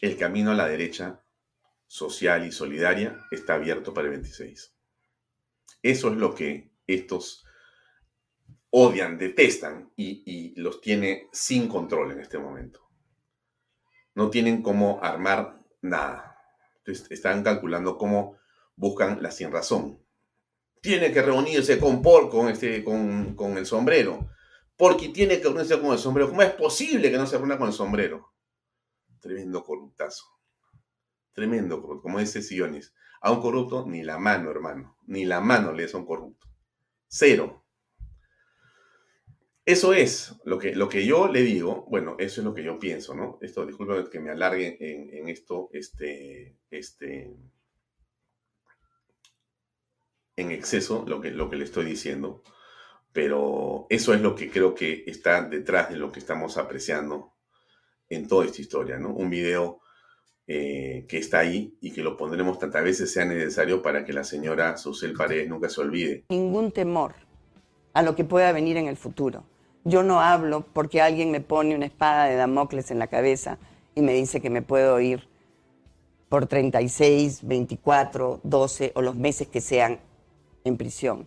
el 0.00 0.16
camino 0.16 0.50
a 0.50 0.54
la 0.54 0.66
derecha 0.66 1.24
social 1.86 2.46
y 2.46 2.52
solidaria 2.52 3.18
está 3.30 3.54
abierto 3.54 3.92
para 3.92 4.06
el 4.06 4.12
26. 4.12 4.74
Eso 5.82 6.08
es 6.08 6.16
lo 6.16 6.34
que 6.34 6.72
estos 6.86 7.44
odian, 8.70 9.18
detestan 9.18 9.92
y, 9.96 10.54
los 10.60 10.80
tiene 10.80 11.28
sin 11.32 11.68
control 11.68 12.12
en 12.12 12.20
este 12.20 12.38
momento. 12.38 12.80
No 14.14 14.30
tienen 14.30 14.62
cómo 14.62 15.00
armar 15.02 15.60
nada. 15.82 16.36
están 16.84 17.42
calculando 17.42 17.96
cómo 17.98 18.38
buscan 18.76 19.22
la 19.22 19.30
sin 19.30 19.50
razón. 19.50 20.04
Tiene 20.80 21.12
que 21.12 21.22
reunirse 21.22 21.78
con 21.78 22.00
Paul, 22.02 22.30
con, 22.30 22.48
este, 22.48 22.82
con, 22.82 23.34
con 23.34 23.58
el 23.58 23.66
sombrero. 23.66 24.30
Porque 24.76 25.10
tiene 25.10 25.40
que 25.40 25.48
reunirse 25.48 25.78
con 25.80 25.92
el 25.92 25.98
sombrero. 25.98 26.30
¿Cómo 26.30 26.42
es 26.42 26.52
posible 26.52 27.10
que 27.10 27.18
no 27.18 27.26
se 27.26 27.36
reúna 27.36 27.58
con 27.58 27.68
el 27.68 27.74
sombrero? 27.74 28.32
Tremendo 29.20 29.62
corruptazo. 29.62 30.24
Tremendo 31.32 31.82
corrupto. 31.82 32.02
Como 32.02 32.18
dice 32.18 32.42
Sionis. 32.42 32.94
A 33.20 33.30
un 33.30 33.42
corrupto 33.42 33.84
ni 33.86 34.02
la 34.02 34.18
mano, 34.18 34.50
hermano. 34.50 34.96
Ni 35.06 35.26
la 35.26 35.40
mano 35.40 35.72
le 35.72 35.84
es 35.84 35.94
a 35.94 35.98
un 35.98 36.06
corrupto. 36.06 36.48
Cero. 37.06 37.66
Eso 39.64 39.92
es 39.92 40.34
lo 40.44 40.58
que, 40.58 40.74
lo 40.74 40.88
que 40.88 41.04
yo 41.04 41.28
le 41.28 41.42
digo, 41.42 41.86
bueno, 41.88 42.16
eso 42.18 42.40
es 42.40 42.44
lo 42.44 42.54
que 42.54 42.64
yo 42.64 42.78
pienso, 42.78 43.14
¿no? 43.14 43.38
Esto, 43.42 43.66
disculpen 43.66 44.08
que 44.10 44.20
me 44.20 44.30
alargue 44.30 44.76
en, 44.80 45.28
esto, 45.28 45.68
este, 45.72 46.56
este, 46.70 47.36
en 50.36 50.50
exceso 50.50 51.04
lo 51.06 51.20
que, 51.20 51.30
lo 51.30 51.50
que 51.50 51.56
le 51.56 51.64
estoy 51.64 51.84
diciendo, 51.84 52.42
pero 53.12 53.86
eso 53.90 54.14
es 54.14 54.22
lo 54.22 54.34
que 54.34 54.50
creo 54.50 54.74
que 54.74 55.04
está 55.06 55.42
detrás 55.42 55.90
de 55.90 55.96
lo 55.96 56.10
que 56.10 56.20
estamos 56.20 56.56
apreciando 56.56 57.34
en 58.08 58.26
toda 58.26 58.46
esta 58.46 58.62
historia, 58.62 58.98
¿no? 58.98 59.14
Un 59.14 59.28
video 59.28 59.82
eh, 60.46 61.04
que 61.06 61.18
está 61.18 61.40
ahí 61.40 61.76
y 61.80 61.92
que 61.92 62.02
lo 62.02 62.16
pondremos 62.16 62.58
tantas 62.58 62.82
veces 62.82 63.12
sea 63.12 63.26
necesario 63.26 63.82
para 63.82 64.04
que 64.04 64.12
la 64.14 64.24
señora 64.24 64.76
Susel 64.78 65.12
Paredes 65.12 65.48
nunca 65.48 65.68
se 65.68 65.80
olvide. 65.80 66.24
Ningún 66.30 66.72
temor 66.72 67.29
a 67.92 68.02
lo 68.02 68.14
que 68.16 68.24
pueda 68.24 68.52
venir 68.52 68.76
en 68.76 68.86
el 68.86 68.96
futuro. 68.96 69.44
Yo 69.84 70.02
no 70.02 70.20
hablo 70.20 70.66
porque 70.72 71.00
alguien 71.00 71.30
me 71.30 71.40
pone 71.40 71.74
una 71.74 71.86
espada 71.86 72.26
de 72.26 72.36
Damocles 72.36 72.90
en 72.90 72.98
la 72.98 73.06
cabeza 73.06 73.58
y 73.94 74.02
me 74.02 74.12
dice 74.12 74.40
que 74.40 74.50
me 74.50 74.62
puedo 74.62 75.00
ir 75.00 75.28
por 76.28 76.46
36, 76.46 77.40
24, 77.46 78.40
12 78.42 78.92
o 78.94 79.02
los 79.02 79.16
meses 79.16 79.48
que 79.48 79.60
sean 79.60 79.98
en 80.64 80.76
prisión. 80.76 81.26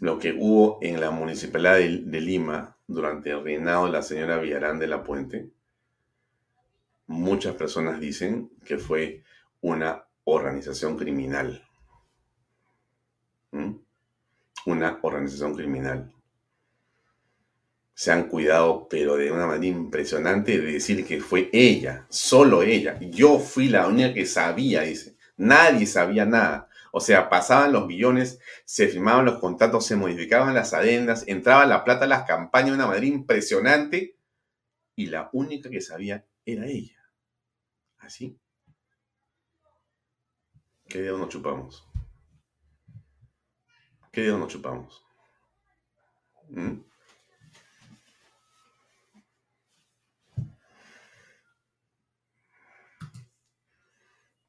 Lo 0.00 0.18
que 0.18 0.32
hubo 0.32 0.78
en 0.80 1.00
la 1.00 1.10
municipalidad 1.10 1.74
de, 1.74 2.20
Lima 2.20 2.76
durante 2.86 3.30
el 3.30 3.42
reinado 3.42 3.86
de 3.86 3.92
la 3.92 4.02
señora 4.02 4.38
Villarán 4.38 4.78
de 4.78 4.86
la 4.86 5.02
Puente 5.02 5.50
muchas 7.08 7.54
personas 7.56 7.98
dicen 7.98 8.52
que 8.64 8.78
fue 8.78 9.24
una 9.60 10.04
organización 10.24 10.96
criminal. 10.96 11.66
¿Mm? 13.50 13.76
Una 14.66 14.98
organización 15.02 15.54
criminal. 15.54 16.12
Se 17.94 18.12
han 18.12 18.28
cuidado, 18.28 18.86
pero 18.88 19.16
de 19.16 19.32
una 19.32 19.46
manera 19.46 19.76
impresionante, 19.76 20.58
de 20.58 20.72
decir 20.72 21.04
que 21.04 21.20
fue 21.20 21.50
ella, 21.52 22.06
solo 22.08 22.62
ella. 22.62 22.98
Yo 23.00 23.38
fui 23.40 23.68
la 23.68 23.88
única 23.88 24.14
que 24.14 24.26
sabía, 24.26 24.82
dice. 24.82 25.16
Nadie 25.36 25.86
sabía 25.86 26.24
nada. 26.24 26.68
O 26.92 27.00
sea, 27.00 27.28
pasaban 27.28 27.72
los 27.72 27.86
millones, 27.86 28.40
se 28.64 28.88
firmaban 28.88 29.24
los 29.24 29.38
contratos, 29.40 29.86
se 29.86 29.96
modificaban 29.96 30.54
las 30.54 30.72
adendas, 30.74 31.24
entraba 31.26 31.66
la 31.66 31.84
plata 31.84 32.04
a 32.04 32.08
las 32.08 32.24
campañas 32.24 32.70
de 32.70 32.76
una 32.76 32.86
manera 32.86 33.06
impresionante 33.06 34.16
y 34.96 35.06
la 35.06 35.30
única 35.32 35.70
que 35.70 35.80
sabía 35.80 36.24
era 36.44 36.66
ella. 36.66 36.98
Así. 37.98 38.38
¿Qué 40.88 41.02
día 41.02 41.12
nos 41.12 41.28
chupamos? 41.28 41.87
¿Qué 44.18 44.32
nos 44.32 44.48
chupamos? 44.48 45.06
¿Mm? 46.48 46.80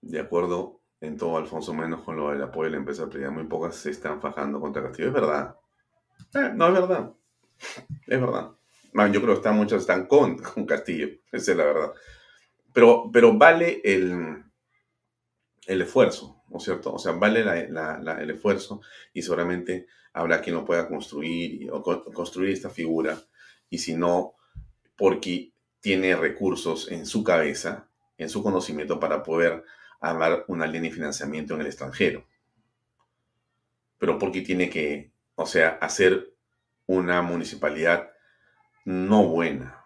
De 0.02 0.20
acuerdo 0.20 0.82
en 1.02 1.18
todo, 1.18 1.38
Alfonso, 1.38 1.72
menos 1.76 2.02
con 2.02 2.18
lo 2.18 2.32
del 2.32 2.42
apoyo 2.42 2.66
de 2.66 2.72
la 2.72 2.78
empresa 2.78 3.08
privada, 3.08 3.32
muy 3.32 3.44
pocas 3.44 3.76
se 3.76 3.92
están 3.92 4.20
fajando 4.20 4.60
contra 4.60 4.82
Castillo. 4.82 5.10
Es 5.10 5.14
verdad. 5.14 5.56
Eh, 6.34 6.52
no, 6.56 6.68
es 6.70 6.74
verdad. 6.74 7.14
Es 8.08 8.20
verdad. 8.20 8.52
yo 9.12 9.22
creo 9.22 9.28
que 9.28 9.34
están, 9.34 9.56
muchos 9.56 9.82
están 9.82 10.08
con, 10.08 10.40
con 10.40 10.66
Castillo. 10.66 11.10
Esa 11.32 11.52
es 11.52 11.58
la 11.58 11.66
verdad. 11.66 11.94
Pero, 12.74 13.12
pero 13.14 13.38
vale 13.38 13.82
el, 13.84 14.46
el 15.68 15.82
esfuerzo, 15.84 16.39
¿no 16.50 16.58
es 16.58 16.64
cierto? 16.64 16.94
O 16.94 17.00
sea, 17.00 17.14
vale 17.14 17.42
el 17.42 18.30
esfuerzo 18.30 18.82
y 19.14 19.22
seguramente 19.22 19.88
habrá 20.14 20.42
quien 20.42 20.56
lo 20.56 20.66
pueda 20.66 20.88
construir 20.88 21.70
o 21.72 21.82
construir 22.14 22.52
esta 22.52 22.70
figura. 22.70 23.22
Y 23.70 23.78
si 23.78 23.96
no, 23.96 24.36
porque 24.96 25.52
tiene 25.80 26.16
recursos 26.16 26.92
en 26.92 27.06
su 27.06 27.24
cabeza, 27.24 27.88
en 28.18 28.30
su 28.30 28.44
conocimiento 28.44 29.00
para 29.00 29.24
poder 29.24 29.64
armar 30.02 30.46
una 30.48 30.66
línea 30.66 30.90
de 30.90 30.96
financiamiento 30.96 31.54
en 31.54 31.62
el 31.62 31.68
extranjero. 31.68 32.26
Pero 33.98 34.18
porque 34.18 34.42
tiene 34.42 34.70
que, 34.70 35.12
o 35.36 35.46
sea, 35.46 35.78
hacer 35.82 36.34
una 36.86 37.22
municipalidad 37.22 38.12
no 38.86 39.26
buena. 39.26 39.86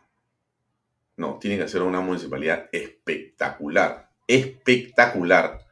No, 1.16 1.38
tiene 1.40 1.58
que 1.58 1.64
hacer 1.64 1.82
una 1.82 2.00
municipalidad 2.00 2.70
espectacular, 2.72 4.10
espectacular, 4.28 5.63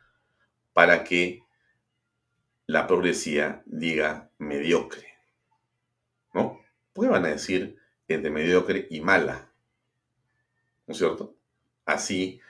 para 0.74 1.03
que 1.03 1.43
la 2.67 2.88
progresía 2.88 3.63
diga 3.65 4.30
mediocre. 4.38 5.07
¿No? 6.34 6.59
Porque 6.93 7.09
van 7.09 7.26
a 7.26 7.30
decir 7.30 7.78
entre 8.07 8.32
mediocre 8.32 8.88
y 8.89 9.01
mala. 9.01 9.51
¿No 10.88 10.93
es 10.93 10.97
cierto? 10.97 11.36
Así 11.86 12.41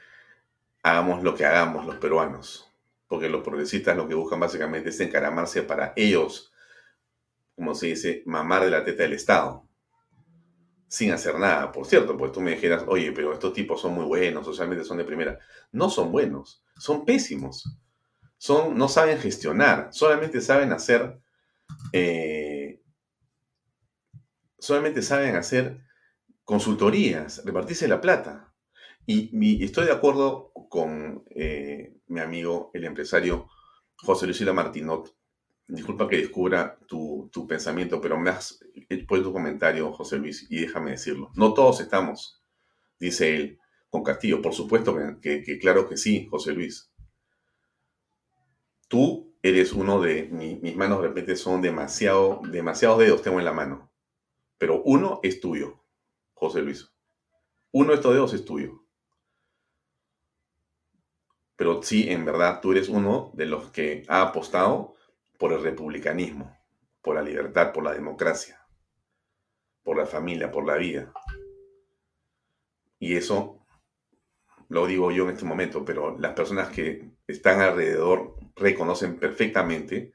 hagamos 0.83 1.23
lo 1.23 1.35
que 1.35 1.45
hagamos 1.45 1.85
los 1.85 1.97
peruanos. 1.97 2.71
Porque 3.07 3.29
los 3.29 3.43
progresistas 3.43 3.97
lo 3.97 4.07
que 4.07 4.15
buscan 4.15 4.39
básicamente 4.39 4.89
es 4.89 4.99
encaramarse 4.99 5.63
para 5.63 5.93
ellos, 5.95 6.53
como 7.55 7.75
se 7.75 7.87
dice, 7.87 8.23
mamar 8.25 8.63
de 8.63 8.71
la 8.71 8.85
teta 8.85 9.03
del 9.03 9.13
Estado. 9.13 9.67
Sin 10.87 11.11
hacer 11.11 11.37
nada, 11.39 11.71
por 11.71 11.85
cierto, 11.85 12.17
pues 12.17 12.31
tú 12.31 12.41
me 12.41 12.51
dijeras, 12.51 12.83
oye, 12.87 13.11
pero 13.11 13.33
estos 13.33 13.53
tipos 13.53 13.81
son 13.81 13.93
muy 13.93 14.05
buenos, 14.05 14.45
socialmente 14.45 14.83
son 14.83 14.97
de 14.97 15.05
primera. 15.05 15.39
No 15.71 15.89
son 15.89 16.11
buenos, 16.11 16.63
son 16.77 17.05
pésimos. 17.05 17.65
Son, 18.41 18.75
no 18.75 18.87
saben 18.87 19.19
gestionar, 19.19 19.89
solamente 19.91 20.41
saben 20.41 20.73
hacer, 20.73 21.21
eh, 21.93 22.81
solamente 24.57 25.03
saben 25.03 25.35
hacer 25.35 25.85
consultorías, 26.43 27.43
repartirse 27.45 27.87
la 27.87 28.01
plata. 28.01 28.51
Y, 29.05 29.63
estoy 29.63 29.85
de 29.85 29.91
acuerdo 29.91 30.51
con 30.69 31.23
eh, 31.29 31.99
mi 32.07 32.19
amigo, 32.19 32.71
el 32.73 32.85
empresario 32.85 33.47
José 33.95 34.25
Luis 34.25 34.37
Sila 34.39 34.53
Martinot. 34.53 35.15
Disculpa 35.67 36.07
que 36.07 36.17
descubra 36.17 36.79
tu, 36.87 37.29
pensamiento, 37.47 38.01
pero 38.01 38.19
me 38.19 38.31
has 38.31 38.57
puesto 39.07 39.27
tu 39.27 39.33
comentario, 39.33 39.93
José 39.93 40.17
Luis, 40.17 40.47
y 40.49 40.61
déjame 40.61 40.89
decirlo. 40.89 41.29
No 41.35 41.53
todos 41.53 41.79
estamos, 41.79 42.41
dice 42.99 43.35
él, 43.35 43.59
con 43.91 44.01
Castillo. 44.01 44.41
Por 44.41 44.55
supuesto 44.55 44.97
que, 45.21 45.59
claro 45.59 45.87
que 45.87 45.95
sí, 45.95 46.27
José 46.31 46.53
Luis. 46.53 46.90
Tú 48.91 49.33
eres 49.41 49.71
uno 49.71 50.01
de 50.01 50.25
mis 50.25 50.75
manos 50.75 51.01
de 51.01 51.07
repente 51.07 51.37
son 51.37 51.61
demasiado, 51.61 52.41
demasiados 52.51 52.99
dedos 52.99 53.21
tengo 53.21 53.39
en 53.39 53.45
la 53.45 53.53
mano. 53.53 53.89
Pero 54.57 54.83
uno 54.83 55.21
es 55.23 55.39
tuyo, 55.39 55.79
José 56.33 56.61
Luis. 56.61 56.91
Uno 57.71 57.91
de 57.91 57.95
estos 57.95 58.13
dedos 58.13 58.33
es 58.33 58.43
tuyo 58.43 58.81
pero 61.61 61.83
sí, 61.83 62.09
en 62.09 62.25
verdad, 62.25 62.59
tú 62.59 62.71
eres 62.71 62.89
uno 62.89 63.29
de 63.35 63.45
los 63.45 63.69
que 63.69 64.03
ha 64.07 64.23
apostado 64.23 64.95
por 65.37 65.53
el 65.53 65.61
republicanismo, 65.61 66.57
por 67.03 67.13
la 67.13 67.21
libertad, 67.21 67.71
por 67.71 67.83
la 67.83 67.93
democracia, 67.93 68.65
por 69.83 69.95
la 69.95 70.07
familia, 70.07 70.49
por 70.49 70.65
la 70.65 70.77
vida. 70.77 71.13
Y 72.97 73.15
eso 73.15 73.63
lo 74.69 74.87
digo 74.87 75.11
yo 75.11 75.25
en 75.25 75.35
este 75.35 75.45
momento, 75.45 75.85
pero 75.85 76.17
las 76.17 76.33
personas 76.33 76.69
que 76.69 77.11
están 77.27 77.61
alrededor 77.61 78.37
reconocen 78.55 79.17
perfectamente 79.17 80.13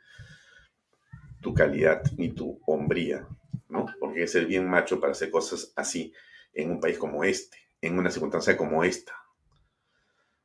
tu 1.40 1.54
calidad 1.54 2.02
y 2.18 2.30
tu 2.30 2.60
hombría, 2.66 3.26
¿no? 3.68 3.86
Porque 4.00 4.24
es 4.24 4.34
el 4.34 4.46
bien 4.46 4.68
macho 4.68 5.00
para 5.00 5.12
hacer 5.12 5.30
cosas 5.30 5.72
así 5.76 6.12
en 6.52 6.70
un 6.70 6.80
país 6.80 6.98
como 6.98 7.24
este, 7.24 7.58
en 7.80 7.98
una 7.98 8.10
circunstancia 8.10 8.56
como 8.56 8.82
esta. 8.84 9.14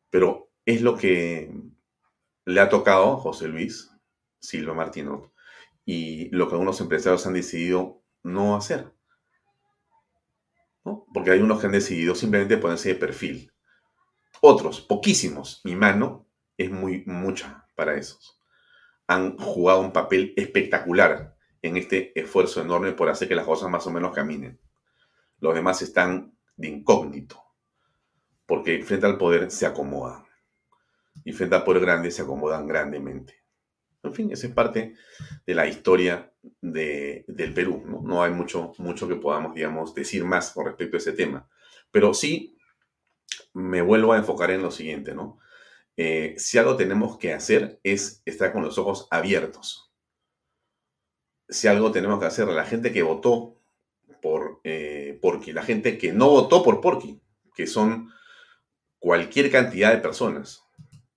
Pero 0.10 0.52
es 0.66 0.82
lo 0.82 0.96
que 0.96 1.52
le 2.46 2.60
ha 2.60 2.70
tocado 2.70 3.18
José 3.18 3.48
Luis 3.48 3.90
Silva 4.40 4.74
Martínez 4.74 5.32
y 5.86 6.30
lo 6.30 6.48
que 6.48 6.54
algunos 6.54 6.80
empresarios 6.82 7.26
han 7.26 7.34
decidido 7.34 8.04
no 8.24 8.56
hacer. 8.56 8.92
Porque 10.84 11.32
hay 11.32 11.40
unos 11.40 11.60
que 11.60 11.68
han 11.68 11.74
decidido 11.74 12.16
simplemente 12.16 12.58
ponerse 12.58 12.90
de 12.90 12.96
perfil. 12.96 13.52
Otros, 14.42 14.82
poquísimos, 14.82 15.62
mi 15.64 15.76
mano 15.76 16.28
es 16.58 16.72
muy 16.72 17.04
mucha 17.06 17.68
para 17.82 17.98
esos. 17.98 18.40
Han 19.08 19.40
jugado 19.40 19.82
un 19.82 19.92
papel 19.92 20.36
espectacular 20.38 21.36
en 21.64 21.78
este 21.78 22.12
esfuerzo 22.20 22.62
enorme 22.62 22.92
por 22.92 23.10
hacer 23.10 23.28
que 23.28 23.34
las 23.34 23.48
cosas 23.48 23.72
más 23.72 23.88
o 23.88 23.92
menos 23.92 24.14
caminen. 24.14 24.60
Los 25.40 25.56
demás 25.56 25.82
están 25.82 26.38
de 26.56 26.68
incógnito, 26.68 27.42
porque 28.46 28.84
frente 28.84 29.08
al 29.08 29.18
poder 29.18 29.50
se 29.50 29.66
acomodan 29.66 30.24
y 31.26 31.34
frente 31.34 31.56
a 31.56 31.66
poder 31.66 31.82
grande 31.82 32.12
se 32.12 32.22
acomodan 32.22 32.68
grandemente. 32.68 33.34
En 34.04 34.14
fin, 34.14 34.32
esa 34.32 34.46
es 34.46 34.54
parte 34.54 34.94
de 35.48 35.56
la 35.56 35.66
historia 35.66 36.32
del 36.62 37.54
Perú. 37.56 37.84
¿no? 37.84 38.02
no 38.04 38.22
hay 38.22 38.32
mucho, 38.32 38.74
mucho 38.78 39.08
que 39.08 39.16
podamos, 39.16 39.56
digamos, 39.56 39.96
decir 39.96 40.24
más 40.24 40.52
con 40.52 40.68
respecto 40.68 40.98
a 40.98 41.00
ese 41.00 41.14
tema. 41.14 41.50
Pero 41.90 42.14
sí 42.14 42.56
me 43.56 43.82
vuelvo 43.82 44.14
a 44.14 44.20
enfocar 44.20 44.52
en 44.52 44.62
lo 44.62 44.70
siguiente, 44.70 45.16
¿no? 45.16 45.40
Eh, 45.98 46.36
si 46.38 46.58
algo 46.58 46.76
tenemos 46.76 47.18
que 47.18 47.34
hacer 47.34 47.80
es 47.84 48.22
estar 48.26 48.54
con 48.54 48.64
los 48.64 48.78
ojos 48.78 49.08
abiertos. 49.12 49.92
Si 51.50 51.68
algo 51.68 51.92
tenemos 51.92 52.20
que 52.20 52.26
hacer, 52.26 52.48
la 52.48 52.66
gente 52.66 52.94
que 52.94 53.04
votó 53.04 53.58
por 54.22 54.62
eh, 54.64 55.20
Porky, 55.22 55.52
la 55.52 55.64
gente 55.64 55.98
que 55.98 56.14
no 56.14 56.30
votó 56.30 56.64
por 56.64 56.80
Porky, 56.80 57.22
que 57.56 57.68
son 57.68 58.10
cualquier 59.00 59.52
cantidad 59.52 59.92
de 59.92 59.98
personas, 59.98 60.64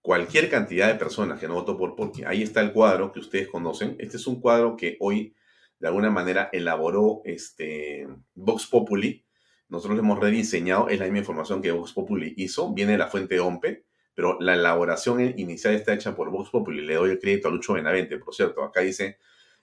cualquier 0.01 0.51
cantidad 0.51 0.89
de 0.89 0.97
personas 0.97 1.39
que 1.39 1.47
no 1.47 1.55
votó 1.55 1.77
por 1.77 1.95
Porky. 1.95 2.25
Ahí 2.25 2.43
está 2.43 2.61
el 2.61 2.72
cuadro 2.72 3.12
que 3.12 3.20
ustedes 3.20 3.49
conocen. 3.49 3.97
Este 3.99 4.16
es 4.16 4.27
un 4.27 4.41
cuadro 4.41 4.77
que 4.77 4.97
hoy, 5.01 5.35
de 5.79 5.89
alguna 5.89 6.11
manera, 6.11 6.49
elaboró 6.53 7.22
este 7.25 8.09
Vox 8.35 8.66
Populi. 8.66 9.25
Nosotros 9.68 9.97
lo 9.97 10.03
hemos 10.03 10.18
rediseñado, 10.18 10.89
es 10.89 10.99
la 10.99 11.05
misma 11.05 11.20
información 11.20 11.62
que 11.62 11.72
Vox 11.72 11.93
Populi 11.93 12.35
hizo, 12.37 12.72
viene 12.72 12.93
de 12.93 12.99
la 12.99 13.09
fuente 13.09 13.39
OMPE, 13.39 13.85
pero 14.15 14.39
la 14.41 14.55
elaboración 14.55 15.21
inicial 15.39 15.75
está 15.75 15.93
hecha 15.93 16.15
por 16.15 16.31
Vox 16.31 16.51
Populi. 16.51 16.83
Le 16.83 16.95
doy 16.95 17.11
el 17.11 17.19
crédito 17.19 17.49
a 17.49 17.51
Lucho 17.51 17.73
Benavente, 17.75 18.17
por 18.19 18.35
cierto. 18.35 18.62
Acá 18.62 18.81
dice 18.81 19.19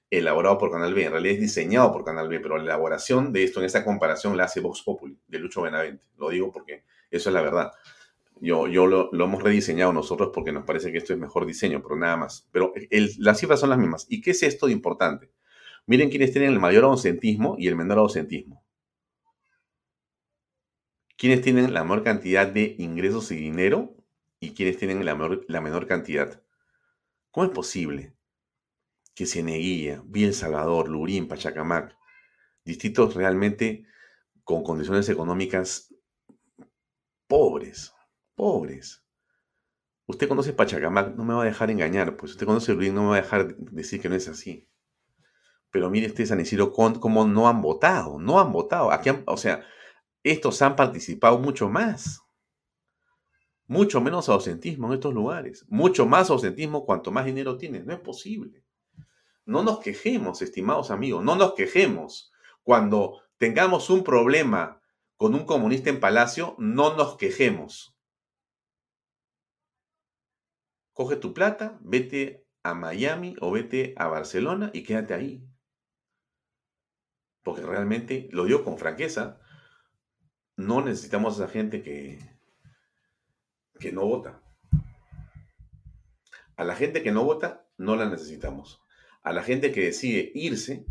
elaborado 0.10 0.58
por 0.58 0.72
Canal 0.72 0.94
B. 0.94 1.06
En 1.06 1.12
realidad 1.12 1.36
es 1.36 1.42
diseñado 1.42 1.92
por 1.92 2.04
Canal 2.04 2.28
B, 2.28 2.42
pero 2.42 2.58
la 2.58 2.64
elaboración 2.64 3.32
de 3.32 3.44
esto 3.44 3.62
en 3.62 3.66
esta 3.66 3.86
comparación 3.86 4.36
la 4.36 4.44
hace 4.44 4.60
Vox 4.60 4.82
Populi, 4.84 5.18
de 5.28 5.40
Lucho 5.40 5.62
Benavente. 5.62 6.06
Lo 6.18 6.30
digo 6.30 6.52
porque 6.52 6.84
eso 7.10 7.30
es 7.30 7.34
la 7.34 7.42
verdad. 7.42 7.72
Yo, 8.42 8.68
yo 8.68 8.88
lo, 8.88 9.10
hemos 9.14 9.42
rediseñado 9.42 9.94
nosotros 9.94 10.32
porque 10.34 10.52
nos 10.52 10.66
parece 10.66 10.92
que 10.92 10.98
esto 10.98 11.14
es 11.14 11.20
mejor 11.20 11.46
diseño, 11.46 11.82
pero 11.82 11.96
nada 11.96 12.18
más. 12.18 12.48
Pero 12.52 12.74
las 13.20 13.40
cifras 13.40 13.60
son 13.62 13.70
las 13.70 13.80
mismas. 13.80 14.06
¿Y 14.10 14.20
qué 14.20 14.32
es 14.32 14.44
esto 14.44 14.66
de 14.66 14.74
importante? 14.74 15.32
Miren 15.86 16.10
quiénes 16.10 16.32
tienen 16.32 16.52
el 16.52 16.60
mayor 16.60 16.84
ausentismo 16.84 17.56
y 17.58 17.68
el 17.68 17.76
menor 17.76 18.00
ausentismo. 18.00 18.64
¿Quiénes 21.18 21.42
tienen 21.42 21.74
la 21.74 21.84
menor 21.84 22.04
cantidad 22.04 22.48
de 22.48 22.76
ingresos 22.80 23.32
y 23.32 23.36
dinero 23.36 23.96
y 24.42 24.54
quiénes 24.54 24.78
tienen 24.78 25.06
la 25.06 25.16
menor, 25.16 25.88
cantidad? 25.88 26.42
¿Cómo 27.30 27.46
es 27.46 27.52
posible 27.52 28.14
que 29.14 29.26
Cieneguilla, 29.26 30.02
Bien 30.06 30.34
Salvador, 30.34 30.90
Lurín, 30.90 31.28
Pachacamac, 31.28 31.96
distritos 32.66 33.14
realmente 33.14 33.86
con 34.44 34.64
condiciones 34.64 35.08
económicas 35.10 35.94
pobres, 37.28 37.94
pobres. 38.36 39.06
Usted 40.08 40.28
conoce 40.28 40.54
Pachacamac, 40.54 41.16
no 41.16 41.24
me 41.24 41.36
va 41.36 41.44
a 41.44 41.46
dejar 41.46 41.70
engañar, 41.70 42.18
pues 42.18 42.32
usted 42.32 42.48
conoce 42.48 42.74
Luis, 42.74 42.92
no 42.92 43.04
me 43.04 43.10
va 43.10 43.18
a 43.18 43.22
dejar 43.22 43.56
decir 43.56 44.02
que 44.02 44.10
no 44.10 44.16
es 44.16 44.28
así. 44.28 44.68
Pero 45.70 45.90
mire 45.90 46.08
este 46.08 46.26
San 46.26 46.40
Isidro 46.40 46.74
cómo 46.74 47.26
no 47.26 47.48
han 47.48 47.62
votado, 47.62 48.20
no 48.20 48.40
han 48.40 48.52
votado. 48.52 48.90
O 49.28 49.38
sea, 49.38 49.64
estos 50.24 50.62
han 50.64 50.76
participado 50.76 51.38
mucho 51.38 51.70
más. 51.70 52.21
Mucho 53.72 54.02
menos 54.02 54.28
ausentismo 54.28 54.88
en 54.88 54.96
estos 54.96 55.14
lugares. 55.14 55.66
Mucho 55.70 56.06
más 56.06 56.30
ausentismo 56.30 56.86
cuanto 56.86 57.10
más 57.10 57.24
dinero 57.24 57.56
tienen. 57.56 57.86
No 57.86 57.94
es 57.94 58.02
posible. 58.02 58.66
No 59.46 59.64
nos 59.64 59.80
quejemos, 59.80 60.42
estimados 60.42 60.92
amigos, 60.92 61.24
no 61.24 61.38
nos 61.38 61.54
quejemos. 61.54 62.34
Cuando 62.64 63.22
tengamos 63.38 63.90
un 63.90 64.04
problema 64.04 64.82
con 65.16 65.36
un 65.36 65.46
comunista 65.46 65.90
en 65.90 66.02
Palacio, 66.02 66.54
no 66.58 66.98
nos 66.98 67.16
quejemos. 67.16 67.96
Coge 70.92 71.16
tu 71.16 71.34
plata, 71.34 71.80
vete 71.80 72.46
a 72.64 72.74
Miami 72.74 73.38
o 73.40 73.52
vete 73.52 73.94
a 73.96 74.08
Barcelona 74.08 74.72
y 74.74 74.84
quédate 74.84 75.14
ahí. 75.14 75.48
Porque 77.42 77.62
realmente, 77.62 78.28
lo 78.34 78.44
digo 78.44 78.66
con 78.66 78.78
franqueza, 78.78 79.40
no 80.58 80.82
necesitamos 80.82 81.40
a 81.40 81.46
esa 81.46 81.54
gente 81.54 81.82
que, 81.82 82.31
que 83.82 83.92
no 83.92 84.06
vota. 84.06 84.42
A 86.56 86.64
la 86.64 86.76
gente 86.76 87.04
que 87.04 87.12
no 87.12 87.26
vota, 87.26 87.68
no 87.78 87.96
la 87.98 88.08
necesitamos. 88.10 88.82
A 89.24 89.34
la 89.34 89.44
gente 89.44 89.72
que 89.72 89.82
decide 89.82 90.32
irse, 90.34 90.86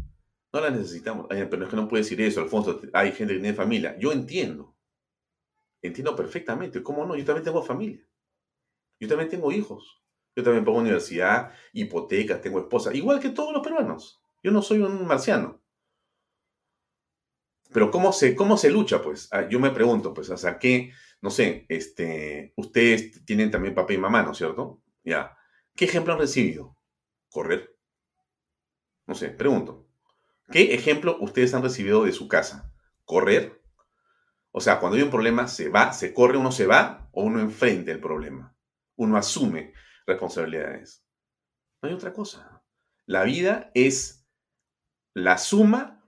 no 0.52 0.60
la 0.60 0.70
necesitamos. 0.70 1.26
pero 1.28 1.64
es 1.64 1.70
que 1.70 1.76
no 1.76 1.88
puede 1.88 2.02
decir 2.02 2.20
eso, 2.20 2.42
Alfonso. 2.42 2.80
Hay 2.92 3.12
gente 3.12 3.34
que 3.34 3.40
tiene 3.40 3.54
familia. 3.54 3.96
Yo 3.98 4.12
entiendo. 4.12 4.76
Entiendo 5.80 6.14
perfectamente. 6.14 6.82
¿Cómo 6.82 7.06
no? 7.06 7.16
Yo 7.16 7.24
también 7.24 7.44
tengo 7.44 7.62
familia. 7.62 8.06
Yo 8.98 9.08
también 9.08 9.30
tengo 9.30 9.50
hijos. 9.52 10.02
Yo 10.36 10.44
también 10.44 10.64
pongo 10.64 10.78
universidad, 10.78 11.52
hipotecas, 11.72 12.40
tengo 12.40 12.60
esposa. 12.60 12.94
Igual 12.94 13.20
que 13.20 13.30
todos 13.30 13.52
los 13.52 13.62
peruanos. 13.62 14.20
Yo 14.42 14.50
no 14.50 14.62
soy 14.62 14.80
un 14.80 15.06
marciano. 15.06 15.60
Pero 17.72 17.90
¿cómo 17.90 18.12
se, 18.12 18.34
cómo 18.34 18.56
se 18.56 18.70
lucha? 18.70 19.00
Pues 19.02 19.28
ah, 19.32 19.48
yo 19.48 19.60
me 19.60 19.70
pregunto, 19.70 20.12
pues, 20.12 20.30
¿hasta 20.30 20.58
qué, 20.58 20.92
no 21.22 21.30
sé, 21.30 21.66
este, 21.68 22.52
ustedes 22.56 23.24
tienen 23.24 23.50
también 23.50 23.74
papá 23.74 23.92
y 23.92 23.98
mamá, 23.98 24.22
¿no 24.22 24.32
es 24.32 24.38
cierto? 24.38 24.82
Ya. 25.04 25.36
¿Qué 25.76 25.84
ejemplo 25.84 26.12
han 26.12 26.18
recibido? 26.18 26.76
Correr. 27.28 27.76
No 29.06 29.14
sé, 29.14 29.28
pregunto. 29.30 29.88
¿Qué 30.50 30.74
ejemplo 30.74 31.16
ustedes 31.20 31.54
han 31.54 31.62
recibido 31.62 32.04
de 32.04 32.12
su 32.12 32.26
casa? 32.26 32.72
¿Correr? 33.04 33.62
O 34.52 34.60
sea, 34.60 34.80
cuando 34.80 34.96
hay 34.96 35.02
un 35.02 35.10
problema, 35.10 35.46
se 35.46 35.68
va, 35.68 35.92
se 35.92 36.12
corre, 36.12 36.38
uno 36.38 36.52
se 36.52 36.66
va 36.66 37.08
o 37.12 37.22
uno 37.22 37.40
enfrenta 37.40 37.92
el 37.92 38.00
problema. 38.00 38.56
Uno 38.96 39.16
asume 39.16 39.72
responsabilidades. 40.06 41.04
No 41.82 41.88
hay 41.88 41.94
otra 41.94 42.12
cosa. 42.12 42.62
La 43.06 43.24
vida 43.24 43.70
es 43.74 44.26
la 45.14 45.38
suma 45.38 46.04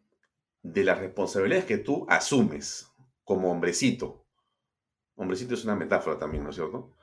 de 0.62 0.84
las 0.84 0.98
responsabilidades 0.98 1.66
que 1.66 1.78
tú 1.78 2.06
asumes 2.08 2.88
como 3.24 3.50
hombrecito. 3.50 4.21
Hombrecito 5.14 5.54
es 5.54 5.64
una 5.64 5.76
metáfora 5.76 6.18
también, 6.18 6.44
¿no 6.44 6.50
es 6.50 6.56
cierto? 6.56 6.96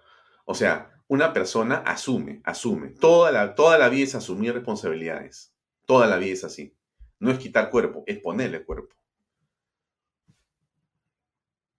O 0.46 0.56
sea, 0.56 1.00
una 1.08 1.34
persona 1.34 1.78
asume, 1.78 2.42
asume. 2.44 2.90
Toda 2.90 3.32
la, 3.32 3.56
toda 3.56 3.78
la 3.78 3.90
vida 3.90 4.04
es 4.06 4.16
asumir 4.16 4.54
responsabilidades. 4.54 5.54
Toda 5.86 6.08
la 6.08 6.18
vida 6.18 6.34
es 6.34 6.44
así. 6.44 6.76
No 7.20 7.32
es 7.32 7.40
quitar 7.40 7.70
cuerpo, 7.70 8.04
es 8.08 8.20
ponerle 8.20 8.64
cuerpo. 8.64 8.96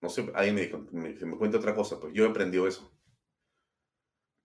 No 0.01 0.09
sé, 0.09 0.31
alguien 0.35 0.55
me 0.55 1.01
me, 1.01 1.13
me 1.13 1.37
cuenta 1.37 1.59
otra 1.59 1.75
cosa, 1.75 2.01
pues 2.01 2.15
yo 2.15 2.25
he 2.25 2.29
aprendido 2.29 2.67
eso. 2.67 2.93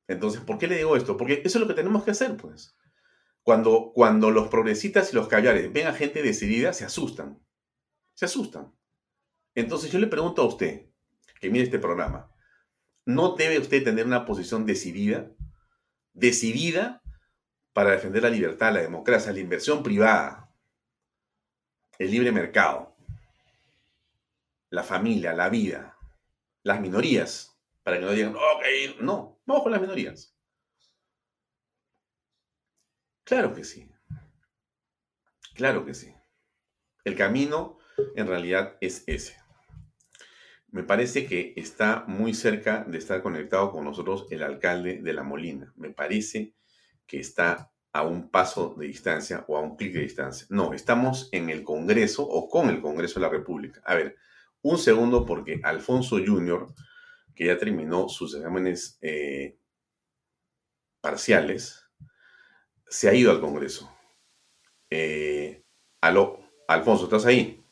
Entonces, 0.07 0.41
¿por 0.41 0.57
qué 0.57 0.67
le 0.67 0.77
digo 0.77 0.95
esto? 0.95 1.17
Porque 1.17 1.41
eso 1.43 1.57
es 1.57 1.61
lo 1.61 1.67
que 1.67 1.73
tenemos 1.73 2.03
que 2.03 2.11
hacer, 2.11 2.37
pues. 2.37 2.77
Cuando, 3.41 3.91
cuando 3.93 4.31
los 4.31 4.47
progresistas 4.47 5.11
y 5.11 5.15
los 5.15 5.27
callares 5.27 5.71
ven 5.71 5.87
a 5.87 5.93
gente 5.93 6.21
decidida, 6.21 6.73
se 6.73 6.85
asustan. 6.85 7.39
Se 8.13 8.25
asustan. 8.25 8.73
Entonces 9.53 9.91
yo 9.91 9.99
le 9.99 10.07
pregunto 10.07 10.41
a 10.41 10.45
usted, 10.45 10.89
que 11.39 11.49
mire 11.49 11.65
este 11.65 11.79
programa, 11.79 12.31
¿no 13.05 13.35
debe 13.35 13.59
usted 13.59 13.83
tener 13.83 14.05
una 14.05 14.25
posición 14.25 14.65
decidida? 14.65 15.31
Decidida 16.13 17.01
para 17.73 17.91
defender 17.91 18.23
la 18.23 18.29
libertad, 18.29 18.73
la 18.73 18.81
democracia, 18.81 19.33
la 19.33 19.39
inversión 19.39 19.83
privada, 19.83 20.49
el 21.99 22.11
libre 22.11 22.31
mercado, 22.31 22.95
la 24.69 24.83
familia, 24.83 25.33
la 25.33 25.49
vida, 25.49 25.97
las 26.63 26.79
minorías, 26.79 27.57
para 27.83 27.97
que 27.97 28.05
no 28.05 28.11
digan, 28.11 28.35
ok, 28.35 29.01
no, 29.01 29.39
vamos 29.45 29.63
con 29.63 29.71
las 29.71 29.81
minorías. 29.81 30.35
Claro 33.23 33.53
que 33.53 33.63
sí. 33.63 33.89
Claro 35.55 35.85
que 35.85 35.93
sí. 35.93 36.13
El 37.03 37.15
camino 37.15 37.77
en 38.15 38.27
realidad 38.27 38.77
es 38.81 39.03
ese. 39.07 39.44
Me 40.75 40.83
parece 40.83 41.25
que 41.25 41.53
está 41.55 42.03
muy 42.05 42.33
cerca 42.33 42.83
de 42.83 42.97
estar 42.97 43.21
conectado 43.21 43.71
con 43.71 43.85
nosotros 43.85 44.27
el 44.29 44.43
alcalde 44.43 45.01
de 45.01 45.13
La 45.13 45.23
Molina. 45.23 45.71
Me 45.77 45.91
parece 45.91 46.53
que 47.07 47.17
está 47.17 47.71
a 47.93 48.03
un 48.03 48.29
paso 48.29 48.75
de 48.77 48.87
distancia 48.87 49.45
o 49.47 49.55
a 49.55 49.61
un 49.61 49.77
clic 49.77 49.93
de 49.93 50.01
distancia. 50.01 50.45
No, 50.49 50.73
estamos 50.73 51.29
en 51.31 51.49
el 51.49 51.63
Congreso 51.63 52.27
o 52.27 52.49
con 52.49 52.69
el 52.69 52.81
Congreso 52.81 53.21
de 53.21 53.25
la 53.25 53.31
República. 53.31 53.81
A 53.85 53.95
ver, 53.95 54.17
un 54.63 54.77
segundo 54.77 55.25
porque 55.25 55.61
Alfonso 55.63 56.17
Jr., 56.17 56.67
que 57.33 57.45
ya 57.45 57.57
terminó 57.57 58.09
sus 58.09 58.35
exámenes 58.35 58.97
eh, 59.01 59.57
parciales, 60.99 61.85
se 62.85 63.07
ha 63.07 63.13
ido 63.13 63.31
al 63.31 63.39
Congreso. 63.39 63.89
Eh, 64.89 65.63
aló, 66.01 66.37
Alfonso, 66.67 67.05
¿estás 67.05 67.25
ahí? 67.25 67.64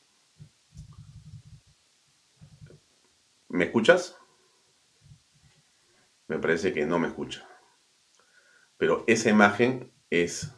¿Me 3.54 3.66
escuchas? 3.66 4.18
Me 6.28 6.40
parece 6.40 6.74
que 6.74 6.88
no 6.88 6.98
me 6.98 7.08
escucha. 7.08 7.48
Pero 8.78 9.04
esa 9.06 9.30
imagen 9.30 9.94
es 10.10 10.52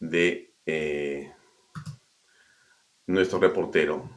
de 0.00 0.54
eh, 0.64 1.34
nuestro 3.06 3.40
reportero 3.40 4.08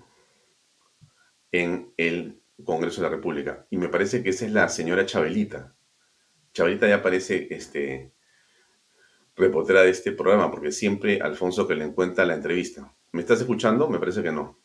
en 1.52 1.94
el 1.98 2.42
Congreso 2.64 3.02
de 3.02 3.10
la 3.10 3.16
República. 3.18 3.68
Y 3.70 3.76
me 3.76 3.90
parece 3.90 4.24
que 4.24 4.30
esa 4.30 4.46
es 4.46 4.54
la 4.54 4.70
señora 4.70 5.06
Chabelita. 5.06 5.76
Chabelita 6.54 6.88
ya 6.88 7.04
parece 7.04 7.50
este, 7.50 8.14
reportera 9.36 9.82
de 9.82 9.90
este 9.90 10.14
programa, 10.14 10.50
porque 10.50 10.72
siempre 10.72 11.20
Alfonso 11.20 11.68
que 11.68 11.76
le 11.76 11.84
encuentra 11.84 12.26
la 12.26 12.36
entrevista. 12.36 12.96
¿Me 13.12 13.20
estás 13.20 13.42
escuchando? 13.42 13.90
Me 13.90 14.00
parece 14.00 14.24
que 14.24 14.32
no. 14.32 14.62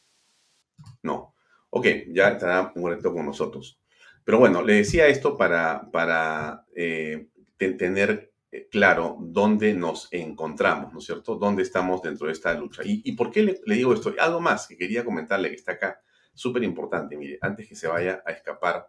No. 1.03 1.30
Ok, 1.71 1.87
ya 2.09 2.31
estará 2.31 2.73
un 2.75 2.83
momento 2.83 3.13
con 3.13 3.25
nosotros. 3.27 3.81
Pero 4.25 4.39
bueno, 4.39 4.63
le 4.63 4.75
decía 4.75 5.07
esto 5.07 5.37
para, 5.37 5.91
para 5.91 6.65
eh, 6.75 7.29
tener 7.57 8.33
eh, 8.53 8.69
claro 8.71 9.17
dónde 9.21 9.75
nos 9.75 10.09
encontramos, 10.11 10.93
¿no 10.93 10.99
es 10.99 11.05
cierto? 11.05 11.37
¿Dónde 11.37 11.63
estamos 11.63 12.03
dentro 12.03 12.27
de 12.27 12.33
esta 12.33 12.53
lucha? 12.55 12.83
¿Y, 12.85 13.13
por 13.13 13.31
qué 13.31 13.43
le, 13.43 13.75
digo 13.75 13.95
esto? 13.95 14.13
Algo 14.19 14.41
más 14.41 14.67
que 14.67 14.77
quería 14.77 15.05
comentarle 15.05 15.51
que 15.51 15.57
está 15.57 15.73
acá, 15.73 16.01
súper 16.35 16.65
importante, 16.65 17.17
mire, 17.17 17.39
antes 17.41 17.69
que 17.69 17.77
se 17.77 17.87
vaya 17.87 18.23
a 18.27 18.33
escapar 18.33 18.89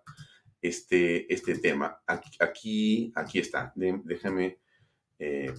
este, 0.62 1.32
este 1.32 1.56
tema. 1.60 2.02
Aquí, 2.08 3.12
aquí, 3.16 3.40
está, 3.40 3.72
déjame 3.76 4.60
eh, 5.20 5.54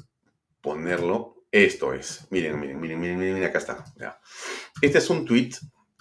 ponerlo. 0.61 1.45
Esto 1.51 1.93
es, 1.93 2.27
miren, 2.31 2.59
miren, 2.59 2.81
miren, 2.81 2.99
miren, 2.99 3.19
miren 3.19 3.45
acá 3.45 3.59
está. 3.59 3.85
Este 4.81 4.99
es 4.99 5.11
un 5.11 5.27
tweet 5.27 5.51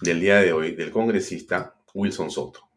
del 0.02 0.20
día 0.20 0.40
de 0.40 0.52
hoy 0.52 0.72
del 0.74 0.90
congresista 0.90 1.76
Wilson 1.94 2.30
Soto. 2.30 2.68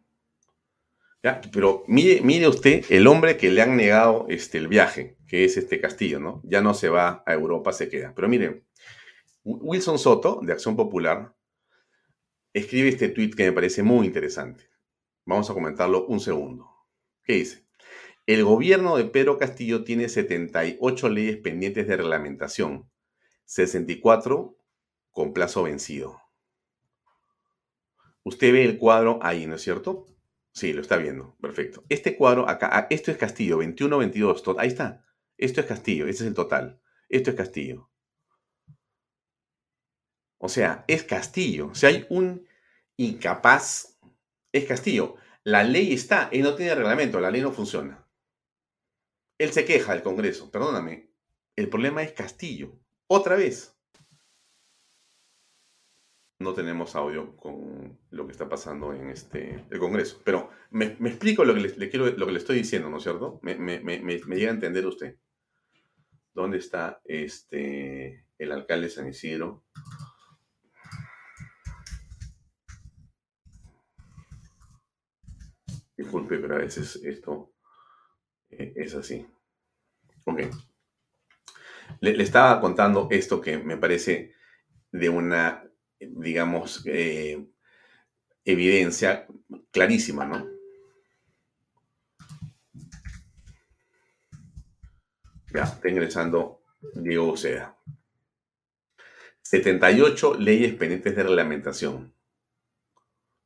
¿Ya? 1.23 1.41
Pero 1.51 1.83
mire, 1.87 2.21
mire 2.21 2.47
usted 2.47 2.85
el 2.89 3.07
hombre 3.07 3.35
que 3.35 3.49
le 3.49 3.61
han 3.61 3.75
negado 3.75 4.27
este, 4.29 4.59
el 4.59 4.67
viaje, 4.67 5.17
que 5.27 5.43
es 5.43 5.57
este 5.57 5.81
Castillo, 5.81 6.19
¿no? 6.19 6.41
Ya 6.43 6.61
no 6.61 6.75
se 6.75 6.89
va 6.89 7.23
a 7.25 7.33
Europa, 7.33 7.73
se 7.73 7.89
queda. 7.89 8.13
Pero 8.15 8.29
miren, 8.29 8.63
Wilson 9.43 9.97
Soto, 9.97 10.39
de 10.43 10.53
Acción 10.53 10.75
Popular, 10.75 11.35
escribe 12.53 12.89
este 12.89 13.09
tweet 13.09 13.31
que 13.31 13.45
me 13.45 13.51
parece 13.51 13.81
muy 13.81 14.05
interesante. 14.05 14.69
Vamos 15.25 15.49
a 15.49 15.53
comentarlo 15.55 16.05
un 16.05 16.19
segundo. 16.19 16.69
¿Qué 17.23 17.33
dice? 17.33 17.65
El 18.27 18.43
gobierno 18.43 18.97
de 18.97 19.05
Pedro 19.05 19.39
Castillo 19.39 19.83
tiene 19.83 20.09
78 20.09 21.09
leyes 21.09 21.37
pendientes 21.37 21.87
de 21.87 21.97
reglamentación, 21.97 22.89
64 23.45 24.57
con 25.11 25.33
plazo 25.33 25.63
vencido. 25.63 26.24
Usted 28.25 28.51
ve 28.51 28.65
el 28.65 28.79
cuadro 28.79 29.19
ahí, 29.21 29.45
¿no 29.45 29.55
es 29.55 29.61
cierto? 29.61 30.07
Sí, 30.51 30.73
lo 30.73 30.81
está 30.81 30.97
viendo. 30.97 31.37
Perfecto. 31.39 31.83
Este 31.89 32.17
cuadro 32.17 32.49
acá, 32.49 32.69
ah, 32.71 32.87
esto 32.89 33.11
es 33.11 33.17
Castillo, 33.17 33.59
21, 33.59 33.97
22. 33.99 34.43
Ahí 34.57 34.69
está. 34.69 35.05
Esto 35.37 35.61
es 35.61 35.67
Castillo, 35.67 36.07
ese 36.07 36.23
es 36.23 36.29
el 36.29 36.33
total. 36.33 36.81
Esto 37.07 37.29
es 37.29 37.35
Castillo. 37.35 37.91
O 40.39 40.49
sea, 40.49 40.83
es 40.87 41.03
Castillo. 41.03 41.73
Si 41.75 41.85
hay 41.85 42.07
un 42.09 42.47
incapaz, 42.97 43.99
es 44.51 44.65
Castillo. 44.65 45.17
La 45.43 45.63
ley 45.63 45.93
está, 45.93 46.29
él 46.31 46.41
no 46.41 46.55
tiene 46.55 46.73
reglamento, 46.73 47.19
la 47.19 47.29
ley 47.29 47.41
no 47.41 47.51
funciona. 47.51 48.07
Él 49.37 49.51
se 49.51 49.65
queja 49.65 49.93
del 49.93 50.01
Congreso, 50.01 50.49
perdóname. 50.49 51.11
El 51.55 51.69
problema 51.69 52.01
es 52.01 52.13
Castillo. 52.13 52.79
Otra 53.07 53.35
vez. 53.35 53.74
No 56.39 56.53
tenemos 56.53 56.95
audio 56.95 57.35
con 57.37 57.97
lo 58.09 58.25
que 58.25 58.33
está 58.33 58.49
pasando 58.49 58.93
en 58.93 59.09
este, 59.09 59.65
el 59.69 59.79
Congreso. 59.79 60.21
Pero 60.25 60.49
me, 60.69 60.85
explico 60.85 61.45
lo 61.45 61.53
que 61.53 61.61
le, 61.61 61.89
quiero, 61.89 62.07
lo 62.07 62.25
que 62.25 62.31
le 62.33 62.39
estoy 62.39 62.57
diciendo, 62.57 62.89
¿no 62.89 62.97
es 62.97 63.03
cierto? 63.03 63.39
Me, 63.41 63.55
llega 63.55 64.51
a 64.51 64.53
entender 64.53 64.85
usted. 64.85 65.17
¿Dónde 66.33 66.57
está 66.57 67.01
este 67.05 68.25
el 68.37 68.51
alcalde 68.51 68.89
San 68.89 69.07
Isidro? 69.07 69.63
Disculpe, 75.95 76.37
pero 76.37 76.55
a 76.55 76.59
veces 76.59 76.97
esto 76.97 77.53
eh, 78.49 78.73
es 78.75 78.95
así. 78.95 79.25
Ok. 80.25 80.41
Le, 82.01 82.21
estaba 82.21 82.59
contando 82.59 83.07
esto 83.11 83.39
que 83.39 83.57
me 83.57 83.77
parece 83.77 84.33
de 84.91 85.09
una, 85.09 85.63
digamos, 86.11 86.83
eh, 86.85 87.45
evidencia 88.43 89.27
clarísima, 89.71 90.25
¿no? 90.25 90.47
Ya, 95.53 95.63
está 95.63 95.89
ingresando 95.89 96.61
Diego 96.95 97.31
Oceda. 97.31 97.77
78 99.41 100.35
leyes 100.39 100.73
pendientes 100.73 101.15
de 101.15 101.23
reglamentación. 101.23 102.13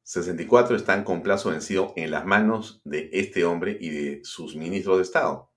64 0.03 0.75
están 0.75 1.03
con 1.03 1.21
plazo 1.21 1.51
vencido 1.51 1.93
en 1.95 2.09
las 2.09 2.25
manos 2.25 2.81
de 2.83 3.09
este 3.13 3.45
hombre 3.45 3.77
y 3.79 3.89
de 3.89 4.21
sus 4.23 4.55
ministros 4.55 4.97
de 4.97 5.03
Estado. 5.03 5.51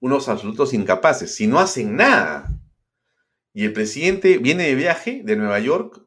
Unos 0.00 0.28
absolutos 0.28 0.74
incapaces. 0.74 1.34
Si 1.34 1.46
no 1.46 1.58
hacen 1.58 1.96
nada. 1.96 2.50
Y 3.54 3.64
el 3.64 3.72
presidente 3.72 4.36
viene 4.36 4.64
de 4.64 4.74
viaje 4.74 5.22
de 5.24 5.36
Nueva 5.36 5.58
York 5.60 6.04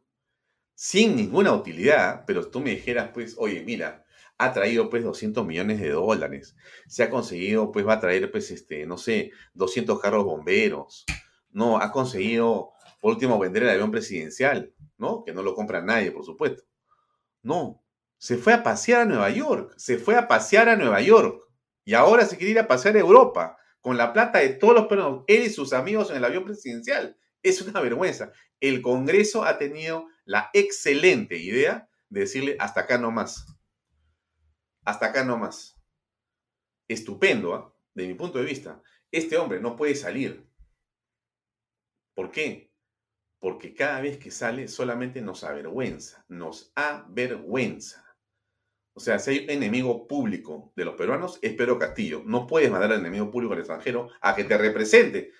sin 0.78 1.16
ninguna 1.16 1.54
utilidad, 1.54 2.24
pero 2.28 2.52
tú 2.52 2.60
me 2.60 2.70
dijeras, 2.70 3.10
pues, 3.12 3.36
oye, 3.40 3.64
mira, 3.66 4.06
ha 4.38 4.54
traído 4.54 4.92
pues 4.92 5.04
200 5.04 5.44
millones 5.44 5.82
de 5.82 5.90
dólares, 5.90 6.56
se 6.88 7.02
ha 7.02 7.10
conseguido, 7.10 7.72
pues 7.72 7.88
va 7.88 7.94
a 7.94 8.00
traer 8.00 8.32
pues, 8.32 8.52
este, 8.52 8.86
no 8.86 9.00
sé, 9.00 9.32
200 9.56 10.00
carros 10.00 10.24
bomberos, 10.24 11.04
no, 11.50 11.80
ha 11.80 11.92
conseguido, 11.92 12.74
por 13.02 13.14
último, 13.14 13.40
vender 13.40 13.64
el 13.64 13.72
avión 13.72 13.90
presidencial, 13.90 14.72
¿no? 15.00 15.24
Que 15.26 15.34
no 15.34 15.42
lo 15.42 15.56
compra 15.56 15.82
nadie, 15.82 16.12
por 16.12 16.24
supuesto. 16.24 16.62
No, 17.42 17.84
se 18.20 18.38
fue 18.38 18.54
a 18.54 18.62
pasear 18.62 19.02
a 19.02 19.06
Nueva 19.06 19.32
York, 19.32 19.74
se 19.78 19.98
fue 19.98 20.16
a 20.16 20.28
pasear 20.28 20.70
a 20.70 20.76
Nueva 20.76 21.02
York 21.02 21.42
y 21.86 21.96
ahora 21.96 22.24
se 22.28 22.38
quiere 22.38 22.52
ir 22.52 22.60
a 22.60 22.68
pasear 22.68 22.96
a 22.98 23.00
Europa 23.00 23.58
con 23.82 23.98
la 23.98 24.14
plata 24.14 24.40
de 24.40 24.50
todos 24.50 24.76
los 24.76 24.86
peruanos, 24.86 25.24
él 25.26 25.42
y 25.42 25.50
sus 25.50 25.74
amigos 25.74 26.12
en 26.12 26.18
el 26.18 26.26
avión 26.26 26.44
presidencial. 26.46 27.18
Es 27.44 27.62
una 27.62 27.80
vergüenza. 27.82 28.32
El 28.60 28.82
Congreso 28.82 29.44
ha 29.44 29.58
tenido 29.58 30.08
la 30.26 30.50
excelente 30.54 31.38
idea 31.38 31.90
de 32.10 32.22
decirle 32.22 32.56
hasta 32.60 32.82
acá 32.82 32.98
no 32.98 33.12
más. 33.12 33.46
Hasta 34.86 35.08
acá 35.08 35.24
no 35.24 35.38
más. 35.38 35.76
Estupendo, 36.88 37.54
¿ah? 37.54 37.74
de 37.94 38.08
mi 38.08 38.14
punto 38.14 38.40
de 38.40 38.46
vista. 38.46 38.82
Este 39.12 39.38
hombre 39.38 39.60
no 39.60 39.76
puede 39.76 39.96
salir. 39.96 40.48
¿Por 42.14 42.32
qué? 42.32 42.72
Porque 43.40 43.74
cada 43.74 44.02
vez 44.02 44.18
que 44.18 44.32
sale 44.32 44.68
solamente 44.68 45.22
nos 45.22 45.44
avergüenza, 45.44 46.26
nos 46.28 46.72
avergüenza. 46.76 48.04
O 48.94 49.00
sea, 49.00 49.20
si 49.20 49.30
hay 49.30 49.44
un 49.44 49.52
enemigo 49.52 50.08
público 50.08 50.74
de 50.76 50.84
los 50.84 50.96
peruanos, 50.96 51.38
es 51.44 51.54
Pedro 51.54 51.78
Castillo. 51.78 52.24
No 52.26 52.48
puedes 52.48 52.72
mandar 52.72 52.92
al 52.92 53.00
enemigo 53.00 53.30
público 53.30 53.54
al 53.54 53.60
extranjero 53.60 54.10
a 54.22 54.36
que 54.36 54.44
te 54.44 54.58
represente. 54.58 55.32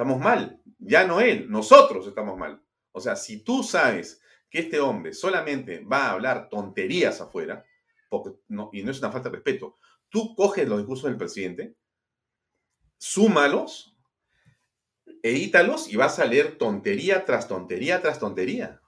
Estamos 0.00 0.18
mal. 0.18 0.58
Ya 0.78 1.06
no 1.06 1.20
él, 1.20 1.50
nosotros 1.50 2.06
estamos 2.06 2.38
mal. 2.38 2.64
O 2.90 3.02
sea, 3.02 3.16
si 3.16 3.44
tú 3.44 3.62
sabes 3.62 4.22
que 4.48 4.60
este 4.60 4.80
hombre 4.80 5.12
solamente 5.12 5.80
va 5.80 6.06
a 6.06 6.12
hablar 6.12 6.48
tonterías 6.48 7.20
afuera, 7.20 7.66
porque 8.08 8.30
no, 8.48 8.70
y 8.72 8.82
no 8.82 8.92
es 8.92 8.98
una 9.00 9.12
falta 9.12 9.28
de 9.28 9.34
respeto, 9.36 9.76
tú 10.08 10.34
coges 10.34 10.66
los 10.66 10.78
discursos 10.78 11.04
del 11.04 11.18
presidente, 11.18 11.76
súmalos, 12.96 13.94
edítalos 15.22 15.92
y 15.92 15.96
vas 15.96 16.18
a 16.18 16.24
leer 16.24 16.56
tontería 16.56 17.26
tras 17.26 17.46
tontería 17.46 18.00
tras 18.00 18.18
tontería. 18.18 18.80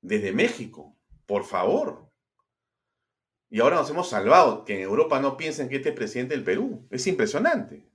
Desde 0.00 0.32
México, 0.32 0.96
por 1.26 1.44
favor. 1.44 2.10
Y 3.50 3.60
ahora 3.60 3.76
nos 3.76 3.90
hemos 3.90 4.08
salvado, 4.08 4.64
que 4.64 4.76
en 4.76 4.80
Europa 4.80 5.20
no 5.20 5.36
piensen 5.36 5.68
que 5.68 5.76
este 5.76 5.90
es 5.90 5.94
presidente 5.94 6.34
del 6.34 6.42
Perú. 6.42 6.88
Es 6.90 7.06
impresionante. 7.06 7.93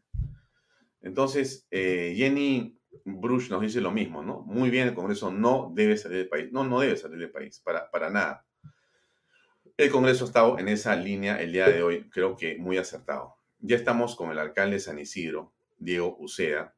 Entonces, 1.01 1.67
eh, 1.71 2.13
Jenny 2.15 2.79
Bruce 3.05 3.49
nos 3.49 3.61
dice 3.61 3.81
lo 3.81 3.91
mismo, 3.91 4.23
¿no? 4.23 4.41
Muy 4.41 4.69
bien, 4.69 4.87
el 4.87 4.93
Congreso 4.93 5.31
no 5.31 5.71
debe 5.73 5.97
salir 5.97 6.19
del 6.19 6.29
país. 6.29 6.51
No, 6.51 6.63
no 6.63 6.79
debe 6.79 6.97
salir 6.97 7.19
del 7.19 7.31
país, 7.31 7.59
para, 7.59 7.89
para 7.89 8.09
nada. 8.09 8.45
El 9.77 9.89
Congreso 9.91 10.25
ha 10.25 10.27
estado 10.27 10.59
en 10.59 10.67
esa 10.67 10.95
línea 10.95 11.41
el 11.41 11.53
día 11.53 11.67
de 11.67 11.81
hoy, 11.81 12.09
creo 12.09 12.35
que 12.35 12.57
muy 12.57 12.77
acertado. 12.77 13.35
Ya 13.59 13.77
estamos 13.77 14.15
con 14.15 14.31
el 14.31 14.39
alcalde 14.39 14.75
de 14.75 14.79
San 14.81 14.99
Isidro, 14.99 15.53
Diego 15.77 16.17
Ucea, 16.19 16.73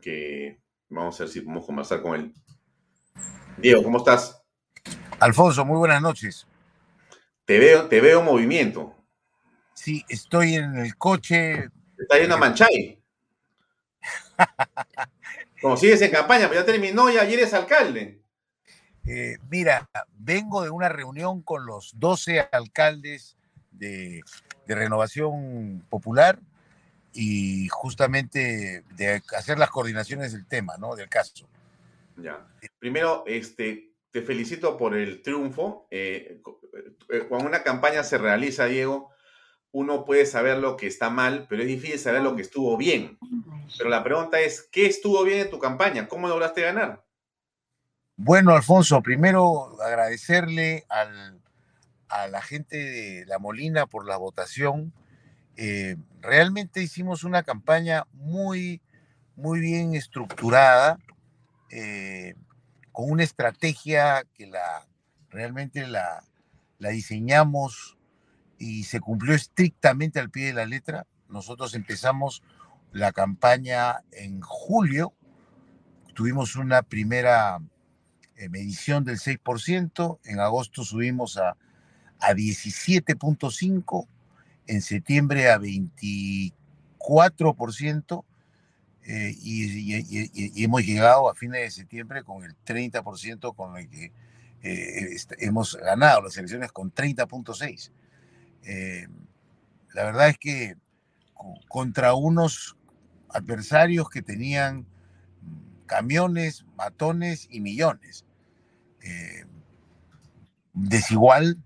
que 0.00 0.60
vamos 0.88 1.20
a 1.20 1.24
ver 1.24 1.32
si 1.32 1.40
podemos 1.40 1.66
conversar 1.66 2.02
con 2.02 2.16
él. 2.16 2.34
Diego, 3.58 3.82
¿cómo 3.82 3.98
estás? 3.98 4.42
Alfonso, 5.20 5.64
muy 5.64 5.78
buenas 5.78 6.02
noches. 6.02 6.46
Te 7.44 7.58
veo, 7.58 7.88
te 7.88 8.00
veo 8.00 8.22
movimiento. 8.22 8.96
Sí, 9.74 10.04
estoy 10.08 10.54
en 10.54 10.76
el 10.76 10.96
coche. 10.96 11.68
Está 11.98 12.18
yendo 12.18 12.34
a 12.34 12.38
Manchay. 12.38 13.03
Como 15.60 15.76
sigues 15.76 16.02
en 16.02 16.10
campaña, 16.10 16.48
pero 16.48 16.60
ya 16.60 16.66
terminó 16.66 17.10
y 17.10 17.16
ayer 17.16 17.40
eres 17.40 17.54
alcalde. 17.54 18.20
Eh, 19.06 19.36
mira, 19.50 19.88
vengo 20.18 20.62
de 20.62 20.70
una 20.70 20.88
reunión 20.88 21.42
con 21.42 21.66
los 21.66 21.92
12 21.98 22.48
alcaldes 22.52 23.36
de, 23.70 24.22
de, 24.66 24.74
Renovación 24.74 25.84
Popular 25.90 26.38
y 27.12 27.68
justamente 27.68 28.82
de 28.96 29.22
hacer 29.36 29.58
las 29.58 29.70
coordinaciones 29.70 30.32
del 30.32 30.46
tema, 30.46 30.76
¿no? 30.78 30.96
Del 30.96 31.08
caso. 31.08 31.46
Ya. 32.16 32.46
Primero, 32.78 33.24
este, 33.26 33.94
te 34.10 34.22
felicito 34.22 34.76
por 34.76 34.94
el 34.94 35.22
triunfo. 35.22 35.86
Eh, 35.90 36.40
eh, 37.10 37.26
cuando 37.28 37.48
una 37.48 37.62
campaña 37.62 38.04
se 38.04 38.18
realiza, 38.18 38.66
Diego, 38.66 39.10
uno 39.74 40.04
puede 40.04 40.24
saber 40.24 40.58
lo 40.58 40.76
que 40.76 40.86
está 40.86 41.10
mal, 41.10 41.46
pero 41.48 41.62
es 41.62 41.68
difícil 41.68 41.98
saber 41.98 42.22
lo 42.22 42.36
que 42.36 42.42
estuvo 42.42 42.76
bien. 42.76 43.18
Pero 43.76 43.90
la 43.90 44.04
pregunta 44.04 44.38
es, 44.38 44.62
¿qué 44.70 44.86
estuvo 44.86 45.24
bien 45.24 45.40
en 45.40 45.50
tu 45.50 45.58
campaña? 45.58 46.06
¿Cómo 46.06 46.28
lograste 46.28 46.62
ganar? 46.62 47.04
Bueno, 48.14 48.52
Alfonso, 48.52 49.02
primero 49.02 49.76
agradecerle 49.82 50.86
a 50.88 52.28
la 52.28 52.40
gente 52.40 52.76
de 52.76 53.26
La 53.26 53.40
Molina 53.40 53.86
por 53.86 54.06
la 54.06 54.16
votación. 54.16 54.92
Eh, 55.56 55.96
realmente 56.20 56.80
hicimos 56.80 57.24
una 57.24 57.42
campaña 57.42 58.06
muy, 58.12 58.80
muy 59.34 59.58
bien 59.58 59.96
estructurada 59.96 61.00
con 62.92 63.10
una 63.10 63.24
estrategia 63.24 64.24
que 64.34 64.46
la 64.46 64.86
realmente 65.30 65.84
la, 65.88 66.22
la 66.78 66.90
diseñamos 66.90 67.98
y 68.64 68.84
se 68.84 69.00
cumplió 69.00 69.34
estrictamente 69.34 70.18
al 70.18 70.30
pie 70.30 70.46
de 70.46 70.54
la 70.54 70.64
letra. 70.64 71.06
Nosotros 71.28 71.74
empezamos 71.74 72.42
la 72.92 73.12
campaña 73.12 73.96
en 74.12 74.40
julio, 74.40 75.12
tuvimos 76.14 76.56
una 76.56 76.80
primera 76.82 77.58
eh, 78.36 78.48
medición 78.48 79.04
del 79.04 79.18
6%, 79.18 80.20
en 80.24 80.40
agosto 80.40 80.82
subimos 80.82 81.36
a, 81.36 81.58
a 82.20 82.32
17.5%, 82.32 84.08
en 84.66 84.80
septiembre 84.80 85.50
a 85.50 85.58
24%, 85.58 88.24
eh, 89.06 89.36
y, 89.42 90.64
hemos 90.64 90.86
llegado 90.86 91.28
a 91.28 91.34
fines 91.34 91.60
de 91.60 91.70
septiembre 91.70 92.24
con 92.24 92.42
el 92.42 92.56
30% 92.64 93.54
con 93.54 93.76
el 93.76 93.90
que 93.90 94.10
eh, 94.62 95.18
hemos 95.40 95.76
ganado 95.76 96.22
las 96.22 96.38
elecciones 96.38 96.72
con 96.72 96.94
30.6. 96.94 97.90
Eh, 98.64 99.06
la 99.92 100.04
verdad 100.04 100.28
es 100.28 100.38
que 100.38 100.76
contra 101.68 102.14
unos 102.14 102.76
adversarios 103.28 104.08
que 104.08 104.22
tenían 104.22 104.86
camiones, 105.86 106.64
matones 106.76 107.46
y 107.50 107.60
millones. 107.60 108.24
desigual, 110.72 111.58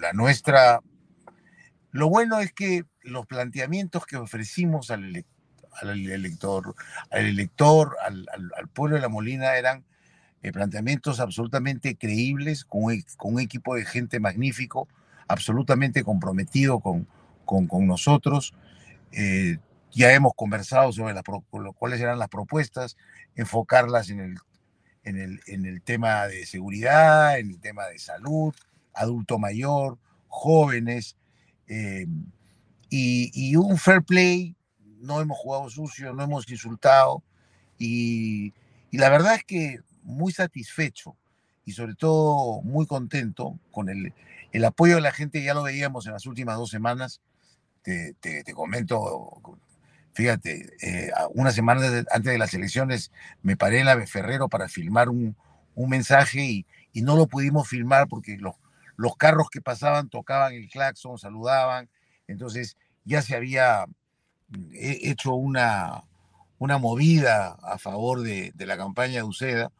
la 0.00 0.12
nuestra 0.14 0.80
lo 1.92 2.08
bueno 2.08 2.40
es 2.40 2.52
que 2.52 2.84
los 3.02 3.26
planteamientos 3.26 4.06
que 4.06 4.16
ofrecimos 4.16 4.90
al, 4.90 5.04
elector, 5.82 6.74
al 7.10 7.26
elector, 7.26 7.96
al, 8.02 8.68
pueblo 8.72 8.96
de 8.96 9.02
La 9.02 9.10
Molina 9.10 9.56
eran 9.56 9.84
eh, 10.42 10.52
planteamientos 10.52 11.20
absolutamente 11.20 11.96
creíbles, 11.96 12.64
con, 12.64 12.82
un 12.84 13.40
equipo 13.40 13.76
de 13.76 13.84
gente 13.84 14.18
magnífico, 14.18 14.88
absolutamente 15.28 16.02
comprometido 16.02 16.80
con, 16.80 17.06
con, 17.44 17.86
nosotros. 17.86 18.52
Eh, 19.12 19.58
ya 19.92 20.12
hemos 20.12 20.32
conversado 20.34 20.92
sobre 20.92 21.14
cuáles 21.78 22.00
eran 22.00 22.18
las 22.18 22.28
propuestas, 22.28 22.96
enfocarlas 23.36 24.10
en 24.10 24.20
el, 24.20 24.38
en, 25.04 25.18
el, 25.18 25.40
en 25.46 25.66
el 25.66 25.82
tema 25.82 26.26
de 26.26 26.44
seguridad, 26.46 27.38
en 27.38 27.50
el 27.50 27.60
tema 27.60 27.86
de 27.86 27.98
salud, 27.98 28.54
adulto 28.94 29.38
mayor, 29.38 29.98
jóvenes, 30.28 31.16
eh, 31.68 32.06
y, 32.88 33.56
un 33.56 33.78
fair 33.78 34.02
play 34.02 34.54
no 35.00 35.20
hemos 35.20 35.38
jugado 35.38 35.70
sucio, 35.70 36.12
no 36.12 36.22
hemos 36.22 36.48
insultado 36.50 37.22
y, 37.78 38.52
y 38.90 38.98
la 38.98 39.08
verdad 39.08 39.36
es 39.36 39.44
que 39.44 39.80
muy 40.02 40.32
satisfecho 40.32 41.16
y 41.64 41.72
sobre 41.72 41.94
todo 41.94 42.60
muy 42.62 42.86
contento 42.86 43.58
con 43.70 43.88
el, 43.88 44.12
el 44.52 44.64
apoyo 44.64 44.96
de 44.96 45.00
la 45.00 45.12
gente, 45.12 45.42
ya 45.42 45.54
lo 45.54 45.62
veíamos 45.62 46.06
en 46.06 46.12
las 46.12 46.26
últimas 46.26 46.56
dos 46.56 46.70
semanas, 46.70 47.20
te, 47.82 48.14
te, 48.20 48.44
te 48.44 48.52
comento, 48.52 49.40
fíjate, 50.12 50.70
eh, 50.82 51.10
una 51.30 51.52
semana 51.52 52.04
antes 52.10 52.32
de 52.32 52.38
las 52.38 52.54
elecciones 52.54 53.12
me 53.42 53.56
paré 53.56 53.80
en 53.80 53.86
la 53.86 54.06
Ferrero 54.06 54.48
para 54.48 54.68
filmar 54.68 55.08
un, 55.08 55.36
un 55.74 55.90
mensaje 55.90 56.44
y, 56.44 56.66
y, 56.92 57.02
no 57.02 57.16
lo 57.16 57.26
pudimos 57.26 57.68
filmar 57.68 58.08
porque 58.08 58.36
los, 58.36 58.54
los 58.96 59.16
carros 59.16 59.48
que 59.50 59.60
pasaban 59.60 60.08
tocaban 60.08 60.52
el 60.54 60.68
claxon, 60.68 61.18
saludaban, 61.18 61.88
entonces 62.28 62.76
ya 63.04 63.22
se 63.22 63.34
había 63.34 63.86
mm, 64.48 64.70
hecho 64.72 65.34
una, 65.34 66.04
una 66.58 66.78
movida 66.78 67.56
a 67.62 67.78
favor 67.78 68.20
de, 68.20 68.52
de 68.54 68.66
la 68.66 68.76
campaña 68.76 69.16
de 69.16 69.22
Uceda 69.22 69.72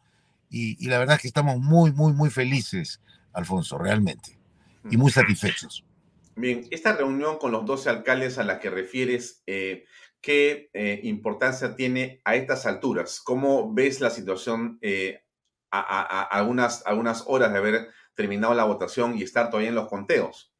y, 0.52 0.76
y, 0.84 0.88
la 0.88 0.98
verdad 0.98 1.16
es 1.16 1.22
que 1.22 1.28
estamos 1.28 1.58
muy, 1.58 1.92
muy, 1.92 2.12
muy 2.12 2.30
felices, 2.30 3.00
Alfonso, 3.32 3.78
realmente, 3.78 4.38
y 4.90 4.96
muy 4.96 5.10
satisfechos. 5.10 5.84
Bien, 6.36 6.66
esta 6.70 6.94
reunión 6.94 7.38
con 7.38 7.50
los 7.50 7.64
12 7.66 7.90
alcaldes 7.90 8.38
a 8.38 8.44
la 8.44 8.60
que 8.60 8.70
refieres, 8.70 9.42
eh, 9.46 9.84
¿qué 10.20 10.70
eh, 10.72 11.00
importancia 11.02 11.74
tiene 11.74 12.20
a 12.24 12.36
estas 12.36 12.66
alturas? 12.66 13.20
¿Cómo 13.20 13.72
ves 13.72 14.00
la 14.00 14.10
situación 14.10 14.78
eh, 14.82 15.24
a, 15.70 15.80
a, 15.80 16.20
a, 16.20 16.22
algunas, 16.22 16.86
algunas 16.86 17.24
horas 17.26 17.52
de 17.52 17.58
haber 17.58 17.88
terminado 18.14 18.54
la 18.54 18.64
votación 18.64 19.18
y 19.18 19.22
estar 19.22 19.50
todavía 19.50 19.70
en 19.70 19.74
los 19.74 19.88
conteos? 19.88 20.52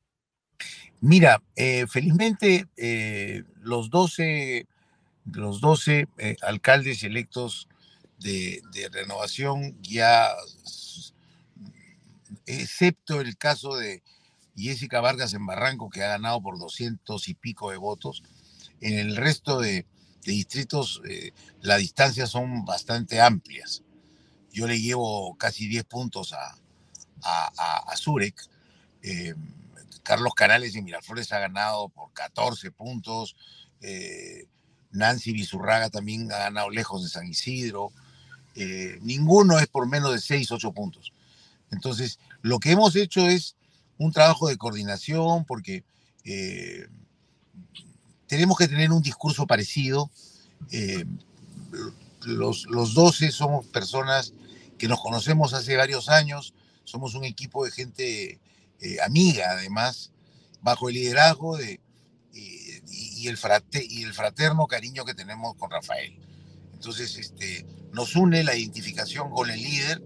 Mira, 1.03 1.43
eh, 1.57 1.89
felizmente 1.89 2.67
eh, 2.77 3.43
los 3.61 3.91
12, 3.91 4.69
los 5.33 5.61
12 5.61 6.07
eh, 6.19 6.37
alcaldes 6.43 7.03
electos 7.03 7.69
de, 8.23 8.63
renovación 8.93 9.81
ya, 9.83 10.29
excepto 12.47 13.21
el 13.21 13.37
caso 13.37 13.77
de 13.77 14.03
Jessica 14.57 15.01
Vargas 15.01 15.35
en 15.35 15.47
Barranco, 15.47 15.91
que 15.91 16.03
ha 16.03 16.09
ganado 16.09 16.41
por 16.43 16.59
200 16.59 17.29
y 17.29 17.35
pico 17.35 17.71
de 17.71 17.77
votos, 17.77 18.23
en 18.81 18.99
el 18.99 19.17
resto 19.17 19.61
de, 19.61 19.87
distritos 20.25 21.03
eh, 21.09 21.33
las 21.63 21.79
distancias 21.79 22.31
son 22.31 22.65
bastante 22.65 23.21
amplias. 23.21 23.83
Yo 24.53 24.67
le 24.67 24.81
llevo 24.81 25.35
casi 25.37 25.67
10 25.67 25.85
puntos 25.85 26.33
a, 26.33 26.57
a 27.23 27.97
Zurek. 27.97 28.37
Eh, 29.03 29.35
Carlos 30.03 30.35
Canales 30.35 30.73
de 30.73 30.83
Miraflores 30.83 31.33
ha 31.33 31.39
ganado 31.39 31.89
por 31.89 32.13
14 32.13 32.71
puntos. 32.73 33.37
Eh, 33.81 34.47
Nancy 34.91 35.33
Bizurraga 35.33 35.91
también 35.91 36.31
ha 36.33 36.39
ganado 36.39 36.71
lejos 36.71 37.03
de 37.03 37.09
San 37.09 37.27
Isidro. 37.27 37.93
Eh, 38.55 38.99
ninguno 39.03 39.59
es 39.59 39.67
por 39.67 39.87
menos 39.89 40.13
de 40.13 40.21
6, 40.21 40.53
8 40.53 40.73
puntos. 40.73 41.13
Entonces, 41.71 42.19
lo 42.43 42.59
que 42.59 42.73
hemos 42.73 42.97
hecho 42.97 43.27
es 43.27 43.57
un 43.99 44.13
trabajo 44.13 44.49
de 44.49 44.57
coordinación 44.57 45.45
porque 45.45 45.85
eh, 46.25 46.87
tenemos 48.27 48.59
que 48.59 48.69
tener 48.69 48.91
un 48.93 49.03
discurso 49.03 49.47
parecido. 49.47 50.11
Eh, 50.71 51.05
los, 52.25 52.67
los 52.67 52.95
12 52.95 53.31
somos 53.33 53.67
personas 53.67 54.33
que 54.79 54.89
nos 54.89 55.01
conocemos 55.01 55.55
hace 55.55 55.77
varios 55.77 56.09
años, 56.09 56.55
somos 56.85 57.15
un 57.15 57.25
equipo 57.25 57.65
de 57.65 57.71
gente 57.71 58.39
amiga, 59.05 59.47
además, 59.53 60.11
bajo 60.61 60.89
el 60.89 60.97
liderazgo 60.97 61.57
de, 61.57 61.81
eh, 62.35 62.83
y, 62.89 63.29
el 63.29 63.37
frate, 63.37 63.85
y 63.87 64.05
el 64.05 64.15
fraterno 64.15 64.67
cariño 64.67 65.05
que 65.05 65.15
tenemos 65.15 65.55
con 65.57 65.71
Rafael. 65.71 66.17
Entonces, 66.83 67.17
este, 67.17 67.65
nos 67.93 68.17
une 68.17 68.43
la 68.43 68.57
identificación 68.57 69.31
con 69.31 69.49
el 69.49 69.63
líder, 69.63 70.03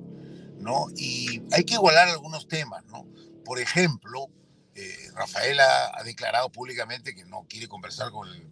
¿no? 0.58 0.88
Y 0.94 1.40
hay 1.52 1.64
que 1.64 1.72
igualar 1.72 2.06
algunos 2.08 2.48
temas, 2.48 2.84
¿no? 2.84 3.06
Por 3.46 3.58
ejemplo, 3.58 4.28
eh, 4.74 4.94
Rafael 5.14 5.58
ha, 5.58 6.02
declarado 6.04 6.52
públicamente 6.52 7.14
que 7.14 7.24
no 7.24 7.46
quiere 7.48 7.66
conversar 7.66 8.10
con 8.10 8.28
el 8.28 8.46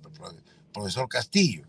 profesor 0.72 1.06
Castillo. 1.06 1.66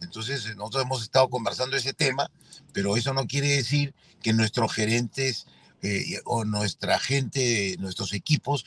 Entonces, 0.00 0.56
nosotros 0.56 0.84
hemos 0.84 1.02
estado 1.02 1.28
conversando 1.28 1.76
ese 1.76 1.92
tema, 1.92 2.30
pero 2.72 2.96
eso 2.96 3.12
no 3.12 3.26
quiere 3.26 3.48
decir 3.48 3.94
que 4.22 4.32
nuestros 4.32 4.72
gerentes 4.72 5.44
eh, 5.82 6.18
o 6.24 6.46
nuestra 6.46 6.98
gente, 6.98 7.76
nuestros 7.78 8.14
equipos 8.14 8.64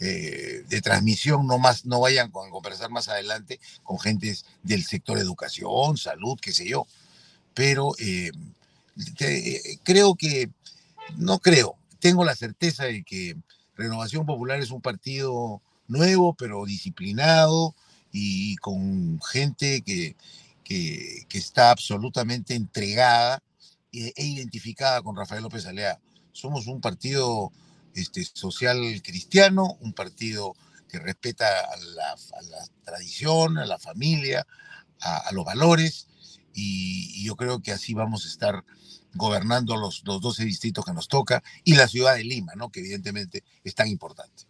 eh, 0.00 0.64
de 0.68 0.80
transmisión 0.80 1.46
no, 1.46 1.58
más, 1.58 1.84
no 1.84 2.00
vayan 2.00 2.28
a 2.28 2.50
conversar 2.50 2.90
más 2.90 3.08
adelante 3.08 3.60
con 3.82 3.98
gentes 3.98 4.44
del 4.62 4.84
sector 4.84 5.18
educación, 5.18 5.96
salud, 5.96 6.38
qué 6.40 6.52
sé 6.52 6.68
yo. 6.68 6.86
Pero 7.54 7.92
eh, 7.98 8.30
te, 9.16 9.78
creo 9.82 10.14
que, 10.14 10.50
no 11.16 11.38
creo, 11.38 11.76
tengo 11.98 12.24
la 12.24 12.34
certeza 12.34 12.84
de 12.84 13.02
que 13.02 13.36
Renovación 13.76 14.26
Popular 14.26 14.60
es 14.60 14.70
un 14.70 14.80
partido 14.80 15.60
nuevo, 15.88 16.34
pero 16.34 16.64
disciplinado 16.64 17.74
y 18.12 18.56
con 18.56 19.20
gente 19.22 19.82
que, 19.82 20.16
que, 20.64 21.26
que 21.28 21.38
está 21.38 21.70
absolutamente 21.70 22.54
entregada 22.54 23.42
e, 23.92 24.12
e 24.16 24.24
identificada 24.24 25.02
con 25.02 25.16
Rafael 25.16 25.42
López 25.42 25.66
Alea 25.66 25.98
somos 26.32 26.66
un 26.66 26.80
partido 26.80 27.52
este, 27.94 28.24
social 28.24 28.78
cristiano, 29.02 29.76
un 29.80 29.92
partido 29.92 30.54
que 30.88 30.98
respeta 30.98 31.46
a 31.46 31.76
la, 31.76 32.12
a 32.12 32.42
la 32.42 32.66
tradición, 32.84 33.58
a 33.58 33.66
la 33.66 33.78
familia, 33.78 34.46
a, 35.00 35.16
a 35.28 35.32
los 35.32 35.44
valores, 35.44 36.08
y, 36.52 37.12
y, 37.14 37.24
yo 37.26 37.36
creo 37.36 37.62
que 37.62 37.70
así 37.70 37.94
vamos 37.94 38.24
a 38.24 38.28
estar 38.28 38.64
gobernando 39.14 39.76
los, 39.76 40.02
los 40.04 40.20
12 40.20 40.44
distritos 40.44 40.84
que 40.84 40.92
nos 40.92 41.08
toca 41.08 41.42
y 41.64 41.76
la 41.76 41.88
ciudad 41.88 42.16
de 42.16 42.24
Lima, 42.24 42.54
¿no? 42.56 42.70
que 42.70 42.80
evidentemente 42.80 43.44
es 43.64 43.74
tan 43.74 43.88
importante. 43.88 44.44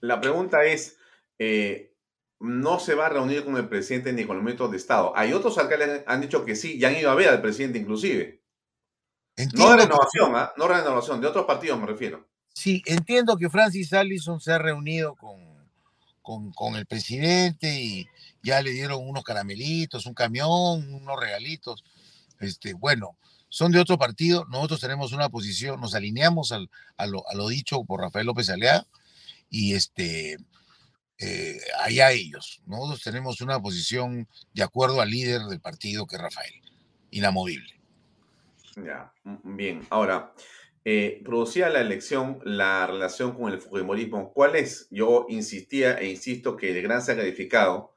La 0.00 0.20
pregunta 0.20 0.64
es, 0.64 0.96
eh, 1.38 1.94
no 2.38 2.78
se 2.78 2.94
va 2.94 3.06
a 3.06 3.10
reunir 3.10 3.44
con 3.44 3.56
el 3.56 3.68
presidente 3.68 4.12
ni 4.12 4.24
con 4.24 4.36
los 4.36 4.44
ministros 4.44 4.70
de 4.70 4.76
Estado. 4.76 5.12
Hay 5.16 5.32
otros 5.32 5.58
alcaldes 5.58 6.02
que 6.02 6.04
han 6.06 6.20
dicho 6.20 6.44
que 6.44 6.54
sí, 6.54 6.78
ya 6.78 6.88
han 6.88 6.96
ido 6.96 7.10
a 7.10 7.14
ver 7.14 7.28
al 7.28 7.40
presidente 7.40 7.78
inclusive. 7.78 8.42
Entiendo 9.36 9.70
no 9.70 9.76
de 9.76 9.82
renovación, 9.82 10.32
que... 10.32 10.38
¿eh? 10.40 10.46
no 10.56 10.68
de 10.68 10.74
renovación, 10.74 11.20
de 11.20 11.26
otros 11.26 11.46
partidos 11.46 11.78
me 11.78 11.86
refiero. 11.86 12.28
Sí, 12.56 12.82
entiendo 12.86 13.36
que 13.36 13.50
Francis 13.50 13.92
Allison 13.92 14.40
se 14.40 14.50
ha 14.50 14.56
reunido 14.56 15.14
con, 15.14 15.36
con, 16.22 16.52
con, 16.52 16.74
el 16.74 16.86
presidente 16.86 17.78
y 17.78 18.08
ya 18.42 18.62
le 18.62 18.70
dieron 18.70 19.06
unos 19.06 19.24
caramelitos, 19.24 20.06
un 20.06 20.14
camión, 20.14 20.94
unos 20.94 21.20
regalitos. 21.20 21.84
Este, 22.40 22.72
bueno, 22.72 23.18
son 23.50 23.72
de 23.72 23.78
otro 23.78 23.98
partido, 23.98 24.46
nosotros 24.46 24.80
tenemos 24.80 25.12
una 25.12 25.28
posición, 25.28 25.78
nos 25.82 25.94
alineamos 25.94 26.50
al, 26.50 26.70
a, 26.96 27.04
lo, 27.04 27.28
a, 27.28 27.34
lo, 27.34 27.46
dicho 27.48 27.84
por 27.84 28.00
Rafael 28.00 28.24
López 28.24 28.48
Alea 28.48 28.86
y 29.50 29.74
este, 29.74 30.38
eh, 31.18 31.60
allá 31.80 32.10
ellos. 32.12 32.62
Nosotros 32.64 33.02
tenemos 33.02 33.42
una 33.42 33.60
posición 33.60 34.26
de 34.54 34.62
acuerdo 34.62 35.02
al 35.02 35.10
líder 35.10 35.42
del 35.42 35.60
partido 35.60 36.06
que 36.06 36.16
es 36.16 36.22
Rafael, 36.22 36.54
inamovible. 37.10 37.78
Ya, 38.76 39.12
bien. 39.44 39.86
Ahora, 39.90 40.32
eh, 40.88 41.20
producía 41.24 41.68
la 41.68 41.80
elección 41.80 42.38
la 42.44 42.86
relación 42.86 43.32
con 43.32 43.52
el 43.52 43.60
Fujimorismo. 43.60 44.32
¿Cuál 44.32 44.54
es? 44.54 44.86
Yo 44.92 45.26
insistía 45.28 45.98
e 45.98 46.06
insisto 46.06 46.56
que 46.56 46.70
el 46.70 46.80
gran 46.80 47.02
sacrificado 47.02 47.92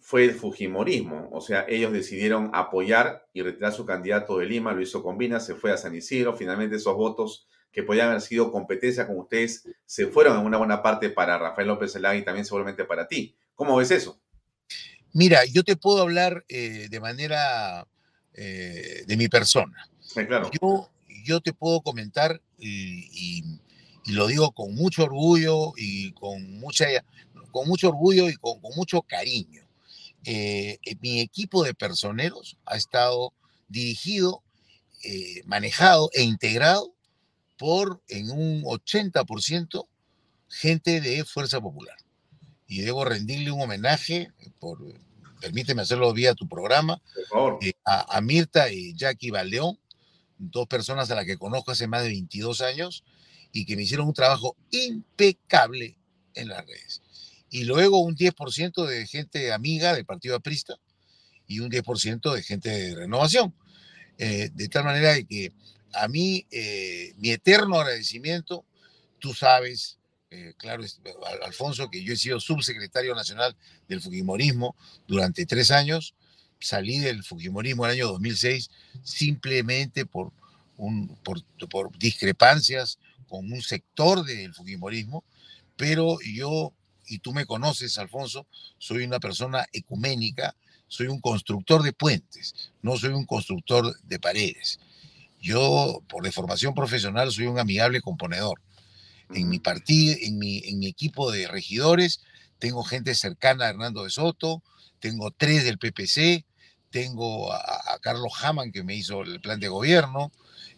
fue 0.00 0.24
el 0.24 0.32
Fujimorismo. 0.32 1.28
O 1.30 1.40
sea, 1.40 1.64
ellos 1.68 1.92
decidieron 1.92 2.50
apoyar 2.54 3.28
y 3.32 3.42
retirar 3.42 3.72
su 3.72 3.86
candidato 3.86 4.38
de 4.38 4.46
Lima, 4.46 4.72
lo 4.72 4.82
hizo 4.82 5.00
Combina, 5.00 5.38
se 5.38 5.54
fue 5.54 5.70
a 5.70 5.76
San 5.76 5.94
Isidro. 5.94 6.36
Finalmente 6.36 6.74
esos 6.74 6.96
votos 6.96 7.46
que 7.70 7.84
podían 7.84 8.08
haber 8.08 8.20
sido 8.20 8.50
competencia 8.50 9.06
con 9.06 9.18
ustedes 9.18 9.68
se 9.86 10.08
fueron 10.08 10.40
en 10.40 10.44
una 10.44 10.58
buena 10.58 10.82
parte 10.82 11.08
para 11.08 11.38
Rafael 11.38 11.68
López 11.68 11.92
Zelaya 11.92 12.18
y 12.18 12.24
también 12.24 12.44
seguramente 12.44 12.84
para 12.84 13.06
ti. 13.06 13.36
¿Cómo 13.54 13.76
ves 13.76 13.92
eso? 13.92 14.20
Mira, 15.12 15.44
yo 15.44 15.62
te 15.62 15.76
puedo 15.76 16.02
hablar 16.02 16.44
eh, 16.48 16.88
de 16.90 16.98
manera 16.98 17.86
eh, 18.34 19.04
de 19.06 19.16
mi 19.16 19.28
persona. 19.28 19.88
Sí, 20.00 20.26
claro. 20.26 20.50
Yo, 20.60 20.90
yo 21.24 21.40
te 21.40 21.52
puedo 21.52 21.80
comentar 21.80 22.40
y, 22.58 23.08
y, 23.12 23.44
y, 24.04 24.12
lo 24.12 24.26
digo 24.26 24.52
con 24.52 24.74
mucho 24.74 25.04
orgullo 25.04 25.72
y 25.76 26.12
con, 26.12 26.58
mucha, 26.58 26.86
con 27.50 27.68
mucho 27.68 27.88
orgullo 27.88 28.28
y 28.28 28.34
con, 28.34 28.60
con 28.60 28.74
mucho 28.74 29.02
cariño. 29.02 29.62
Eh, 30.24 30.78
mi 31.00 31.20
equipo 31.20 31.64
de 31.64 31.74
personeros 31.74 32.56
ha 32.64 32.76
estado 32.76 33.32
dirigido, 33.68 34.42
eh, 35.04 35.42
manejado 35.46 36.10
e 36.12 36.22
integrado 36.22 36.94
por 37.58 38.00
en 38.08 38.30
un 38.30 38.62
80% 38.62 39.86
gente 40.48 41.00
de 41.00 41.24
Fuerza 41.24 41.60
Popular. 41.60 41.96
Y 42.68 42.82
debo 42.82 43.04
rendirle 43.04 43.50
un 43.50 43.62
homenaje 43.62 44.30
por, 44.60 44.78
permíteme 45.40 45.82
hacerlo 45.82 46.12
vía 46.12 46.34
tu 46.34 46.48
programa, 46.48 47.02
eh, 47.60 47.72
a, 47.84 48.16
a, 48.16 48.20
Mirta 48.20 48.70
y 48.70 48.94
Jackie 48.94 49.30
Valdeón, 49.30 49.78
dos 50.50 50.66
personas 50.66 51.10
a 51.10 51.14
las 51.14 51.24
que 51.24 51.36
conozco 51.36 51.72
hace 51.72 51.86
más 51.86 52.02
de 52.02 52.08
22 52.08 52.60
años 52.60 53.04
y 53.52 53.64
que 53.64 53.76
me 53.76 53.82
hicieron 53.82 54.08
un 54.08 54.14
trabajo 54.14 54.56
impecable 54.70 55.96
en 56.34 56.48
las 56.48 56.66
redes. 56.66 57.02
y 57.50 57.64
luego 57.64 57.98
un 57.98 58.16
10% 58.16 58.86
de 58.86 59.06
gente 59.06 59.52
amiga 59.52 59.92
del 59.92 60.06
Partido 60.06 60.34
Aprista 60.34 60.76
y 61.46 61.60
un 61.60 61.70
10% 61.70 62.32
de 62.34 62.42
gente 62.42 62.70
de 62.70 62.94
renovación. 62.94 63.54
Eh, 64.16 64.50
de 64.54 64.68
tal 64.68 64.84
manera 64.84 65.22
que 65.22 65.52
a 65.92 66.08
mí, 66.08 66.46
eh, 66.50 67.12
mi 67.18 67.30
eterno 67.30 67.78
agradecimiento, 67.78 68.64
tú 69.18 69.34
sabes, 69.34 69.98
eh, 70.30 70.54
claro, 70.56 70.82
Alfonso, 71.44 71.90
que 71.90 72.02
yo 72.02 72.14
he 72.14 72.16
sido 72.16 72.40
subsecretario 72.40 73.14
nacional 73.14 73.54
del 73.88 74.00
Fujimorismo 74.00 74.74
durante 75.06 75.44
tres 75.44 75.70
años, 75.70 76.14
salí 76.62 76.98
del 76.98 77.24
Fujimorismo 77.24 77.84
en 77.84 77.90
el 77.90 77.96
año 77.96 78.08
2006 78.12 78.70
simplemente 79.02 80.06
por, 80.06 80.32
un, 80.76 81.08
por, 81.22 81.42
por 81.68 81.96
discrepancias 81.98 82.98
con 83.28 83.50
un 83.50 83.62
sector 83.62 84.24
del 84.24 84.52
Fujimorismo, 84.52 85.24
pero 85.76 86.18
yo, 86.20 86.72
y 87.06 87.20
tú 87.20 87.32
me 87.32 87.46
conoces, 87.46 87.96
Alfonso, 87.96 88.46
soy 88.76 89.04
una 89.04 89.20
persona 89.20 89.66
ecuménica, 89.72 90.54
soy 90.86 91.06
un 91.06 91.20
constructor 91.20 91.82
de 91.82 91.94
puentes, 91.94 92.72
no 92.82 92.96
soy 92.98 93.10
un 93.10 93.24
constructor 93.24 93.98
de 94.02 94.18
paredes. 94.20 94.78
Yo, 95.40 96.02
por 96.08 96.22
deformación 96.22 96.74
profesional, 96.74 97.32
soy 97.32 97.46
un 97.46 97.58
amigable 97.58 98.02
componedor. 98.02 98.60
En 99.34 99.48
mi 99.48 99.58
partido, 99.58 100.14
en 100.20 100.38
mi, 100.38 100.58
en 100.66 100.78
mi 100.78 100.86
equipo 100.86 101.32
de 101.32 101.48
regidores, 101.48 102.20
tengo 102.58 102.84
gente 102.84 103.14
cercana 103.14 103.64
a 103.64 103.70
Hernando 103.70 104.04
de 104.04 104.10
Soto, 104.10 104.62
tengo 105.00 105.30
tres 105.30 105.64
del 105.64 105.78
PPC, 105.78 106.44
tengo 106.92 107.52
a, 107.52 107.98
Carlos 108.00 108.32
Haman, 108.40 108.70
que 108.70 108.84
me 108.84 108.94
hizo 108.94 109.22
el 109.22 109.40
plan 109.40 109.58
de 109.58 109.68
gobierno, 109.68 110.30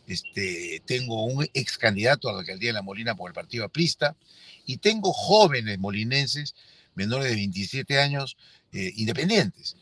este, 0.06 0.82
tengo 0.86 1.24
un 1.24 1.46
ex 1.52 1.76
candidato 1.76 2.28
a 2.28 2.32
la 2.32 2.40
alcaldía 2.40 2.70
de 2.70 2.74
La 2.74 2.82
Molina 2.82 3.14
por 3.14 3.28
el 3.28 3.34
Partido 3.34 3.64
Aprista, 3.64 4.16
y 4.64 4.78
tengo 4.78 5.12
jóvenes 5.12 5.78
molinenses, 5.78 6.54
menores 6.94 7.28
de 7.28 7.34
27 7.34 8.00
años, 8.00 8.36
eh, 8.72 8.92
independientes. 8.96 9.76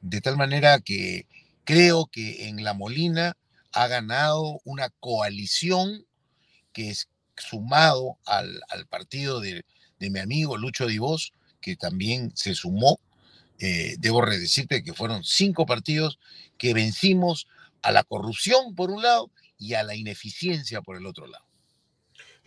De 0.00 0.20
tal 0.20 0.36
manera 0.36 0.78
que 0.78 1.26
creo 1.64 2.06
que 2.06 2.48
en 2.48 2.62
La 2.62 2.74
Molina 2.74 3.36
ha 3.72 3.86
ganado 3.88 4.60
una 4.64 4.90
coalición 5.00 6.06
que 6.72 6.90
es 6.90 7.08
sumado 7.36 8.18
al, 8.26 8.60
partido 8.88 9.40
de, 9.40 9.64
mi 9.98 10.18
amigo 10.18 10.56
Lucho 10.56 10.86
Divos, 10.86 11.32
que 11.60 11.76
también 11.76 12.32
se 12.36 12.54
sumó. 12.54 13.00
Eh, 13.58 13.96
debo 13.98 14.24
decirte 14.24 14.84
que 14.84 14.94
fueron 14.94 15.24
cinco 15.24 15.66
partidos 15.66 16.18
que 16.56 16.74
vencimos 16.74 17.48
a 17.82 17.90
la 17.90 18.04
corrupción 18.04 18.74
por 18.74 18.90
un 18.90 19.02
lado 19.02 19.30
y 19.58 19.74
a 19.74 19.82
la 19.82 19.96
ineficiencia 19.96 20.80
por 20.82 20.96
el 20.96 21.06
otro 21.06 21.26
lado. 21.26 21.44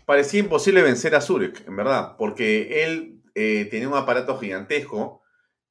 Parecía 0.06 0.40
imposible 0.40 0.82
vencer 0.82 1.16
a 1.16 1.22
Zurek, 1.22 1.68
en 1.68 1.76
verdad, 1.76 2.16
porque 2.18 2.84
él 2.84 3.22
eh, 3.36 3.68
tenía 3.70 3.88
un 3.88 3.96
aparato 3.96 4.38
gigantesco 4.40 5.22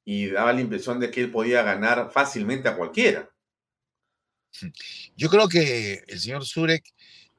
y 0.05 0.27
daba 0.27 0.53
la 0.53 0.61
impresión 0.61 0.99
de 0.99 1.11
que 1.11 1.21
él 1.21 1.31
podía 1.31 1.61
ganar 1.63 2.11
fácilmente 2.11 2.67
a 2.67 2.75
cualquiera. 2.75 3.29
Yo 5.15 5.29
creo 5.29 5.47
que 5.47 6.03
el 6.07 6.19
señor 6.19 6.45
Zurek 6.45 6.83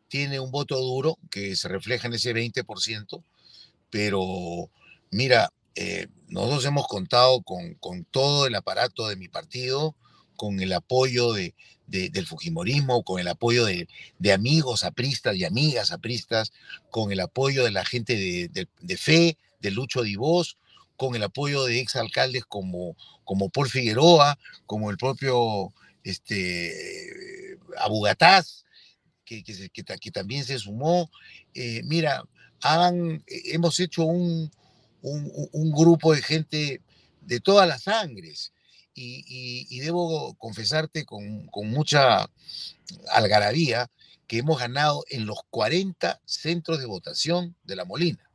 tiene 0.08 0.40
un 0.40 0.50
voto 0.50 0.76
duro 0.76 1.18
que 1.30 1.56
se 1.56 1.68
refleja 1.68 2.06
en 2.06 2.14
ese 2.14 2.34
20%, 2.34 3.24
pero 3.90 4.70
mira, 5.10 5.52
eh, 5.74 6.08
nosotros 6.28 6.64
hemos 6.64 6.86
contado 6.86 7.42
con, 7.42 7.74
con, 7.74 8.04
todo 8.04 8.46
el 8.46 8.54
aparato 8.54 9.08
de 9.08 9.16
mi 9.16 9.28
partido, 9.28 9.94
con 10.36 10.60
el 10.60 10.72
apoyo 10.72 11.32
de, 11.32 11.54
del 11.86 12.26
Fujimorismo, 12.26 13.04
con 13.04 13.20
el 13.20 13.28
apoyo 13.28 13.64
de, 13.64 13.88
de, 14.18 14.32
amigos 14.32 14.84
apristas 14.84 15.36
y 15.36 15.44
amigas 15.44 15.92
apristas, 15.92 16.52
con 16.90 17.12
el 17.12 17.20
apoyo 17.20 17.64
de 17.64 17.70
la 17.70 17.84
gente 17.84 18.16
de, 18.16 18.66
de 18.80 18.96
fe, 18.96 19.36
de 19.60 19.70
Lucho 19.70 20.02
Divos, 20.02 20.56
con 20.96 21.16
el 21.16 21.22
apoyo 21.22 21.64
de 21.64 21.80
exalcaldes 21.80 22.44
como, 22.44 22.96
como 23.24 23.48
Paul 23.48 23.68
Figueroa, 23.68 24.38
como 24.66 24.90
el 24.90 24.96
propio 24.96 25.72
este, 26.04 27.58
Abugataz, 27.78 28.64
que, 29.24 29.42
que, 29.42 30.10
también 30.12 30.44
se 30.44 30.58
sumó. 30.58 31.10
Eh, 31.54 31.82
mira, 31.84 32.24
han, 32.60 33.24
hemos 33.26 33.80
hecho 33.80 34.04
un, 34.04 34.50
un, 35.02 35.72
grupo 35.72 36.14
de 36.14 36.22
gente 36.22 36.80
de 37.20 37.40
todas 37.40 37.68
las 37.68 37.82
sangres. 37.82 38.52
Y, 38.94 39.78
debo 39.80 40.34
confesarte 40.34 41.04
con, 41.04 41.48
mucha 41.64 42.28
algarabía 43.10 43.90
que 44.26 44.38
hemos 44.38 44.58
ganado 44.58 45.04
en 45.08 45.26
los 45.26 45.40
40 45.50 46.20
centros 46.24 46.78
de 46.78 46.86
votación 46.86 47.56
de 47.64 47.76
La 47.76 47.84
Molina. 47.84 48.28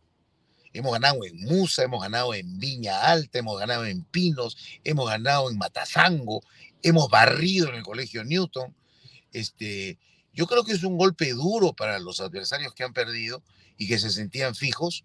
Hemos 0.74 0.94
ganado 0.94 1.24
en 1.26 1.40
Musa, 1.42 1.84
hemos 1.84 2.02
ganado 2.02 2.36
en 2.36 2.60
Viña 2.60 3.02
Alta, 3.02 3.40
hemos 3.40 3.60
ganado 3.60 3.86
en 3.86 4.04
Pinos, 4.04 4.58
hemos 4.84 5.10
ganado 5.10 5.50
en 5.50 5.58
Matazango, 5.58 6.44
hemos 6.84 7.10
barrido 7.10 7.70
en 7.70 7.76
el 7.76 7.84
Colegio 7.84 8.24
Newton. 8.24 8.76
Este, 9.32 9.98
yo 10.34 10.46
creo 10.46 10.64
que 10.64 10.74
es 10.74 10.84
un 10.84 10.98
golpe 10.98 11.32
duro 11.32 11.74
para 11.74 11.98
los 11.98 12.20
adversarios 12.20 12.74
que 12.74 12.84
han 12.84 12.94
perdido 12.94 13.42
y 13.78 13.88
que 13.88 13.98
se 13.98 14.12
sentían 14.12 14.54
fijos 14.54 15.04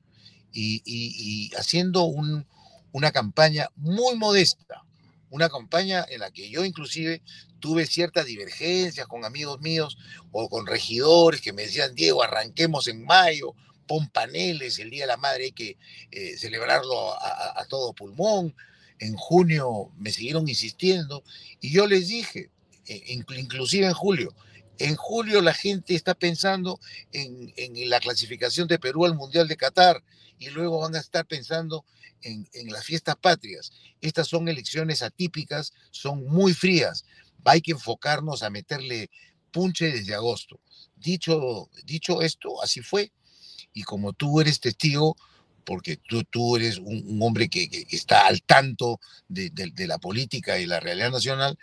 y, 0.53 1.51
haciendo 1.57 2.05
una 2.05 3.11
campaña 3.11 3.69
muy 3.77 4.17
modesta, 4.17 4.85
una 5.31 5.49
campaña 5.49 6.05
en 6.09 6.21
la 6.21 6.31
que 6.31 6.51
yo 6.51 6.65
inclusive 6.65 7.23
tuve 7.59 7.87
ciertas 7.87 8.27
divergencias 8.27 9.07
con 9.07 9.25
amigos 9.25 9.61
míos 9.61 9.97
o 10.31 10.49
con 10.49 10.67
regidores 10.67 11.41
que 11.41 11.53
me 11.53 11.63
decían, 11.63 11.95
Diego, 11.95 12.23
arranquemos 12.23 12.89
en 12.89 13.05
mayo 13.05 13.55
pon 13.87 14.09
paneles, 14.09 14.79
el 14.79 14.91
Día 14.91 15.05
de 15.05 15.09
la 15.09 15.17
Madre 15.17 15.45
hay 15.45 15.53
que 15.53 15.77
eh, 16.11 16.37
celebrarlo 16.39 17.13
a, 17.13 17.65
todo 17.69 17.93
pulmón. 17.93 18.55
En 18.99 19.17
junio 19.17 19.91
me 19.99 20.13
siguieron 20.13 20.49
insistiendo 20.49 21.25
y 21.61 21.73
yo 21.73 21.87
les 21.87 22.09
dije, 22.09 22.51
e, 22.87 23.03
inclusive 23.37 23.87
en 23.87 23.95
julio, 23.95 24.35
en 24.79 24.97
julio 24.97 25.43
la 25.43 25.55
gente 25.55 25.95
está 25.95 26.15
pensando 26.15 26.81
en, 27.13 27.53
la 27.91 28.01
clasificación 28.01 28.69
de 28.69 28.79
Perú 28.79 29.05
al 29.05 29.15
Mundial 29.15 29.49
de 29.49 29.57
Qatar 29.57 30.03
y 30.43 30.51
luego 30.51 30.81
van 30.81 30.97
a 30.97 30.99
estar 30.99 31.25
pensando 31.27 31.85
en, 32.23 32.47
las 32.71 32.85
fiestas 32.85 33.17
patrias. 33.17 33.73
Estas 34.01 34.27
son 34.27 34.49
elecciones 34.49 35.03
atípicas, 35.03 35.73
son 35.91 36.25
muy 36.25 36.53
frías. 36.53 37.05
Hay 37.45 37.61
que 37.61 37.73
enfocarnos 37.73 38.43
a 38.43 38.51
meterle 38.51 39.09
punche 39.53 39.93
desde 39.93 40.15
agosto. 40.15 40.61
Dicho, 40.97 41.69
dicho 41.85 42.23
esto, 42.23 42.61
así 42.63 42.81
fue 42.81 43.13
y 43.73 43.83
como 43.85 44.13
tú 44.13 44.41
eres 44.41 44.61
testigo, 44.61 45.17
porque 45.65 45.97
tú, 45.97 46.25
tú 46.25 46.57
eres 46.57 46.79
un, 46.79 47.21
hombre 47.23 47.49
que, 47.49 47.87
está 47.91 48.27
al 48.27 48.43
tanto 48.43 49.01
de, 49.29 49.73
la 49.87 49.99
política 49.99 50.59
y 50.59 50.67
la 50.67 50.81
realidad 50.81 51.13
nacional 51.13 51.57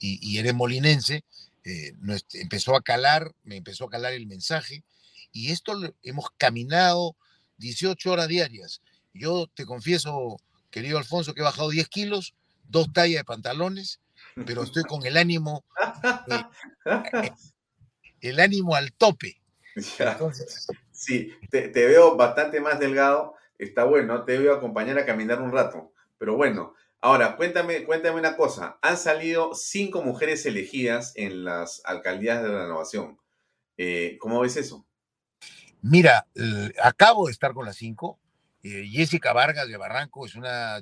y, 0.00 0.38
eres 0.38 0.54
molinense, 0.54 1.24
eh, 1.64 1.92
empezó 2.34 2.76
a 2.76 2.82
calar, 2.82 3.32
me 3.44 3.56
empezó 3.56 3.84
a 3.84 3.90
calar 3.90 4.12
el 4.12 4.26
mensaje 4.26 4.84
y 5.32 5.52
esto 5.52 5.74
hemos 6.02 6.26
caminado 6.36 7.16
18 7.58 8.12
horas 8.12 8.28
diarias. 8.28 8.82
Yo 9.12 9.46
te 9.54 9.64
confieso, 9.64 10.38
querido 10.70 10.98
Alfonso, 10.98 11.34
que 11.34 11.40
he 11.40 11.44
bajado 11.44 11.70
10 11.70 11.88
kilos, 11.88 12.34
dos 12.68 12.92
tallas 12.92 13.20
de 13.20 13.24
pantalones, 13.24 14.00
pero 14.46 14.62
estoy 14.62 14.82
con 14.84 15.04
el 15.06 15.16
ánimo, 15.16 15.64
eh, 17.22 17.30
el 18.20 18.40
ánimo 18.40 18.74
al 18.74 18.92
tope. 18.92 19.40
Entonces, 19.98 20.66
Sí, 20.94 21.32
te, 21.50 21.68
veo 21.68 22.16
bastante 22.16 22.60
más 22.60 22.78
delgado. 22.78 23.34
Está 23.58 23.84
bueno, 23.84 24.24
te 24.24 24.38
voy 24.38 24.48
a 24.48 24.54
acompañar 24.54 24.96
a 24.98 25.04
caminar 25.04 25.42
un 25.42 25.52
rato. 25.52 25.92
Pero 26.18 26.36
bueno, 26.36 26.74
ahora 27.00 27.36
cuéntame, 27.36 27.84
cuéntame 27.84 28.18
una 28.18 28.36
cosa. 28.36 28.78
Han 28.80 28.96
salido 28.96 29.54
cinco 29.54 30.02
mujeres 30.02 30.46
elegidas 30.46 31.12
en 31.16 31.44
las 31.44 31.82
alcaldías 31.84 32.42
de 32.42 32.48
renovación. 32.48 33.18
Eh, 33.76 34.16
¿Cómo 34.20 34.40
ves 34.40 34.56
eso? 34.56 34.86
Mira, 35.84 36.26
eh, 36.34 36.72
acabo 36.82 37.26
de 37.26 37.32
estar 37.32 37.52
con 37.52 37.66
las 37.66 37.76
cinco. 37.76 38.18
Eh, 38.62 38.88
Jessica 38.90 39.32
Vargas 39.32 39.68
de 39.68 39.76
Barranco 39.76 40.26
es 40.26 40.34
una, 40.34 40.80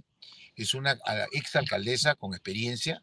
es 0.57 0.75
una 0.75 0.97
ex 1.33 1.57
alcaldesa 1.57 2.15
con 2.15 2.33
experiencia, 2.33 3.03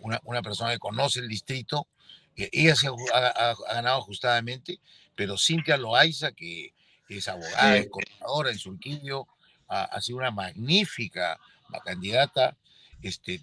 una, 0.00 0.20
una, 0.24 0.42
persona 0.42 0.72
que 0.72 0.78
conoce 0.78 1.20
el 1.20 1.28
distrito. 1.28 1.86
ella 2.34 2.74
se 2.74 2.88
ha, 2.88 3.50
ha 3.50 3.54
ganado 3.74 3.98
ajustadamente 3.98 4.80
pero 5.18 5.36
Cintia 5.36 5.76
Loaiza, 5.76 6.30
que 6.30 6.72
es 7.08 7.26
abogada, 7.26 7.76
es 7.76 7.88
coordinadora 7.88 8.52
en 8.52 8.58
Surquillo, 8.58 9.26
ha, 9.66 10.00
sido 10.00 10.18
una 10.18 10.30
magnífica 10.30 11.40
candidata. 11.84 12.56
Este, 13.02 13.40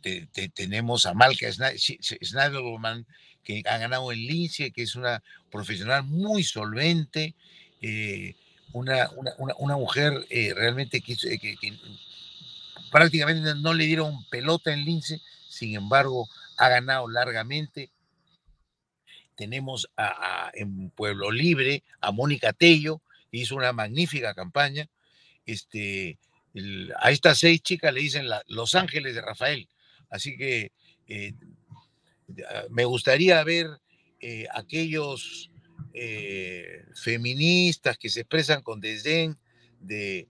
tenemos 0.54 1.06
a 1.06 1.14
Malca 1.14 1.48
Schneiderman, 1.52 3.06
que 3.46 3.64
ha 3.70 3.78
ganado 3.78 4.12
en 4.12 4.26
Lince, 4.26 4.72
que 4.72 4.82
es 4.82 4.96
una 4.96 5.24
profesional 5.52 6.04
muy 6.04 6.44
solvente, 6.44 7.36
eh, 7.80 8.36
una, 8.74 9.10
una, 9.38 9.78
mujer 9.78 10.26
eh, 10.30 10.54
realmente 10.54 10.98
eh, 10.98 11.40
que, 11.40 11.56
que, 11.56 11.80
prácticamente 12.92 13.54
no 13.56 13.74
le 13.74 13.86
dieron 13.86 14.26
pelota 14.30 14.74
en 14.74 14.84
Lince, 14.84 15.22
sin 15.48 15.76
embargo 15.76 16.28
ha 16.58 16.68
ganado 16.68 17.08
largamente 17.08 17.92
tenemos 19.36 19.90
a, 19.96 20.50
en 20.54 20.90
Pueblo 20.90 21.30
Libre 21.30 21.84
a 22.02 22.12
Mónica 22.12 22.54
Tello, 22.54 23.02
que 23.30 23.38
hizo 23.38 23.56
una 23.56 23.74
magnífica 23.74 24.34
campaña. 24.34 24.88
Este, 25.46 26.18
a 26.98 27.12
estas 27.12 27.40
seis 27.40 27.62
chicas 27.62 27.94
le 27.94 28.00
dicen 28.00 28.28
Los 28.48 28.76
Ángeles 28.76 29.14
de 29.14 29.22
Rafael. 29.22 29.68
Así 30.10 30.38
que 30.38 30.72
me 32.70 32.86
gustaría 32.86 33.44
ver 33.44 33.68
eh, 34.20 34.48
aquellos 34.54 35.52
eh, 35.94 36.86
feministas 36.96 37.98
que 37.98 38.10
se 38.10 38.22
expresan 38.22 38.62
con 38.62 38.80
desdén 38.80 39.38
de, 39.80 40.28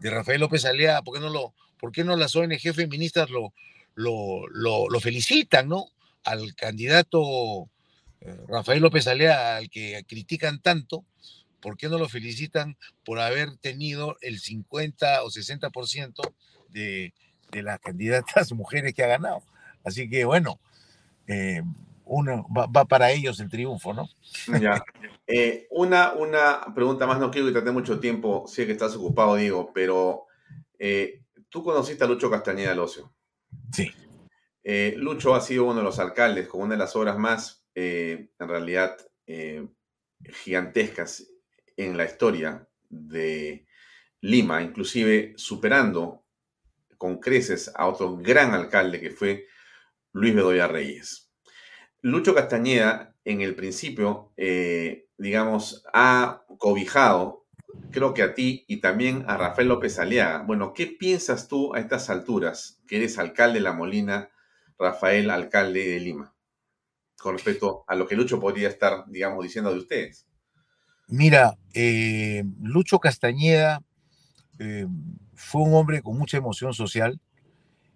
Rafael 0.00 0.40
López 0.40 0.64
Alea, 0.64 1.02
¿por 1.02 1.14
qué 1.14 1.20
no, 1.20 1.28
lo, 1.28 1.54
por 1.80 1.90
qué 1.90 2.04
no 2.04 2.16
las 2.16 2.36
ONG 2.36 2.72
feministas 2.74 3.28
lo, 3.30 3.52
lo, 3.96 5.00
felicitan, 5.00 5.68
¿no? 5.68 5.86
Al 6.24 6.54
candidato 6.54 7.68
Rafael 8.46 8.80
López 8.80 9.08
Alea, 9.08 9.56
al 9.56 9.70
que 9.70 10.04
critican 10.06 10.60
tanto, 10.60 11.04
¿por 11.60 11.76
qué 11.76 11.88
no 11.88 11.98
lo 11.98 12.08
felicitan 12.08 12.76
por 13.04 13.18
haber 13.18 13.56
tenido 13.56 14.16
el 14.20 14.38
50 14.38 15.24
o 15.24 15.30
60% 15.30 16.32
de, 16.68 17.12
de 17.50 17.62
las 17.62 17.80
candidatas 17.80 18.52
mujeres 18.52 18.94
que 18.94 19.02
ha 19.02 19.08
ganado? 19.08 19.42
Así 19.88 20.08
que 20.08 20.24
bueno, 20.24 20.60
eh, 21.26 21.62
uno, 22.04 22.46
va, 22.54 22.84
para 22.86 23.10
ellos 23.10 23.38
el 23.40 23.50
triunfo, 23.50 23.92
¿no? 23.92 24.08
Ya. 24.60 24.82
Eh, 25.30 25.66
una, 25.70 26.14
una 26.14 26.74
pregunta 26.74 27.06
más, 27.06 27.20
no 27.20 27.30
quiero 27.30 27.48
quitarte 27.48 27.70
mucho 27.70 28.00
tiempo, 28.00 28.46
sé 28.46 28.64
que 28.64 28.72
estás 28.72 28.96
ocupado, 28.96 29.36
Diego, 29.36 29.72
pero 29.74 30.24
eh, 30.78 31.22
tú 31.50 31.62
conociste 31.62 32.02
a 32.02 32.06
Lucho 32.06 32.30
Castañeda 32.30 32.74
Locio. 32.74 33.12
Sí. 33.70 33.92
Lucho 34.96 35.34
ha 35.34 35.42
sido 35.42 35.64
uno 35.64 35.76
de 35.76 35.82
los 35.82 35.98
alcaldes 35.98 36.48
con 36.48 36.62
una 36.62 36.76
de 36.76 36.78
las 36.78 36.96
obras 36.96 37.18
más, 37.18 37.66
en 37.74 38.28
realidad, 38.38 38.96
gigantescas 40.24 41.26
en 41.76 41.96
la 41.96 42.06
historia 42.06 42.66
de 42.88 43.66
Lima, 44.20 44.62
inclusive 44.62 45.34
superando 45.36 46.24
con 46.96 47.20
creces 47.20 47.70
a 47.74 47.86
otro 47.86 48.16
gran 48.16 48.52
alcalde 48.52 49.00
que 49.00 49.10
fue 49.10 49.46
Luis 50.12 50.34
Bedoya 50.34 50.68
Reyes. 50.68 51.30
Lucho 52.00 52.34
Castañeda, 52.34 53.16
en 53.24 53.40
el 53.40 53.54
principio, 53.54 54.32
eh, 54.36 55.08
digamos, 55.18 55.84
ha 55.92 56.44
cobijado, 56.58 57.46
creo 57.90 58.14
que 58.14 58.22
a 58.22 58.34
ti 58.34 58.64
y 58.68 58.80
también 58.80 59.24
a 59.28 59.36
Rafael 59.36 59.68
López 59.68 59.98
Aliaga. 59.98 60.42
Bueno, 60.46 60.72
¿qué 60.72 60.86
piensas 60.86 61.48
tú 61.48 61.74
a 61.74 61.80
estas 61.80 62.08
alturas, 62.08 62.80
que 62.86 62.96
eres 62.96 63.18
alcalde 63.18 63.58
de 63.58 63.64
La 63.64 63.72
Molina, 63.72 64.30
Rafael, 64.78 65.30
alcalde 65.30 65.88
de 65.88 66.00
Lima, 66.00 66.34
con 67.18 67.34
respecto 67.34 67.84
a 67.86 67.96
lo 67.96 68.06
que 68.06 68.16
Lucho 68.16 68.40
podría 68.40 68.68
estar, 68.68 69.04
digamos, 69.08 69.42
diciendo 69.42 69.72
de 69.72 69.78
ustedes? 69.78 70.26
Mira, 71.08 71.58
eh, 71.74 72.44
Lucho 72.62 72.98
Castañeda 72.98 73.82
eh, 74.58 74.86
fue 75.34 75.62
un 75.62 75.74
hombre 75.74 76.02
con 76.02 76.16
mucha 76.16 76.36
emoción 76.36 76.74
social. 76.74 77.20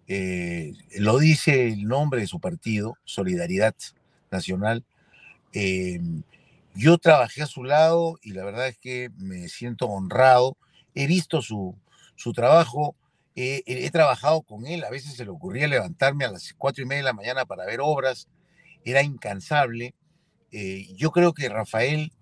Eh, 0.09 0.75
lo 0.99 1.19
dice 1.19 1.69
el 1.69 1.85
nombre 1.85 2.21
de 2.21 2.27
su 2.27 2.41
partido, 2.41 2.97
Solidaridad 3.05 3.75
Nacional. 4.31 4.85
yo 6.75 6.97
trabajé 6.99 7.43
a 7.43 7.47
su 7.47 7.65
lado 7.65 8.19
y 8.23 8.33
la 8.33 8.45
verdad 8.45 8.69
es 8.69 8.79
que 8.79 9.11
me 9.17 9.49
siento 9.49 9.87
honrado. 9.87 10.57
He 10.95 11.07
visto 11.07 11.43
su, 11.43 11.77
su 12.17 12.33
trabajo, 12.33 12.97
he 13.35 13.91
trabajado 13.91 14.43
con 14.43 14.67
él. 14.67 14.85
A 14.85 14.91
veces 14.91 15.15
se 15.15 15.25
le 15.25 15.31
ocurría 15.31 15.69
levantarme 15.69 16.25
a 16.25 16.33
las 16.33 16.55
cuatro 16.57 16.83
y 16.83 16.87
media 16.87 17.03
de 17.03 17.09
la 17.09 17.13
mañana 17.13 17.45
para 17.45 17.67
ver 17.67 17.81
obras. 17.81 18.29
Era 18.85 19.03
incansable. 19.03 19.95
yo 20.51 21.11
creo 21.11 21.33
que 21.35 21.49
Rafael 21.49 22.13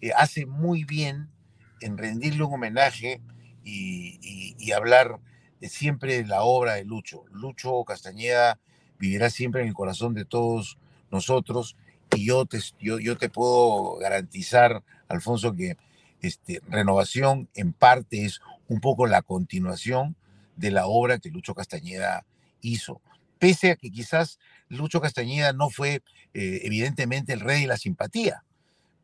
eh, 0.00 0.12
hace 0.16 0.46
muy 0.46 0.84
bien 0.84 1.28
en 1.80 1.96
rendirle 1.96 2.42
un 2.42 2.54
homenaje 2.54 3.20
y, 3.64 4.72
hablar 4.72 5.18
siempre 5.62 6.24
la 6.26 6.42
obra 6.42 6.74
de 6.74 6.84
Lucho. 6.84 7.24
Lucho 7.32 7.84
Castañeda 7.84 8.58
vivirá 8.98 9.30
siempre 9.30 9.62
en 9.62 9.68
el 9.68 9.74
corazón 9.74 10.14
de 10.14 10.24
todos 10.24 10.78
nosotros 11.10 11.76
y 12.14 12.26
yo 12.26 12.46
te, 12.46 12.60
yo, 12.80 12.98
yo 12.98 13.16
te 13.16 13.28
puedo 13.28 13.96
garantizar, 13.96 14.82
Alfonso, 15.08 15.54
que 15.54 15.76
este, 16.22 16.60
Renovación 16.68 17.48
en 17.54 17.72
parte 17.72 18.24
es 18.24 18.40
un 18.68 18.80
poco 18.80 19.06
la 19.06 19.22
continuación 19.22 20.16
de 20.56 20.70
la 20.70 20.86
obra 20.86 21.18
que 21.18 21.30
Lucho 21.30 21.54
Castañeda 21.54 22.24
hizo. 22.62 23.00
Pese 23.38 23.72
a 23.72 23.76
que 23.76 23.90
quizás 23.90 24.38
Lucho 24.68 25.00
Castañeda 25.00 25.52
no 25.52 25.70
fue 25.70 26.02
eh, 26.34 26.60
evidentemente 26.64 27.32
el 27.32 27.40
rey 27.40 27.62
de 27.62 27.66
la 27.68 27.76
simpatía, 27.76 28.42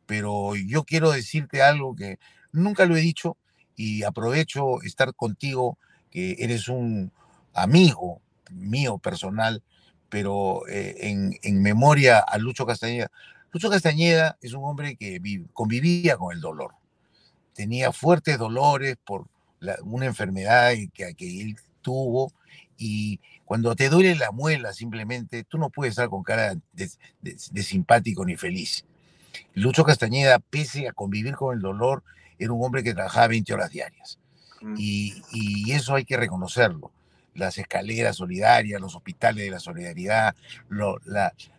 pero 0.05 0.55
yo 0.55 0.83
quiero 0.83 1.11
decirte 1.11 1.61
algo 1.61 1.95
que 1.95 2.19
nunca 2.51 2.85
lo 2.85 2.97
he 2.97 3.01
dicho 3.01 3.37
y 3.75 4.03
aprovecho 4.03 4.81
estar 4.81 5.13
contigo, 5.13 5.77
que 6.13 6.35
eres 6.37 6.67
un 6.67 7.11
amigo 7.55 8.21
mío 8.51 8.99
personal, 8.99 9.63
pero 10.09 10.61
eh, 10.69 10.95
en, 11.41 11.61
memoria 11.63 12.19
a 12.19 12.37
Lucho 12.37 12.67
Castañeda. 12.67 13.09
Lucho 13.51 13.71
Castañeda 13.71 14.37
es 14.39 14.53
un 14.53 14.63
hombre 14.63 14.95
que 14.95 15.19
convivía 15.53 16.15
con 16.17 16.35
el 16.35 16.39
dolor. 16.39 16.75
Tenía 17.55 17.91
fuertes 17.91 18.37
dolores 18.37 18.95
por 19.03 19.25
una 19.81 20.05
enfermedad 20.05 20.73
que, 20.93 21.15
que 21.15 21.41
él 21.41 21.55
tuvo 21.81 22.31
y 22.77 23.19
cuando 23.43 23.75
te 23.75 23.89
duele 23.89 24.13
la 24.15 24.31
muela 24.31 24.71
simplemente, 24.71 25.43
tú 25.43 25.57
no 25.57 25.71
puedes 25.71 25.93
estar 25.93 26.09
con 26.09 26.21
cara 26.21 26.55
de 26.73 27.63
simpático 27.63 28.23
ni 28.23 28.35
feliz. 28.35 28.85
Lucho 29.55 29.83
Castañeda, 29.83 30.37
pese 30.37 30.87
a 30.87 30.93
convivir 30.93 31.33
con 31.33 31.55
el 31.55 31.61
dolor, 31.61 32.03
era 32.37 32.51
un 32.51 32.63
hombre 32.63 32.83
que 32.83 32.93
trabajaba 32.93 33.29
20 33.29 33.51
horas 33.51 33.71
diarias. 33.71 34.19
Mm. 34.63 34.75
Y, 34.77 35.71
eso 35.71 35.95
hay 35.95 36.05
que 36.05 36.17
reconocerlo. 36.17 36.91
Las 37.35 37.57
escaleras 37.57 38.17
solidarias, 38.17 38.79
los 38.79 38.95
hospitales 38.95 39.43
de 39.43 39.51
la 39.51 39.59
solidaridad, 39.59 40.35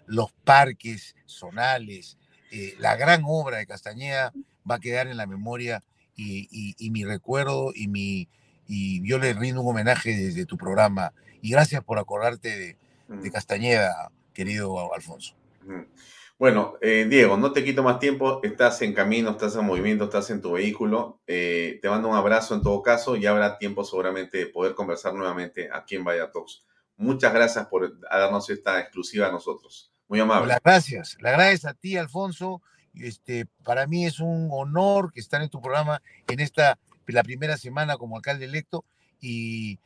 los 0.07 0.33
parques 0.45 1.17
zonales, 1.27 2.17
eh, 2.51 2.75
la 2.79 2.97
gran 2.97 3.23
obra 3.27 3.59
de 3.59 3.67
Castañeda 3.67 4.33
va 4.69 4.77
a 4.77 4.81
quedar 4.81 5.09
en 5.09 5.17
la 5.17 5.27
memoria 5.27 5.83
y, 6.17 6.91
mi 6.91 7.05
recuerdo 7.05 7.73
y, 7.75 7.89
mi, 7.89 8.29
y 8.69 9.07
yo 9.07 9.19
le 9.19 9.33
rindo 9.35 9.63
un 9.63 9.71
homenaje 9.71 10.17
desde 10.17 10.47
tu 10.47 10.57
programa. 10.57 11.13
Y 11.43 11.51
gracias 11.51 11.83
por 11.83 11.99
acordarte 11.99 12.57
de, 12.57 12.77
de 13.09 13.29
mm. 13.29 13.33
Castañeda, 13.33 14.11
querido 14.33 14.95
Alfonso. 14.95 15.35
Bueno, 16.37 16.75
eh, 16.81 17.07
Diego, 17.09 17.37
no 17.37 17.53
te 17.53 17.63
quito 17.63 17.83
más 17.85 18.01
tiempo, 18.01 18.41
estás 18.43 18.83
en 18.83 18.93
camino, 18.93 19.31
estás 19.31 19.55
en 19.55 19.65
movimiento, 19.65 20.05
estás 20.05 20.31
en 20.31 20.43
tu 20.43 20.53
vehículo. 20.53 21.21
Eh, 21.29 21.79
te 21.81 21.89
mando 21.89 22.09
un 22.09 22.17
abrazo 22.17 22.55
en 22.55 22.63
todo 22.63 22.83
caso 22.83 23.17
y 23.17 23.25
habrá 23.27 23.57
tiempo 23.57 23.85
seguramente 23.85 24.39
de 24.39 24.47
poder 24.47 24.75
conversar 24.75 25.15
nuevamente 25.15 25.69
aquí 25.73 25.95
en 25.95 26.03
Vaya 26.03 26.33
Talks. 26.33 26.67
Muchas 26.97 27.33
gracias 27.33 27.67
por 27.67 28.01
darnos 28.01 28.51
esta 28.51 28.81
exclusiva 28.81 29.29
a 29.29 29.33
nosotros. 29.33 29.93
Muy 30.09 30.19
amable. 30.21 30.49
Las 30.49 30.61
gracias, 30.63 31.17
las 31.21 31.35
gracias 31.35 31.65
a 31.67 31.75
ti, 31.75 31.97
Alfonso. 31.97 32.61
Este, 32.95 33.47
para 33.63 33.87
mí 33.87 34.05
es 34.05 34.19
un 34.21 34.49
honor 34.53 35.13
que 35.13 35.21
estar 35.21 35.41
en 35.41 35.49
tu 35.49 35.61
programa 35.61 36.03
en 36.29 36.41
esta, 36.41 36.79
la 37.07 37.23
primera 37.23 37.57
semana 37.57 37.97
como 37.97 38.17
alcalde 38.17 38.45
electo 38.45 38.85
y, 39.21 39.79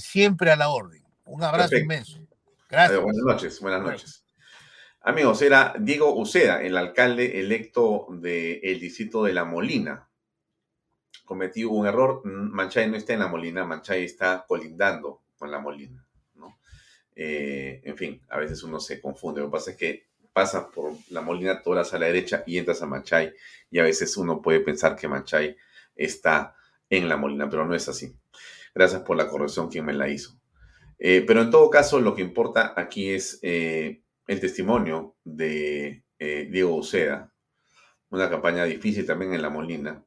siempre 0.00 0.50
a 0.50 0.56
la 0.56 0.68
orden. 0.68 1.04
Un 1.24 1.42
abrazo 1.42 1.76
inmenso. 1.76 2.20
Gracias. 2.68 3.00
buenas 3.00 3.22
noches, 3.24 3.60
buenas 3.60 3.82
noches. 3.82 4.24
Amigos, 5.02 5.40
era 5.40 5.74
Diego 5.78 6.14
Uceda, 6.14 6.62
el 6.62 6.76
alcalde 6.76 7.40
electo 7.40 8.06
del 8.10 8.78
distrito 8.78 9.24
de 9.24 9.32
La 9.32 9.46
Molina. 9.46 10.06
Cometió 11.24 11.70
un 11.70 11.86
error, 11.86 12.20
Manchay 12.24 12.90
no 12.90 12.98
está 12.98 13.14
en 13.14 13.20
La 13.20 13.28
Molina, 13.28 13.64
Manchay 13.64 14.04
está 14.04 14.44
colindando 14.46 15.22
con 15.38 15.50
La 15.50 15.58
Molina. 15.58 16.04
Eh, 17.16 17.80
en 17.84 17.96
fin, 17.96 18.22
a 18.28 18.38
veces 18.38 18.62
uno 18.62 18.78
se 18.78 19.00
confunde. 19.00 19.40
Lo 19.40 19.46
que 19.46 19.52
pasa 19.52 19.70
es 19.70 19.76
que 19.78 20.06
pasas 20.34 20.66
por 20.74 20.92
La 21.08 21.22
Molina, 21.22 21.62
todas 21.62 21.94
a 21.94 21.98
la 21.98 22.06
derecha 22.06 22.44
y 22.46 22.58
entras 22.58 22.82
a 22.82 22.86
Manchay. 22.86 23.32
Y 23.70 23.78
a 23.78 23.84
veces 23.84 24.16
uno 24.18 24.42
puede 24.42 24.60
pensar 24.60 24.96
que 24.96 25.08
Manchay 25.08 25.56
está 25.96 26.56
en 26.90 27.08
La 27.08 27.16
Molina, 27.16 27.48
pero 27.48 27.64
no 27.64 27.74
es 27.74 27.88
así. 27.88 28.14
Gracias 28.74 29.00
por 29.00 29.16
la 29.16 29.28
corrección 29.28 29.70
quien 29.70 29.86
me 29.86 29.94
la 29.94 30.08
hizo. 30.08 30.38
Eh, 30.98 31.24
pero 31.26 31.40
en 31.40 31.50
todo 31.50 31.70
caso, 31.70 32.00
lo 32.00 32.14
que 32.14 32.20
importa 32.20 32.74
aquí 32.76 33.08
es 33.08 33.38
eh, 33.42 33.99
el 34.30 34.38
testimonio 34.38 35.16
de 35.24 36.04
eh, 36.20 36.48
Diego 36.48 36.76
Uceda, 36.76 37.34
una 38.10 38.30
campaña 38.30 38.64
difícil 38.64 39.04
también 39.04 39.34
en 39.34 39.42
La 39.42 39.50
Molina. 39.50 40.04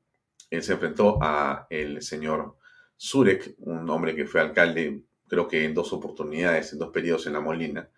Él 0.49 0.63
se 0.63 0.71
enfrentó 0.71 1.19
a 1.21 1.67
el 1.69 2.01
señor 2.01 2.55
Zurek, 2.97 3.55
un 3.57 3.89
hombre 3.89 4.15
que 4.15 4.25
fue 4.25 4.39
alcalde, 4.39 5.01
creo 5.27 5.49
que 5.49 5.65
en 5.65 5.73
dos 5.73 5.91
oportunidades, 5.91 6.71
en 6.71 6.79
dos 6.79 6.93
periodos 6.93 7.27
en 7.27 7.33
La 7.33 7.41
Molina, 7.41 7.89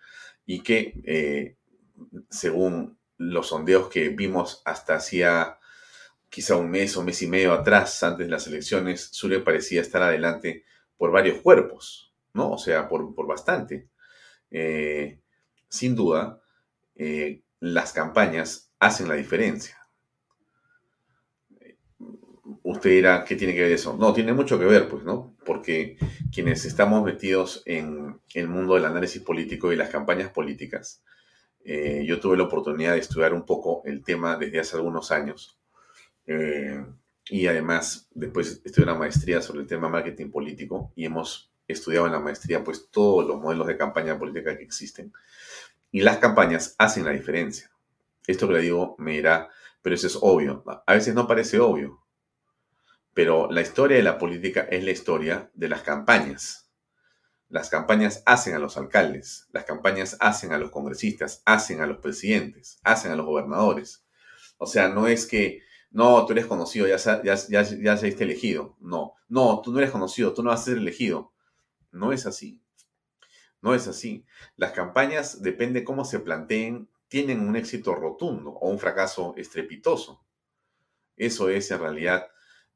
y 0.47 0.61
que, 0.61 0.99
eh, 1.03 1.57
según 2.31 2.97
los 3.17 3.49
sondeos 3.49 3.87
que 3.89 4.09
vimos 4.09 4.63
hasta 4.65 4.95
hacía 4.95 5.59
quizá 6.27 6.55
un 6.55 6.71
mes 6.71 6.97
o 6.97 7.03
mes 7.03 7.21
y 7.21 7.27
medio 7.27 7.53
atrás, 7.53 8.01
antes 8.01 8.25
de 8.25 8.31
las 8.31 8.47
elecciones, 8.47 9.11
Zurek 9.13 9.43
parecía 9.43 9.79
estar 9.79 10.01
adelante 10.01 10.65
por 10.97 11.11
varios 11.11 11.39
cuerpos, 11.41 12.15
¿no? 12.33 12.53
O 12.53 12.57
sea, 12.57 12.89
por, 12.89 13.13
por 13.13 13.27
bastante. 13.27 13.89
Eh, 14.49 15.19
sin 15.75 15.95
duda, 15.95 16.41
eh, 16.95 17.41
las 17.59 17.93
campañas 17.93 18.71
hacen 18.79 19.07
la 19.07 19.15
diferencia. 19.15 19.77
Usted 22.63 22.89
dirá, 22.89 23.23
¿qué 23.23 23.35
tiene 23.35 23.53
que 23.53 23.61
ver 23.61 23.71
eso? 23.71 23.95
No, 23.97 24.13
tiene 24.13 24.33
mucho 24.33 24.57
que 24.57 24.65
ver, 24.65 24.87
pues, 24.87 25.03
¿no? 25.03 25.35
porque 25.45 25.97
quienes 26.33 26.65
estamos 26.65 27.03
metidos 27.03 27.61
en 27.65 28.19
el 28.33 28.49
mundo 28.49 28.73
del 28.73 28.85
análisis 28.85 29.21
político 29.21 29.71
y 29.71 29.77
las 29.77 29.89
campañas 29.89 30.31
políticas, 30.31 31.03
eh, 31.63 32.03
yo 32.05 32.19
tuve 32.19 32.35
la 32.35 32.43
oportunidad 32.43 32.93
de 32.93 32.99
estudiar 32.99 33.33
un 33.33 33.45
poco 33.45 33.81
el 33.85 34.03
tema 34.03 34.35
desde 34.35 34.59
hace 34.59 34.75
algunos 34.75 35.11
años. 35.11 35.57
Eh, 36.25 36.83
y 37.29 37.47
además, 37.47 38.09
después 38.13 38.61
estudié 38.65 38.83
una 38.83 38.99
maestría 38.99 39.41
sobre 39.41 39.61
el 39.61 39.67
tema 39.67 39.87
marketing 39.87 40.29
político 40.29 40.91
y 40.95 41.05
hemos 41.05 41.51
estudiado 41.67 42.05
en 42.05 42.11
la 42.11 42.19
maestría 42.19 42.63
pues 42.63 42.89
todos 42.91 43.25
los 43.25 43.41
modelos 43.41 43.65
de 43.65 43.77
campaña 43.77 44.19
política 44.19 44.57
que 44.57 44.63
existen. 44.63 45.13
Y 45.95 46.01
las 46.01 46.17
campañas 46.17 46.75
hacen 46.77 47.05
la 47.05 47.11
diferencia. 47.11 47.71
Esto 48.27 48.49
que 48.49 48.55
le 48.55 48.59
digo 48.59 48.97
me 48.99 49.13
dirá, 49.13 49.47
pero 49.81 49.95
eso 49.95 50.07
es 50.07 50.17
obvio. 50.19 50.61
A 50.85 50.93
veces 50.93 51.15
no 51.15 51.25
parece 51.25 51.57
obvio, 51.61 52.03
pero 53.13 53.49
la 53.49 53.61
historia 53.61 53.95
de 53.95 54.03
la 54.03 54.17
política 54.17 54.67
es 54.69 54.83
la 54.83 54.91
historia 54.91 55.49
de 55.53 55.69
las 55.69 55.83
campañas. 55.83 56.69
Las 57.47 57.69
campañas 57.69 58.23
hacen 58.25 58.55
a 58.55 58.59
los 58.59 58.75
alcaldes, 58.75 59.47
las 59.53 59.63
campañas 59.63 60.17
hacen 60.19 60.51
a 60.51 60.57
los 60.57 60.69
congresistas, 60.69 61.41
hacen 61.45 61.79
a 61.79 61.87
los 61.87 61.99
presidentes, 61.99 62.77
hacen 62.83 63.13
a 63.13 63.15
los 63.15 63.25
gobernadores. 63.25 64.03
O 64.57 64.65
sea, 64.65 64.89
no 64.89 65.07
es 65.07 65.25
que, 65.25 65.61
no, 65.91 66.25
tú 66.25 66.33
eres 66.33 66.45
conocido, 66.45 66.87
ya, 66.87 66.97
ya, 66.97 67.35
ya, 67.35 67.61
ya 67.61 67.95
seiste 67.95 68.25
elegido. 68.25 68.75
No, 68.81 69.13
no, 69.29 69.61
tú 69.61 69.71
no 69.71 69.77
eres 69.77 69.91
conocido, 69.91 70.33
tú 70.33 70.43
no 70.43 70.49
vas 70.49 70.59
a 70.59 70.65
ser 70.65 70.77
elegido. 70.77 71.31
No 71.93 72.11
es 72.11 72.25
así. 72.25 72.64
No 73.65 73.73
es 73.73 73.87
así. 73.87 74.23
Las 74.57 74.73
campañas, 74.73 75.41
depende 75.41 75.83
cómo 75.83 76.05
se 76.05 76.19
planteen, 76.19 76.87
tienen 77.07 77.39
un 77.39 77.55
éxito 77.55 77.95
rotundo 77.95 78.51
o 78.51 78.69
un 78.69 78.77
fracaso 78.77 79.33
estrepitoso. 79.37 80.23
Eso 81.17 81.49
es 81.49 81.71
en 81.71 81.79
realidad 81.79 82.27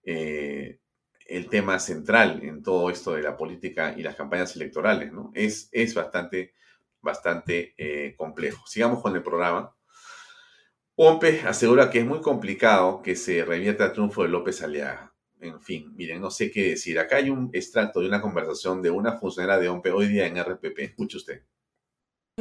eh, 0.02 0.80
el 1.28 1.48
tema 1.48 1.78
central 1.78 2.41
en 2.41 2.64
todo 2.64 2.90
esto 2.90 3.14
de 3.14 3.22
la 3.22 3.38
política 3.38 3.94
y 3.95 4.02
las 4.02 4.16
campañas 4.16 4.56
electorales. 4.56 5.11
Es, 5.36 5.70
es 5.72 5.94
bastante, 5.94 6.56
bastante 7.02 7.76
eh, 7.78 8.16
complejo. 8.18 8.66
Sigamos 8.66 9.03
con 9.03 9.16
el 9.16 9.22
programa. 9.22 9.76
Pompe 10.95 11.44
asegura 11.45 11.91
que 11.91 11.99
es 11.99 12.06
muy 12.07 12.22
complicado 12.22 13.03
que 13.03 13.16
se 13.16 13.45
revierta 13.45 13.86
el 13.86 13.94
triunfo 13.94 14.24
de 14.24 14.30
López 14.30 14.64
Aliaga. 14.64 15.14
En 15.41 15.61
fin, 15.61 15.94
miren, 15.95 16.22
no 16.22 16.30
sé 16.30 16.52
qué 16.52 16.72
decir. 16.72 16.99
Acá 16.99 17.18
hay 17.18 17.30
un 17.30 17.49
extracto 17.53 18.02
de 18.02 18.07
una 18.07 18.22
conversación 18.22 18.82
de 18.82 18.91
una 18.91 19.18
funcionaria 19.18 19.61
de 19.61 19.70
OMPE 19.70 19.91
hoy 19.91 20.07
día 20.07 20.28
en 20.28 20.38
RPP. 20.38 20.80
Escuche 20.80 21.18
usted 21.18 21.44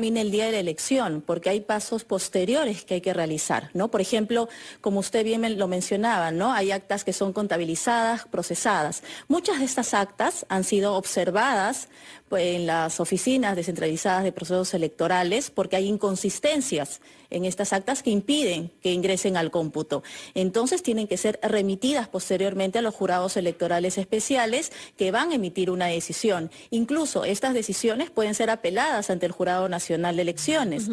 el 0.04 0.30
día 0.30 0.46
de 0.46 0.52
la 0.52 0.58
elección, 0.60 1.22
porque 1.26 1.50
hay 1.50 1.60
pasos 1.60 2.04
posteriores 2.04 2.84
que 2.84 2.94
hay 2.94 3.00
que 3.00 3.12
realizar, 3.12 3.70
¿no? 3.74 3.90
Por 3.90 4.00
ejemplo, 4.00 4.48
como 4.80 5.00
usted 5.00 5.24
bien 5.24 5.58
lo 5.58 5.66
mencionaba, 5.66 6.30
¿no? 6.30 6.52
Hay 6.52 6.70
actas 6.70 7.02
que 7.02 7.12
son 7.12 7.32
contabilizadas, 7.32 8.24
procesadas. 8.26 9.02
Muchas 9.26 9.58
de 9.58 9.64
estas 9.64 9.94
actas 9.94 10.46
han 10.48 10.62
sido 10.62 10.94
observadas 10.94 11.88
en 12.32 12.66
las 12.66 13.00
oficinas 13.00 13.56
descentralizadas 13.56 14.24
de 14.24 14.32
procesos 14.32 14.74
electorales 14.74 15.50
porque 15.50 15.76
hay 15.76 15.86
inconsistencias 15.86 17.00
en 17.30 17.44
estas 17.44 17.72
actas 17.72 18.02
que 18.02 18.10
impiden 18.10 18.70
que 18.82 18.92
ingresen 18.92 19.36
al 19.36 19.50
cómputo. 19.50 20.02
Entonces 20.34 20.82
tienen 20.82 21.06
que 21.06 21.16
ser 21.16 21.38
remitidas 21.42 22.08
posteriormente 22.08 22.78
a 22.78 22.82
los 22.82 22.94
jurados 22.94 23.36
electorales 23.36 23.98
especiales 23.98 24.72
que 24.96 25.10
van 25.10 25.32
a 25.32 25.34
emitir 25.34 25.70
una 25.70 25.86
decisión. 25.86 26.50
Incluso 26.70 27.24
estas 27.24 27.54
decisiones 27.54 28.10
pueden 28.10 28.34
ser 28.34 28.50
apeladas 28.50 29.10
ante 29.10 29.26
el 29.26 29.32
Jurado 29.32 29.68
Nacional 29.68 30.16
de 30.16 30.22
Elecciones. 30.22 30.88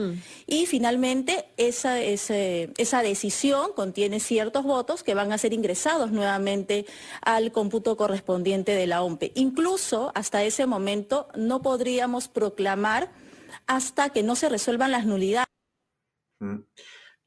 Y 0.48 0.66
finalmente 0.66 1.45
esa, 1.57 1.99
esa 2.02 3.02
decisión 3.02 3.72
contiene 3.76 4.20
ciertos 4.20 4.64
votos 4.64 5.03
que 5.03 5.14
van 5.14 5.32
a 5.32 5.38
ser 5.38 5.53
ingresados 5.53 6.12
nuevamente 6.12 6.86
al 7.22 7.52
cómputo 7.52 7.98
correspondiente 7.98 8.74
de 8.74 8.88
la 8.88 9.03
OMPE. 9.03 9.32
Incluso 9.36 10.12
hasta 10.16 10.44
ese 10.44 10.66
momento 10.66 11.24
no 11.35 11.61
podríamos 11.61 12.27
proclamar 12.27 13.11
hasta 13.68 14.10
que 14.10 14.23
no 14.23 14.35
se 14.35 14.49
resuelvan 14.49 14.91
las 14.91 15.06
nulidades. 15.06 15.47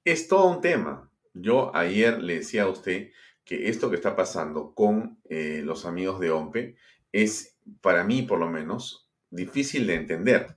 Es 0.05 0.29
todo 0.29 0.47
un 0.47 0.61
tema. 0.61 1.11
Yo 1.35 1.75
ayer 1.75 2.23
le 2.23 2.37
decía 2.37 2.65
a 2.65 2.69
usted 2.69 3.11
que 3.45 3.69
esto 3.69 3.91
que 3.91 3.97
está 3.97 4.17
pasando 4.17 4.75
con 4.75 5.21
eh, 5.29 5.63
los 5.65 5.87
amigos 5.87 6.21
de 6.21 6.31
OMPE 6.31 6.77
es, 7.13 7.57
para 7.81 8.05
mí 8.05 8.23
por 8.23 8.39
lo 8.39 8.49
menos, 8.49 9.09
difícil 9.31 9.87
de 9.87 9.95
entender. 9.95 10.57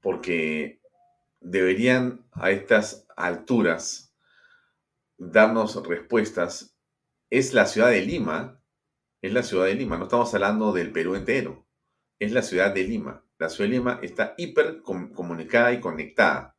Porque 0.00 0.80
deberían 1.40 2.26
a 2.32 2.50
estas 2.50 3.06
alturas 3.16 4.14
darnos 5.18 5.86
respuestas. 5.86 6.76
Es 7.30 7.52
la 7.54 7.66
ciudad 7.66 7.90
de 7.90 8.02
Lima, 8.02 8.60
es 9.26 9.32
la 9.32 9.42
ciudad 9.42 9.66
de 9.66 9.74
Lima, 9.74 9.96
no 9.96 10.04
estamos 10.04 10.34
hablando 10.34 10.72
del 10.72 10.92
Perú 10.92 11.14
entero, 11.14 11.66
es 12.18 12.32
la 12.32 12.42
ciudad 12.42 12.74
de 12.74 12.84
Lima. 12.84 13.24
La 13.38 13.48
ciudad 13.48 13.70
de 13.70 13.76
Lima 13.76 13.98
está 14.02 14.34
hiper 14.36 14.82
comunicada 14.82 15.72
y 15.72 15.80
conectada 15.80 16.54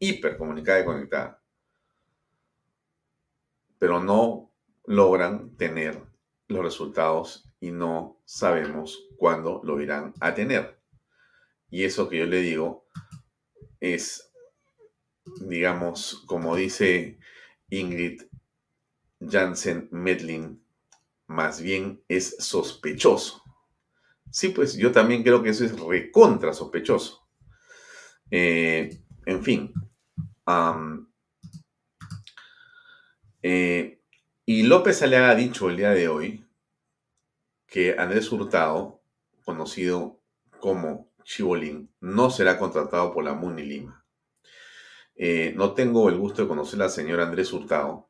hipercomunicada 0.00 0.80
y 0.80 0.84
conectada. 0.84 1.42
Pero 3.78 4.02
no 4.02 4.50
logran 4.86 5.56
tener 5.56 6.02
los 6.48 6.64
resultados 6.64 7.48
y 7.60 7.70
no 7.70 8.20
sabemos 8.24 9.06
cuándo 9.16 9.60
lo 9.62 9.80
irán 9.80 10.14
a 10.20 10.34
tener. 10.34 10.80
Y 11.70 11.84
eso 11.84 12.08
que 12.08 12.18
yo 12.18 12.26
le 12.26 12.40
digo 12.40 12.86
es, 13.78 14.32
digamos, 15.42 16.24
como 16.26 16.56
dice 16.56 17.18
Ingrid 17.68 18.22
Jansen 19.20 19.88
Medlin, 19.92 20.64
más 21.30 21.62
bien 21.62 22.02
es 22.08 22.36
sospechoso. 22.40 23.42
Sí, 24.32 24.48
pues 24.48 24.76
yo 24.76 24.90
también 24.90 25.22
creo 25.22 25.42
que 25.42 25.50
eso 25.50 25.64
es 25.64 25.78
recontra 25.78 26.52
sospechoso. 26.52 27.28
Eh, 28.32 29.00
en 29.26 29.42
fin, 29.44 29.72
eh, 33.42 34.00
y 34.44 34.62
López 34.64 35.02
Aliaga 35.02 35.30
ha 35.30 35.34
dicho 35.36 35.70
el 35.70 35.76
día 35.76 35.90
de 35.90 36.08
hoy 36.08 36.44
que 37.68 37.96
Andrés 37.96 38.30
Hurtado, 38.32 39.00
conocido 39.44 40.20
como 40.58 41.12
Chibolín, 41.22 41.94
no 42.00 42.30
será 42.30 42.58
contratado 42.58 43.12
por 43.14 43.22
la 43.22 43.34
MUNI 43.34 43.62
Lima. 43.62 44.04
Eh, 45.14 45.52
no 45.56 45.74
tengo 45.74 46.08
el 46.08 46.18
gusto 46.18 46.42
de 46.42 46.48
conocer 46.48 46.82
al 46.82 46.90
señor 46.90 47.20
Andrés 47.20 47.52
Hurtado. 47.52 48.09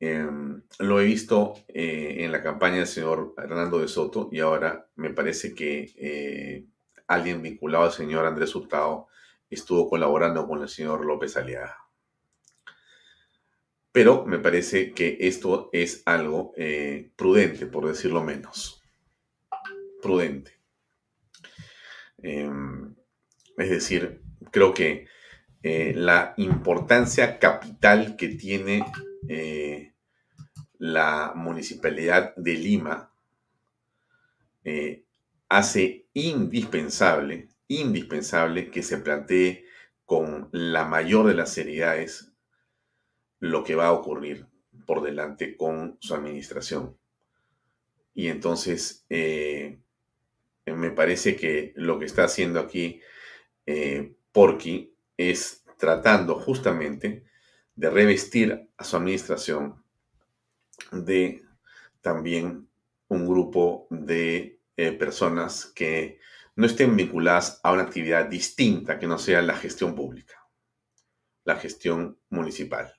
Em, 0.00 0.62
lo 0.78 1.00
he 1.00 1.04
visto 1.04 1.54
eh, 1.68 2.16
en 2.20 2.32
la 2.32 2.42
campaña 2.42 2.78
del 2.78 2.86
señor 2.86 3.34
Hernando 3.36 3.80
de 3.80 3.88
Soto 3.88 4.30
y 4.32 4.40
ahora 4.40 4.88
me 4.96 5.10
parece 5.10 5.54
que 5.54 6.64
alguien 7.06 7.42
vinculado 7.42 7.84
al 7.84 7.92
señor 7.92 8.24
Andrés 8.24 8.54
Hurtado 8.54 9.08
estuvo 9.50 9.88
colaborando 9.88 10.46
con 10.46 10.62
el 10.62 10.68
señor 10.68 11.04
López 11.04 11.36
Aliaga. 11.36 11.76
Pero 13.92 14.24
me 14.24 14.38
parece 14.38 14.92
que 14.92 15.18
esto 15.20 15.68
es 15.72 16.02
algo 16.06 16.52
eh, 16.56 17.10
prudente, 17.16 17.66
por 17.66 17.88
decirlo 17.88 18.22
menos. 18.22 18.82
Prudente. 20.00 20.60
Em, 22.18 22.94
es 23.56 23.70
decir, 23.70 24.22
creo 24.52 24.72
que 24.72 25.08
eh, 25.62 25.92
la 25.96 26.34
importancia 26.36 27.38
capital 27.38 28.16
que 28.16 28.28
tiene 28.28 28.84
eh, 29.28 29.89
la 30.80 31.32
municipalidad 31.36 32.34
de 32.36 32.54
Lima 32.54 33.12
hace 35.48 36.06
indispensable 36.12 37.50
indispensable 37.70 38.68
que 38.68 38.82
se 38.82 38.98
plantee 38.98 39.64
con 40.04 40.48
la 40.50 40.84
mayor 40.84 41.28
de 41.28 41.34
las 41.34 41.52
seriedades 41.52 42.32
lo 43.38 43.62
que 43.62 43.76
va 43.76 43.86
a 43.86 43.92
ocurrir 43.92 44.48
por 44.86 45.02
delante 45.02 45.56
con 45.56 45.96
su 46.00 46.16
administración. 46.16 46.98
Y 48.12 48.26
entonces 48.26 49.06
eh, 49.08 49.78
me 50.66 50.90
parece 50.90 51.36
que 51.36 51.72
lo 51.76 52.00
que 52.00 52.06
está 52.06 52.24
haciendo 52.24 52.58
aquí 52.58 53.00
eh, 53.66 54.14
Porky 54.32 54.92
es 55.16 55.64
tratando 55.78 56.34
justamente 56.34 57.24
de 57.76 57.88
revestir 57.88 58.68
a 58.76 58.82
su 58.82 58.96
administración 58.96 59.79
de 60.92 61.44
también 62.00 62.68
un 63.08 63.26
grupo 63.26 63.86
de 63.90 64.60
eh, 64.76 64.92
personas 64.92 65.66
que 65.66 66.20
no 66.56 66.66
estén 66.66 66.96
vinculadas 66.96 67.60
a 67.62 67.72
una 67.72 67.82
actividad 67.82 68.26
distinta 68.26 68.98
que 68.98 69.06
no 69.06 69.18
sea 69.18 69.42
la 69.42 69.56
gestión 69.56 69.94
pública, 69.94 70.34
la 71.44 71.56
gestión 71.56 72.18
municipal, 72.28 72.94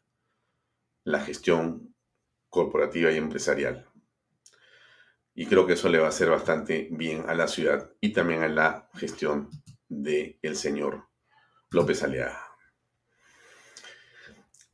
la 1.04 1.22
gestión 1.22 1.96
corporativa 2.50 3.12
y 3.12 3.18
empresarial. 3.18 3.88
Y 5.34 5.46
creo 5.46 5.66
que 5.66 5.74
eso 5.74 5.90
le 5.90 6.00
va 6.00 6.08
a 6.08 6.10
hacer 6.10 6.30
bastante 6.30 6.90
bien 6.92 7.24
a 7.28 7.34
la 7.34 7.48
ciudad 7.48 7.92
y 8.02 8.12
también 8.14 8.44
a 8.44 8.50
la 8.50 8.90
gestión 8.94 9.50
del 9.88 10.38
el 10.42 10.56
señor 10.56 11.08
López 11.70 12.04
Aliaga. 12.04 12.52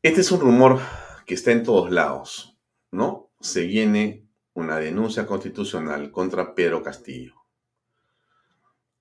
Este 0.01 0.21
es 0.21 0.31
un 0.31 0.39
rumor 0.39 0.79
que 1.25 1.35
está 1.35 1.51
en 1.51 1.63
todos 1.63 1.91
lados, 1.91 2.56
¿no? 2.91 3.31
Se 3.39 3.65
viene 3.65 4.27
una 4.53 4.77
denuncia 4.79 5.25
constitucional 5.25 6.11
contra 6.11 6.55
Pedro 6.55 6.81
Castillo. 6.81 7.35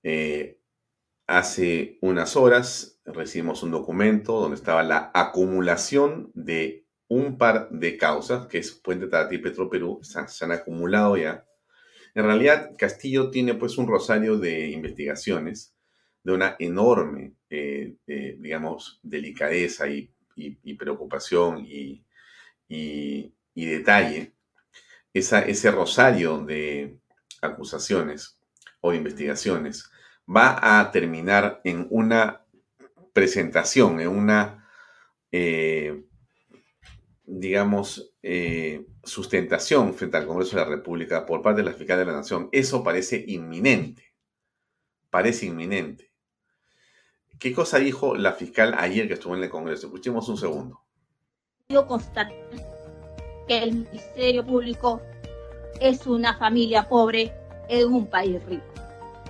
Eh, 0.03 0.59
hace 1.25 1.97
unas 2.01 2.35
horas 2.35 2.99
recibimos 3.05 3.63
un 3.63 3.71
documento 3.71 4.39
donde 4.39 4.55
estaba 4.55 4.83
la 4.83 5.11
acumulación 5.13 6.31
de 6.33 6.85
un 7.07 7.37
par 7.37 7.69
de 7.69 7.97
causas, 7.97 8.47
que 8.47 8.57
es 8.57 8.71
Puente 8.71 9.07
Tarati 9.07 9.35
y 9.35 9.39
Petro 9.39 9.69
Perú, 9.69 9.99
se, 10.01 10.45
han 10.45 10.51
acumulado 10.51 11.17
ya. 11.17 11.45
En 12.13 12.23
realidad, 12.23 12.71
Castillo 12.77 13.29
tiene 13.29 13.53
pues 13.53 13.77
un 13.77 13.87
rosario 13.87 14.37
de 14.37 14.69
investigaciones 14.69 15.75
de 16.23 16.33
una 16.33 16.55
enorme, 16.59 17.35
eh, 17.49 17.95
digamos, 18.05 18.99
delicadeza 19.03 19.87
y, 19.87 20.11
preocupación 20.77 21.65
y, 21.65 22.03
detalle. 23.65 24.33
Esa, 25.13 25.39
ese 25.41 25.71
rosario 25.71 26.39
de 26.39 26.99
acusaciones 27.41 28.39
o 28.81 28.91
de 28.91 28.97
investigaciones 28.97 29.89
va 30.27 30.79
a 30.79 30.91
terminar 30.91 31.61
en 31.63 31.87
una 31.89 32.45
presentación, 33.13 33.99
en 33.99 34.09
una 34.09 34.67
eh, 35.31 36.03
digamos, 37.27 38.13
eh, 38.23 38.85
sustentación 39.03 39.93
frente 39.93 40.17
al 40.17 40.25
Congreso 40.25 40.55
de 40.55 40.63
la 40.63 40.69
República 40.69 41.25
por 41.25 41.41
parte 41.41 41.61
de 41.61 41.69
la 41.69 41.75
fiscal 41.75 41.99
de 41.99 42.05
la 42.05 42.13
Nación, 42.13 42.49
eso 42.53 42.83
parece 42.83 43.23
inminente. 43.27 44.13
Parece 45.09 45.45
inminente. 45.45 46.11
¿Qué 47.37 47.53
cosa 47.53 47.79
dijo 47.79 48.15
la 48.15 48.33
fiscal 48.33 48.75
ayer 48.77 49.07
que 49.07 49.15
estuvo 49.15 49.35
en 49.35 49.43
el 49.43 49.49
Congreso? 49.49 49.87
Escuchemos 49.87 50.27
un 50.29 50.37
segundo. 50.37 50.81
Yo 51.69 51.85
constato 51.85 52.33
que 53.47 53.63
el 53.63 53.73
Ministerio 53.73 54.45
Público 54.45 55.01
es 55.79 56.05
una 56.05 56.37
familia 56.37 56.87
pobre 56.87 57.33
en 57.69 57.93
un 57.93 58.07
país 58.07 58.43
rico. 58.45 58.65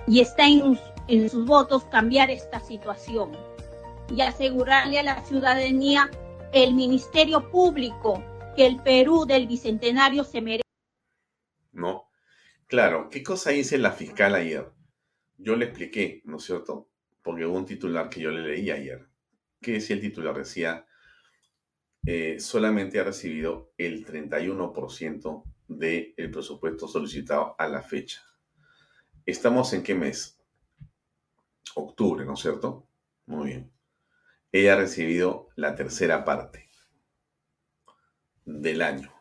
Y 0.06 0.20
está 0.20 0.46
en, 0.46 0.78
en 1.08 1.28
sus 1.28 1.46
votos 1.46 1.84
cambiar 1.84 2.30
esta 2.30 2.60
situación 2.60 3.32
y 4.14 4.20
asegurarle 4.22 4.98
a 4.98 5.02
la 5.02 5.24
ciudadanía 5.24 6.10
el 6.52 6.74
Ministerio 6.74 7.50
Público 7.50 8.22
que 8.56 8.66
el 8.66 8.82
Perú 8.82 9.24
del 9.26 9.46
Bicentenario 9.46 10.24
se 10.24 10.40
merece. 10.40 10.62
No, 11.72 12.08
claro, 12.66 13.08
¿qué 13.10 13.22
cosa 13.22 13.50
dice 13.50 13.78
la 13.78 13.92
fiscal 13.92 14.34
ayer? 14.34 14.72
Yo 15.36 15.54
le 15.54 15.66
expliqué, 15.66 16.22
¿no 16.24 16.38
es 16.38 16.44
cierto? 16.44 16.88
Porque 17.22 17.44
hubo 17.44 17.56
un 17.56 17.66
titular 17.66 18.08
que 18.08 18.20
yo 18.20 18.30
le 18.30 18.40
leí 18.40 18.70
ayer. 18.70 19.06
¿Qué 19.60 19.72
decía 19.72 19.96
el 19.96 20.02
titular? 20.02 20.36
Decía, 20.36 20.86
eh, 22.08 22.40
solamente 22.40 22.98
ha 22.98 23.04
recibido 23.04 23.72
el 23.76 24.06
31% 24.06 25.42
del 25.68 26.30
presupuesto 26.30 26.88
solicitado 26.88 27.54
a 27.58 27.68
la 27.68 27.82
fecha. 27.82 28.22
¿Estamos 29.26 29.72
en 29.72 29.82
qué 29.82 29.94
mes? 29.94 30.40
Octubre, 31.74 32.24
¿no 32.24 32.34
es 32.34 32.40
cierto? 32.40 32.88
Muy 33.26 33.48
bien 33.48 33.78
ella 34.52 34.74
ha 34.74 34.76
recibido 34.76 35.48
la 35.56 35.74
tercera 35.74 36.24
parte 36.24 36.68
del 38.44 38.82
año. 38.82 39.12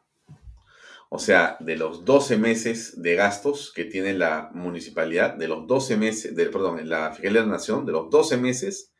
O 1.10 1.20
sea, 1.20 1.58
de 1.60 1.78
los 1.78 2.04
12 2.04 2.38
meses 2.38 3.02
de 3.02 3.16
gastos 3.16 3.72
que 3.74 3.86
tiene 3.86 4.14
la 4.14 4.50
municipalidad, 4.54 5.36
de 5.36 5.48
los 5.48 5.66
12 5.68 5.98
meses, 5.98 6.36
de, 6.36 6.46
perdón, 6.48 6.88
la 6.88 7.12
Fiscalía 7.12 7.42
de 7.42 7.48
la 7.48 7.54
Nación, 7.54 7.86
de 7.86 7.94
los 7.94 8.10
12 8.10 8.38
meses, 8.38 8.94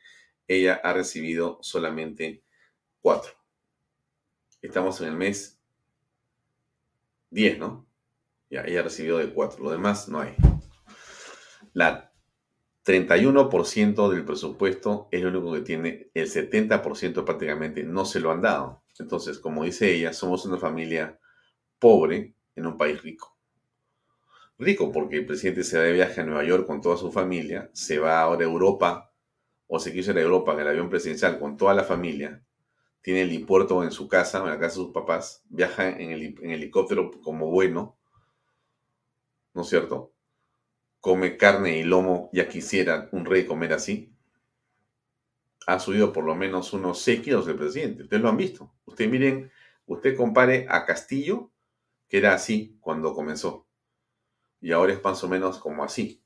ella 0.46 0.80
ha 0.82 0.94
recibido 0.94 1.58
solamente 1.60 2.42
4. 3.02 3.32
Estamos 4.60 5.00
en 5.00 5.08
el 5.08 5.14
mes 5.14 5.60
10, 7.30 7.58
¿no? 7.58 7.86
Ya, 8.50 8.62
ella 8.62 8.80
ha 8.80 8.84
recibido 8.84 9.18
de 9.18 9.32
4. 9.32 9.62
Lo 9.62 9.70
demás 9.70 10.08
no 10.08 10.20
hay. 10.20 10.34
La 11.74 12.12
31% 12.84 14.10
del 14.10 14.24
presupuesto 14.24 15.08
es 15.10 15.22
lo 15.22 15.28
único 15.28 15.52
que 15.52 15.60
tiene, 15.60 16.10
el 16.14 16.26
70% 16.26 17.24
prácticamente 17.24 17.84
no 17.84 18.06
se 18.06 18.18
lo 18.18 18.32
han 18.32 18.40
dado. 18.40 18.82
Entonces, 18.98 19.38
como 19.38 19.64
dice 19.64 19.94
ella, 19.94 20.12
somos 20.12 20.46
una 20.46 20.56
familia 20.56 21.18
pobre 21.78 22.34
en 22.56 22.66
un 22.66 22.76
país 22.76 23.02
rico. 23.02 23.36
Rico 24.58 24.90
porque 24.90 25.18
el 25.18 25.26
presidente 25.26 25.62
se 25.62 25.76
va 25.76 25.84
de 25.84 25.92
viaje 25.92 26.20
a 26.20 26.24
Nueva 26.24 26.44
York 26.44 26.66
con 26.66 26.80
toda 26.80 26.96
su 26.96 27.12
familia, 27.12 27.70
se 27.74 27.98
va 27.98 28.20
ahora 28.20 28.44
a 28.44 28.48
Europa, 28.48 29.12
o 29.66 29.78
se 29.78 29.92
quiso 29.92 30.10
ir 30.12 30.18
a 30.18 30.22
Europa 30.22 30.54
en 30.54 30.60
el 30.60 30.68
avión 30.68 30.88
presidencial 30.88 31.38
con 31.38 31.56
toda 31.56 31.74
la 31.74 31.84
familia, 31.84 32.42
tiene 33.08 33.22
el 33.22 33.30
helipuerto 33.30 33.82
en 33.82 33.90
su 33.90 34.06
casa, 34.06 34.40
en 34.40 34.48
la 34.48 34.58
casa 34.58 34.80
de 34.80 34.84
sus 34.84 34.92
papás, 34.92 35.42
viaja 35.48 35.88
en, 35.88 36.12
en 36.12 36.50
helicóptero 36.50 37.10
como 37.22 37.50
bueno, 37.50 37.96
¿no 39.54 39.62
es 39.62 39.68
cierto? 39.70 40.12
come 41.00 41.38
carne 41.38 41.78
y 41.78 41.84
lomo, 41.84 42.28
ya 42.34 42.50
quisiera 42.50 43.08
un 43.12 43.24
rey 43.24 43.46
comer 43.46 43.72
así, 43.72 44.12
ha 45.66 45.80
subido 45.80 46.12
por 46.12 46.22
lo 46.22 46.34
menos 46.34 46.74
unos 46.74 47.00
6 47.00 47.22
kilos 47.22 47.48
el 47.48 47.56
presidente. 47.56 48.02
Ustedes 48.02 48.22
lo 48.22 48.28
han 48.28 48.36
visto. 48.36 48.74
Ustedes 48.84 49.10
miren, 49.10 49.50
usted 49.86 50.14
compare 50.14 50.66
a 50.68 50.84
Castillo, 50.84 51.50
que 52.10 52.18
era 52.18 52.34
así 52.34 52.76
cuando 52.82 53.14
comenzó, 53.14 53.66
y 54.60 54.72
ahora 54.72 54.92
es 54.92 55.02
más 55.02 55.24
o 55.24 55.28
menos 55.28 55.56
como 55.56 55.82
así. 55.82 56.22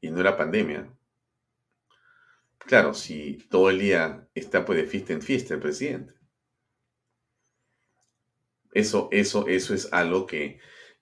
Y 0.00 0.08
no 0.08 0.20
era 0.20 0.36
pandemia. 0.36 0.88
Claro, 2.66 2.94
si 2.94 3.34
todo 3.50 3.70
el 3.70 3.78
día 3.78 4.28
está 4.34 4.64
pues 4.64 4.78
de 4.78 4.86
fiesta 4.86 5.12
en 5.12 5.22
fiesta 5.22 5.54
el 5.54 5.60
presidente. 5.60 6.14
Eso, 8.72 9.08
eso, 9.12 9.46
eso 9.48 9.74
es 9.74 9.92
algo 9.92 10.26
que 10.26 10.58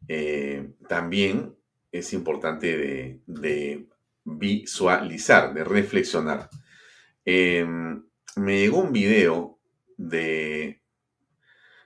eh, 0.09 0.73
también 0.89 1.57
es 1.93 2.13
importante 2.13 3.21
de, 3.27 3.87
visualizar, 4.25 5.55
de 5.55 5.65
reflexionar. 5.65 6.49
Em, 7.25 8.05
me 8.37 8.59
llegó 8.59 8.79
un 8.79 8.93
video 8.93 9.59
de 9.97 10.83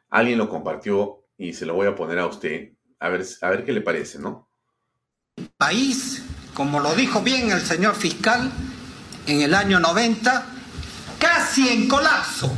alguien 0.08 0.38
lo 0.38 0.48
compartió 0.48 1.24
y 1.36 1.52
se 1.52 1.66
lo 1.66 1.74
voy 1.74 1.86
a 1.86 1.96
poner 1.96 2.18
a 2.18 2.26
usted 2.26 2.72
a 3.00 3.08
ver, 3.08 3.24
a 3.42 3.50
ver 3.50 3.64
qué 3.64 3.72
le 3.72 3.80
parece, 3.80 4.18
¿no? 4.18 4.48
País, 5.58 6.22
como 6.54 6.80
lo 6.80 6.94
dijo 6.94 7.20
bien 7.20 7.50
el 7.50 7.60
señor 7.60 7.94
fiscal, 7.96 8.50
en 9.26 9.42
el 9.42 9.54
año 9.54 9.80
90, 9.80 10.46
casi 11.18 11.68
en 11.68 11.88
colapso, 11.88 12.52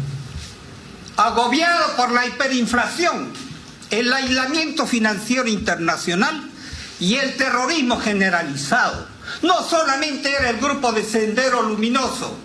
agobiado 1.16 1.96
por 1.96 2.10
la 2.12 2.26
hiperinflación 2.26 3.46
el 3.90 4.12
aislamiento 4.12 4.86
financiero 4.86 5.48
internacional 5.48 6.50
y 6.98 7.16
el 7.16 7.36
terrorismo 7.36 8.00
generalizado. 8.00 9.06
No 9.42 9.62
solamente 9.62 10.32
era 10.32 10.50
el 10.50 10.58
grupo 10.58 10.92
de 10.92 11.04
Sendero 11.04 11.62
Luminoso 11.62 12.36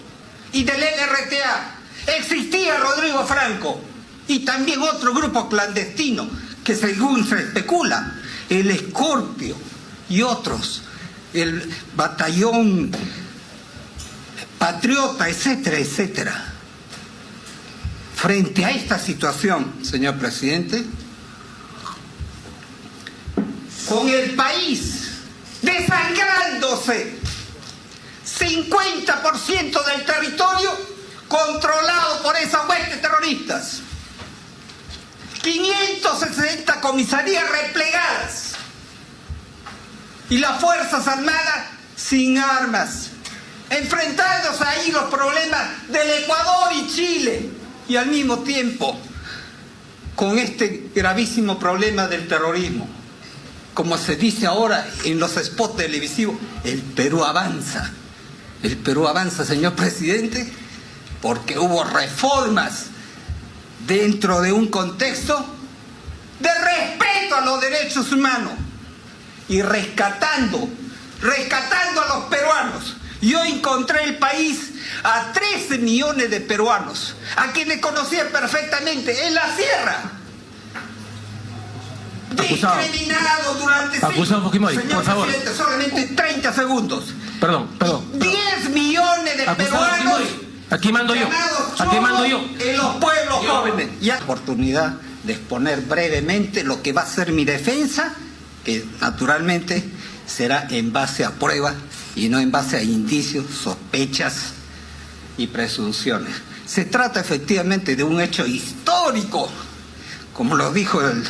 y 0.52 0.64
del 0.64 0.82
LRTA, 0.82 1.76
existía 2.18 2.78
Rodrigo 2.78 3.26
Franco 3.26 3.82
y 4.28 4.40
también 4.40 4.82
otro 4.82 5.14
grupo 5.14 5.50
clandestino 5.50 6.28
que 6.64 6.76
según 6.76 7.28
se 7.28 7.40
especula, 7.40 8.16
el 8.50 8.70
Escorpio 8.70 9.56
y 10.10 10.22
otros, 10.22 10.84
el 11.34 11.74
batallón 11.96 12.92
patriota, 14.62 15.28
etcétera, 15.28 15.80
etcétera. 15.80 16.54
Frente 18.16 18.64
a 18.64 18.70
esta 18.70 19.00
situación, 19.00 19.84
señor 19.84 20.20
presidente, 20.20 20.86
con 23.90 24.08
el 24.08 24.36
país 24.36 25.14
desangrándose. 25.64 27.20
50% 28.40 29.86
del 29.86 30.06
territorio 30.06 30.72
controlado 31.28 32.22
por 32.22 32.38
esas 32.38 32.70
huestes 32.70 33.02
terroristas. 33.02 33.80
560 35.42 36.82
comisarías 36.82 37.50
replegadas. 37.50 38.52
Y 40.30 40.38
las 40.38 40.62
Fuerzas 40.62 41.08
Armadas 41.08 41.66
sin 41.96 42.38
armas. 42.38 43.12
Enfrentándose 43.72 44.64
ahí 44.64 44.92
los 44.92 45.06
problemas 45.06 45.88
del 45.88 46.24
Ecuador 46.24 46.72
y 46.74 46.88
Chile. 46.88 47.50
Y 47.88 47.96
al 47.96 48.08
mismo 48.08 48.40
tiempo 48.40 48.98
con 50.16 50.38
este 50.38 50.92
gravísimo 50.94 51.58
problema 51.58 52.08
del 52.08 52.28
terrorismo 52.28 52.88
como 53.74 53.98
se 53.98 54.16
dice 54.16 54.46
ahora 54.46 54.86
en 55.06 55.20
los 55.20 55.32
spots 55.32 55.78
televisivos, 55.78 56.36
el 56.64 56.82
Perú 56.82 57.24
avanza. 57.24 57.92
El 58.64 58.78
Perú 58.78 59.08
avanza, 59.08 59.46
señor 59.46 59.74
presidente, 59.74 60.52
porque 61.22 61.58
hubo 61.58 61.84
reformas 61.84 62.88
dentro 63.88 64.42
de 64.42 64.52
un 64.52 64.68
contexto 64.68 65.46
de 66.40 66.50
respeto 66.54 67.36
a 67.36 67.42
los 67.42 67.62
derechos 67.62 68.12
humanos 68.12 68.54
y 69.48 69.62
rescatando, 69.62 70.68
rescatando 71.22 72.02
a 72.02 72.08
los 72.08 72.26
peruanos. 72.26 72.98
Yo 73.22 73.44
encontré 73.44 74.04
el 74.04 74.18
país 74.18 74.72
a 75.04 75.32
13 75.32 75.78
millones 75.78 76.30
de 76.32 76.42
peruanos, 76.42 77.16
a 77.36 77.52
quienes 77.52 77.80
conocía 77.80 78.28
perfectamente 78.30 79.28
en 79.28 79.36
la 79.36 79.56
sierra, 79.56 80.12
discriminado 82.32 83.54
durante 83.60 84.04
Acusado 84.04 84.44
Fujimori, 84.44 84.76
Señor 84.76 84.96
por 84.96 85.04
favor. 85.04 85.28
presidente, 85.28 85.56
solamente 85.56 86.08
30 86.16 86.54
segundos. 86.54 87.06
Perdón, 87.40 87.68
perdón. 87.78 88.06
10 88.14 88.70
millones 88.70 89.38
de 89.38 89.44
Acusado 89.44 89.70
peruanos 89.70 89.98
Fujimori. 89.98 90.52
Aquí 90.72 90.92
mando 90.92 91.14
yo. 91.16 91.30
Aquí 91.80 92.00
mando 92.00 92.26
yo. 92.26 92.44
en 92.60 92.78
los 92.78 92.96
pueblos 92.96 93.46
jóvenes. 93.46 93.90
Y 94.02 94.06
la 94.06 94.18
oportunidad 94.20 94.94
de 95.24 95.34
exponer 95.34 95.82
brevemente 95.82 96.64
lo 96.64 96.82
que 96.82 96.94
va 96.94 97.02
a 97.02 97.06
ser 97.06 97.34
mi 97.34 97.46
defensa, 97.46 98.14
que 98.64 98.86
naturalmente 99.00 99.84
será 100.26 100.66
en 100.70 100.94
base 100.94 101.26
a 101.26 101.32
pruebas 101.32 101.76
y 102.16 102.30
no 102.30 102.40
en 102.40 102.52
base 102.52 102.78
a 102.78 102.84
indicios, 102.84 103.46
sospechas 103.64 104.54
y 105.38 105.48
presunciones. 105.48 106.34
Se 106.66 106.86
trata 106.86 107.20
efectivamente 107.20 107.96
de 107.96 108.04
un 108.04 108.22
hecho 108.22 108.46
histórico, 108.46 109.50
como 110.34 110.56
lo 110.56 110.72
dijo 110.72 111.02
el 111.02 111.24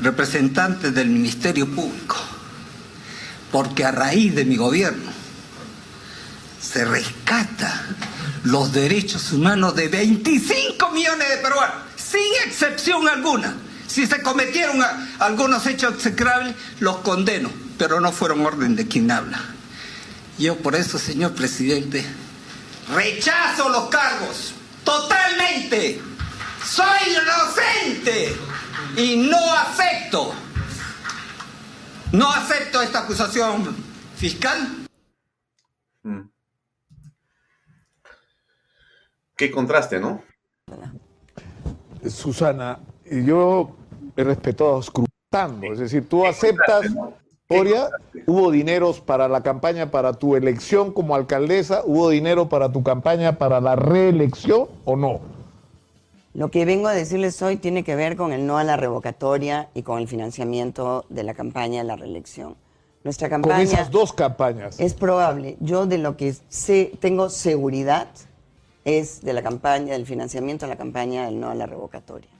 representante 0.00 0.90
del 0.90 1.08
Ministerio 1.08 1.68
Público, 1.68 2.16
porque 3.52 3.84
a 3.84 3.92
raíz 3.92 4.34
de 4.34 4.44
mi 4.44 4.56
gobierno 4.56 5.10
se 6.60 6.84
rescata 6.84 7.86
los 8.44 8.72
derechos 8.72 9.32
humanos 9.32 9.74
de 9.74 9.88
25 9.88 10.90
millones 10.90 11.28
de 11.28 11.36
peruanos, 11.38 11.76
sin 11.96 12.32
excepción 12.46 13.08
alguna. 13.08 13.54
Si 13.86 14.06
se 14.06 14.22
cometieron 14.22 14.80
algunos 15.18 15.66
hechos 15.66 15.94
execrables, 15.94 16.54
los 16.78 16.98
condeno, 16.98 17.50
pero 17.76 18.00
no 18.00 18.12
fueron 18.12 18.46
orden 18.46 18.76
de 18.76 18.86
quien 18.86 19.10
habla. 19.10 19.42
Yo 20.40 20.56
por 20.56 20.74
eso, 20.74 20.96
señor 20.96 21.34
presidente, 21.34 22.02
rechazo 22.94 23.68
los 23.68 23.90
cargos 23.90 24.54
totalmente. 24.84 26.00
Soy 26.64 26.98
inocente 27.10 28.34
y 28.96 29.16
no 29.28 29.52
acepto, 29.52 30.32
no 32.12 32.30
acepto 32.30 32.80
esta 32.80 33.00
acusación 33.00 33.76
fiscal. 34.16 34.88
Mm. 36.04 36.22
Qué 39.36 39.50
contraste, 39.50 40.00
¿no? 40.00 40.22
Susana, 42.08 42.78
yo 43.04 43.76
he 44.16 44.24
respetado 44.24 44.80
escrutando, 44.80 45.70
es 45.70 45.80
decir, 45.80 46.08
tú 46.08 46.26
aceptas, 46.26 46.86
Oria, 47.50 47.90
hubo 48.26 48.52
dineros 48.52 49.00
para 49.00 49.28
la 49.28 49.42
campaña 49.42 49.90
para 49.90 50.12
tu 50.12 50.36
elección 50.36 50.92
como 50.92 51.16
alcaldesa, 51.16 51.82
hubo 51.84 52.08
dinero 52.08 52.48
para 52.48 52.70
tu 52.70 52.84
campaña 52.84 53.38
para 53.38 53.60
la 53.60 53.74
reelección 53.74 54.68
o 54.84 54.96
no? 54.96 55.20
Lo 56.32 56.52
que 56.52 56.64
vengo 56.64 56.86
a 56.86 56.92
decirles 56.92 57.42
hoy 57.42 57.56
tiene 57.56 57.82
que 57.82 57.96
ver 57.96 58.16
con 58.16 58.32
el 58.32 58.46
no 58.46 58.56
a 58.56 58.62
la 58.62 58.76
revocatoria 58.76 59.68
y 59.74 59.82
con 59.82 59.98
el 59.98 60.06
financiamiento 60.06 61.04
de 61.08 61.24
la 61.24 61.34
campaña 61.34 61.78
de 61.78 61.88
la 61.88 61.96
reelección. 61.96 62.54
Nuestra 63.02 63.28
Con 63.28 63.42
campaña 63.42 63.62
esas 63.64 63.90
dos 63.90 64.12
campañas. 64.12 64.78
es 64.78 64.94
probable. 64.94 65.56
Yo 65.58 65.86
de 65.86 65.98
lo 65.98 66.16
que 66.16 66.34
sé, 66.48 66.92
tengo 67.00 67.30
seguridad 67.30 68.08
es 68.84 69.22
de 69.22 69.32
la 69.32 69.42
campaña, 69.42 69.94
del 69.94 70.06
financiamiento 70.06 70.66
de 70.66 70.70
la 70.70 70.78
campaña 70.78 71.24
del 71.24 71.40
no 71.40 71.50
a 71.50 71.54
la 71.56 71.66
revocatoria. 71.66 72.30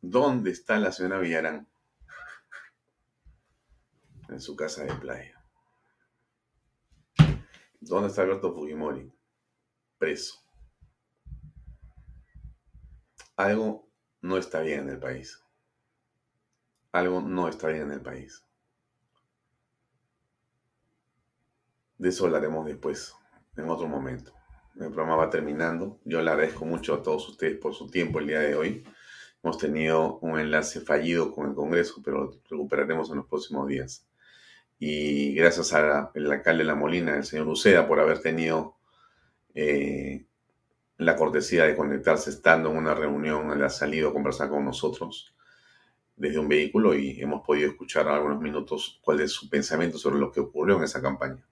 ¿Dónde 0.00 0.50
está 0.50 0.78
la 0.78 0.90
señora 0.90 1.18
Villarán? 1.18 1.68
En 4.28 4.40
su 4.40 4.56
casa 4.56 4.84
de 4.84 4.94
playa. 4.94 5.42
¿Dónde 7.80 8.08
está 8.08 8.22
Alberto 8.22 8.52
Fujimori? 8.52 9.12
Preso. 9.98 10.42
Algo 13.36 13.88
no 14.22 14.38
está 14.38 14.60
bien 14.60 14.80
en 14.80 14.88
el 14.90 14.98
país. 14.98 15.42
Algo 16.90 17.20
no 17.20 17.48
está 17.48 17.68
bien 17.68 17.82
en 17.82 17.92
el 17.92 18.00
país. 18.00 18.42
De 21.98 22.08
eso 22.08 22.26
hablaremos 22.26 22.66
después, 22.66 23.14
en 23.56 23.70
otro 23.70 23.86
momento. 23.86 24.32
El 24.74 24.88
programa 24.88 25.16
va 25.16 25.30
terminando. 25.30 26.00
Yo 26.04 26.20
le 26.20 26.30
agradezco 26.30 26.64
mucho 26.64 26.94
a 26.94 27.02
todos 27.02 27.28
ustedes 27.28 27.58
por 27.58 27.74
su 27.74 27.88
tiempo 27.88 28.18
el 28.18 28.26
día 28.26 28.40
de 28.40 28.54
hoy. 28.54 28.84
Hemos 29.42 29.58
tenido 29.58 30.18
un 30.18 30.38
enlace 30.38 30.80
fallido 30.80 31.32
con 31.32 31.48
el 31.48 31.54
Congreso, 31.54 32.02
pero 32.04 32.24
lo 32.24 32.40
recuperaremos 32.50 33.08
en 33.10 33.16
los 33.16 33.26
próximos 33.26 33.68
días. 33.68 34.06
Y 34.78 35.34
gracias 35.34 35.72
al 35.72 36.10
alcalde 36.14 36.62
de 36.62 36.64
La 36.64 36.74
Molina, 36.74 37.16
el 37.16 37.24
señor 37.24 37.48
Uceda, 37.48 37.88
por 37.88 37.98
haber 37.98 38.20
tenido 38.20 38.76
eh, 39.54 40.26
la 40.98 41.16
cortesía 41.16 41.64
de 41.64 41.76
conectarse 41.76 42.30
estando 42.30 42.70
en 42.70 42.76
una 42.76 42.94
reunión, 42.94 43.50
él 43.52 43.64
ha 43.64 43.70
salido 43.70 44.10
a 44.10 44.12
conversar 44.12 44.48
con 44.48 44.64
nosotros 44.64 45.34
desde 46.16 46.38
un 46.38 46.48
vehículo 46.48 46.94
y 46.94 47.20
hemos 47.20 47.44
podido 47.46 47.70
escuchar 47.70 48.08
algunos 48.08 48.40
minutos 48.40 48.98
cuál 49.02 49.20
es 49.20 49.32
su 49.32 49.48
pensamiento 49.50 49.98
sobre 49.98 50.18
lo 50.18 50.32
que 50.32 50.40
ocurrió 50.40 50.76
en 50.76 50.84
esa 50.84 51.02
campaña. 51.02 51.46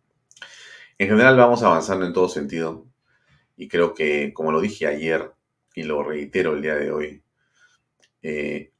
En 0.96 1.08
general 1.08 1.36
vamos 1.36 1.62
avanzando 1.62 2.06
en 2.06 2.12
todo 2.12 2.28
sentido 2.28 2.86
y 3.56 3.68
creo 3.68 3.94
que, 3.94 4.32
como 4.32 4.52
lo 4.52 4.60
dije 4.60 4.86
ayer 4.86 5.32
y 5.74 5.82
lo 5.82 6.02
reitero 6.02 6.54
el 6.54 6.62
día 6.62 6.76
de 6.76 6.90
hoy, 6.90 7.22
eh, 8.22 8.72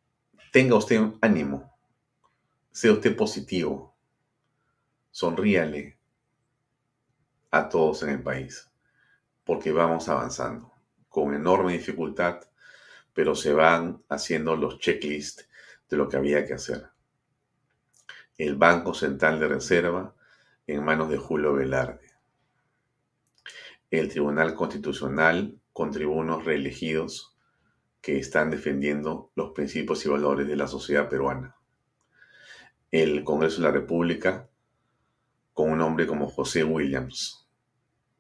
tenga 0.53 0.77
usted 0.77 1.01
ánimo, 1.21 1.77
sea 2.71 2.93
usted 2.93 3.15
positivo, 3.15 3.94
sonríale 5.15 5.97
a 7.53 7.69
todos 7.69 8.03
en 8.03 8.09
el 8.09 8.23
país, 8.25 8.69
porque 9.45 9.71
vamos 9.71 10.09
avanzando 10.09 10.73
con 11.09 11.33
enorme 11.35 11.75
dificultad, 11.75 12.41
pero 13.13 13.37
se 13.37 13.53
van 13.53 14.03
haciendo 14.09 14.57
los 14.57 14.81
checklists 14.81 15.49
de 15.89 15.97
lo 15.97 16.09
que 16.09 16.17
había 16.17 16.45
que 16.45 16.55
hacer. 16.55 16.89
El 18.39 18.57
Banco 18.57 18.93
Central 18.93 19.39
de 19.39 19.47
Reserva 19.47 20.17
en 20.67 20.85
manos 20.85 21.09
de 21.09 21.19
Julio 21.19 21.55
Velarde. 21.55 22.11
El 23.93 24.09
Tribunal 24.09 24.57
Constitucional 24.57 25.61
con 25.73 25.93
tribunos 25.93 26.45
reelegidos 26.45 27.37
que 28.01 28.19
están 28.19 28.51
defendiendo 28.51 29.31
los 29.37 29.53
principios 29.53 30.05
y 30.05 30.09
valores 30.09 30.49
de 30.49 30.57
la 30.57 30.67
sociedad 30.67 31.09
peruana. 31.09 31.55
El 32.91 33.23
Congreso 33.23 33.59
de 33.59 33.69
la 33.69 33.73
República 33.73 34.49
con 35.55 35.71
un 35.71 35.81
hombre 35.81 36.07
como 36.07 36.29
José 36.29 36.65
Williams, 36.65 37.49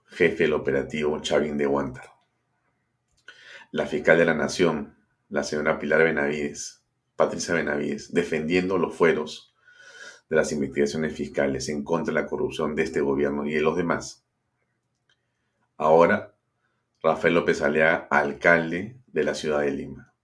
jefe 0.06 0.44
del 0.44 0.52
operativo 0.52 1.20
Chavín 1.20 1.59
de 1.59 1.66
Huántar. 1.66 2.12
La 3.73 3.86
fiscal 3.86 4.16
de 4.16 4.24
la 4.24 4.35
Nación, 4.35 4.97
la 5.28 5.43
señora 5.43 5.81
Pilar 5.81 6.05
Benavides, 6.05 6.85
Patricia 7.16 7.55
Benavides, 7.55 8.15
defendiendo 8.15 8.78
los 8.78 8.94
fueros 8.94 9.52
de 10.31 10.36
las 10.36 10.52
investigaciones 10.52 11.12
fiscales 11.12 11.69
en 11.69 11.82
contra 11.82 12.15
de 12.15 12.20
la 12.20 12.27
corrupción 12.28 12.77
de 12.77 12.85
este 12.85 13.01
gobierno 13.01 13.44
y 13.47 13.52
de 13.52 13.62
los 13.62 13.77
demás. 13.77 14.24
Ahora, 15.77 16.36
Rafael 17.02 17.35
López 17.35 17.62
Alea, 17.62 18.06
alcalde 18.11 19.01
de 19.09 19.24
la 19.24 19.35
ciudad 19.35 19.61
de 19.61 19.73
Lima. 19.73 20.15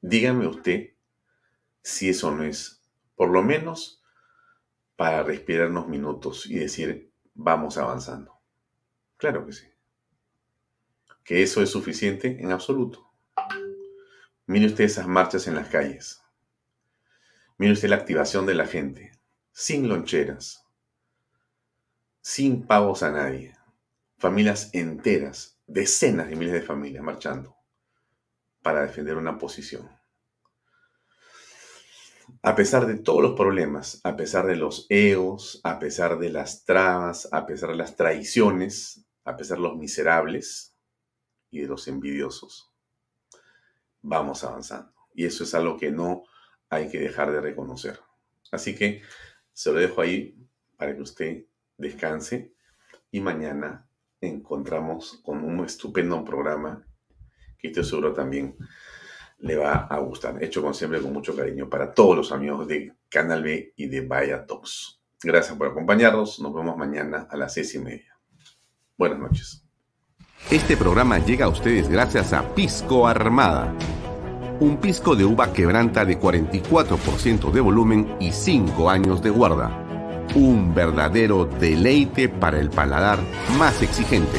Dígame 0.00 0.46
usted 0.46 0.94
si 1.82 2.08
eso 2.08 2.30
no 2.30 2.42
es, 2.42 2.82
por 3.16 3.28
lo 3.28 3.42
menos, 3.42 4.02
para 4.96 5.22
respirar 5.22 5.70
unos 5.70 5.88
minutos 5.88 6.46
y 6.46 6.58
decir, 6.58 7.12
vamos 7.34 7.78
avanzando. 7.78 8.40
Claro 9.16 9.46
que 9.46 9.52
sí. 9.52 9.66
¿Que 11.24 11.42
eso 11.42 11.62
es 11.62 11.70
suficiente? 11.70 12.38
En 12.40 12.52
absoluto. 12.52 13.10
Mire 14.46 14.66
usted 14.66 14.84
esas 14.84 15.06
marchas 15.06 15.46
en 15.46 15.54
las 15.54 15.68
calles. 15.68 16.22
Mire 17.56 17.72
usted 17.72 17.88
la 17.88 17.96
activación 17.96 18.46
de 18.46 18.54
la 18.54 18.66
gente, 18.66 19.12
sin 19.52 19.88
loncheras, 19.88 20.66
sin 22.20 22.66
pagos 22.66 23.02
a 23.02 23.10
nadie. 23.10 23.56
Familias 24.18 24.70
enteras, 24.74 25.58
decenas 25.66 26.28
de 26.28 26.36
miles 26.36 26.52
de 26.52 26.62
familias 26.62 27.02
marchando 27.02 27.56
para 28.62 28.82
defender 28.82 29.16
una 29.16 29.38
posición. 29.38 29.88
A 32.42 32.54
pesar 32.54 32.86
de 32.86 32.96
todos 32.96 33.22
los 33.22 33.34
problemas, 33.34 34.00
a 34.04 34.16
pesar 34.16 34.46
de 34.46 34.56
los 34.56 34.86
egos, 34.88 35.60
a 35.64 35.78
pesar 35.78 36.18
de 36.18 36.30
las 36.30 36.64
trabas, 36.64 37.28
a 37.32 37.46
pesar 37.46 37.70
de 37.70 37.76
las 37.76 37.96
traiciones, 37.96 39.06
a 39.24 39.36
pesar 39.36 39.58
de 39.58 39.64
los 39.64 39.76
miserables 39.76 40.76
y 41.50 41.60
de 41.60 41.68
los 41.68 41.88
envidiosos, 41.88 42.72
vamos 44.02 44.44
avanzando. 44.44 44.92
Y 45.14 45.24
eso 45.26 45.44
es 45.44 45.54
algo 45.54 45.76
que 45.76 45.90
no 45.90 46.24
hay 46.68 46.88
que 46.88 46.98
dejar 46.98 47.32
de 47.32 47.40
reconocer. 47.40 48.00
Así 48.50 48.74
que 48.74 49.02
se 49.52 49.72
lo 49.72 49.78
dejo 49.78 50.00
ahí 50.00 50.36
para 50.76 50.94
que 50.94 51.02
usted 51.02 51.46
descanse 51.76 52.54
y 53.10 53.20
mañana 53.20 53.88
encontramos 54.20 55.20
con 55.24 55.44
un 55.44 55.64
estupendo 55.64 56.24
programa 56.24 56.86
que 57.58 57.68
estoy 57.68 57.84
seguro 57.84 58.12
también 58.12 58.56
le 59.38 59.56
va 59.56 59.86
a 59.90 59.98
gustar. 59.98 60.42
Hecho 60.42 60.62
con 60.62 60.74
siempre 60.74 61.00
con 61.00 61.12
mucho 61.12 61.36
cariño 61.36 61.68
para 61.68 61.92
todos 61.92 62.16
los 62.16 62.32
amigos 62.32 62.66
de 62.66 62.92
Canal 63.08 63.42
B 63.42 63.72
y 63.76 63.86
de 63.86 64.00
Vaya 64.06 64.44
Talks. 64.46 65.00
Gracias 65.22 65.56
por 65.56 65.68
acompañarnos. 65.68 66.40
Nos 66.40 66.54
vemos 66.54 66.76
mañana 66.76 67.26
a 67.30 67.36
las 67.36 67.54
seis 67.54 67.74
y 67.74 67.78
media. 67.78 68.18
Buenas 68.96 69.18
noches. 69.18 69.64
Este 70.50 70.76
programa 70.76 71.18
llega 71.18 71.46
a 71.46 71.48
ustedes 71.48 71.88
gracias 71.88 72.32
a 72.32 72.54
Pisco 72.54 73.06
Armada. 73.06 73.74
Un 74.60 74.76
pisco 74.76 75.16
de 75.16 75.24
uva 75.24 75.52
quebranta 75.52 76.04
de 76.04 76.18
44% 76.18 77.50
de 77.50 77.60
volumen 77.60 78.16
y 78.20 78.30
5 78.30 78.88
años 78.88 79.22
de 79.22 79.30
guarda. 79.30 79.80
Un 80.34 80.74
verdadero 80.74 81.44
deleite 81.44 82.28
para 82.28 82.60
el 82.60 82.70
paladar 82.70 83.18
más 83.58 83.82
exigente. 83.82 84.38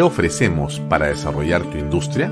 ¿Qué 0.00 0.04
ofrecemos 0.04 0.80
para 0.88 1.08
desarrollar 1.08 1.62
tu 1.64 1.76
industria? 1.76 2.30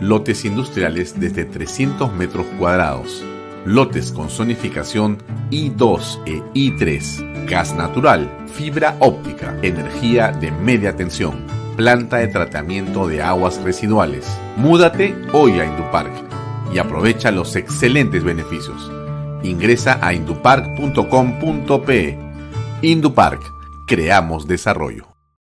Lotes 0.00 0.44
industriales 0.44 1.20
desde 1.20 1.44
300 1.44 2.12
metros 2.12 2.46
cuadrados. 2.58 3.24
Lotes 3.64 4.10
con 4.10 4.28
zonificación 4.28 5.18
I2 5.52 6.20
e 6.26 6.42
I3. 6.54 7.46
Gas 7.46 7.76
natural, 7.76 8.28
fibra 8.52 8.96
óptica, 8.98 9.56
energía 9.62 10.32
de 10.32 10.50
media 10.50 10.96
tensión, 10.96 11.46
planta 11.76 12.16
de 12.16 12.26
tratamiento 12.26 13.06
de 13.06 13.22
aguas 13.22 13.62
residuales. 13.62 14.26
Múdate 14.56 15.14
hoy 15.32 15.60
a 15.60 15.64
Indupark 15.64 16.10
y 16.74 16.78
aprovecha 16.78 17.30
los 17.30 17.54
excelentes 17.54 18.24
beneficios. 18.24 18.90
Ingresa 19.44 20.00
a 20.02 20.12
indupark.com.pe. 20.12 22.18
Indupark, 22.82 23.42
creamos 23.86 24.48
desarrollo. 24.48 25.17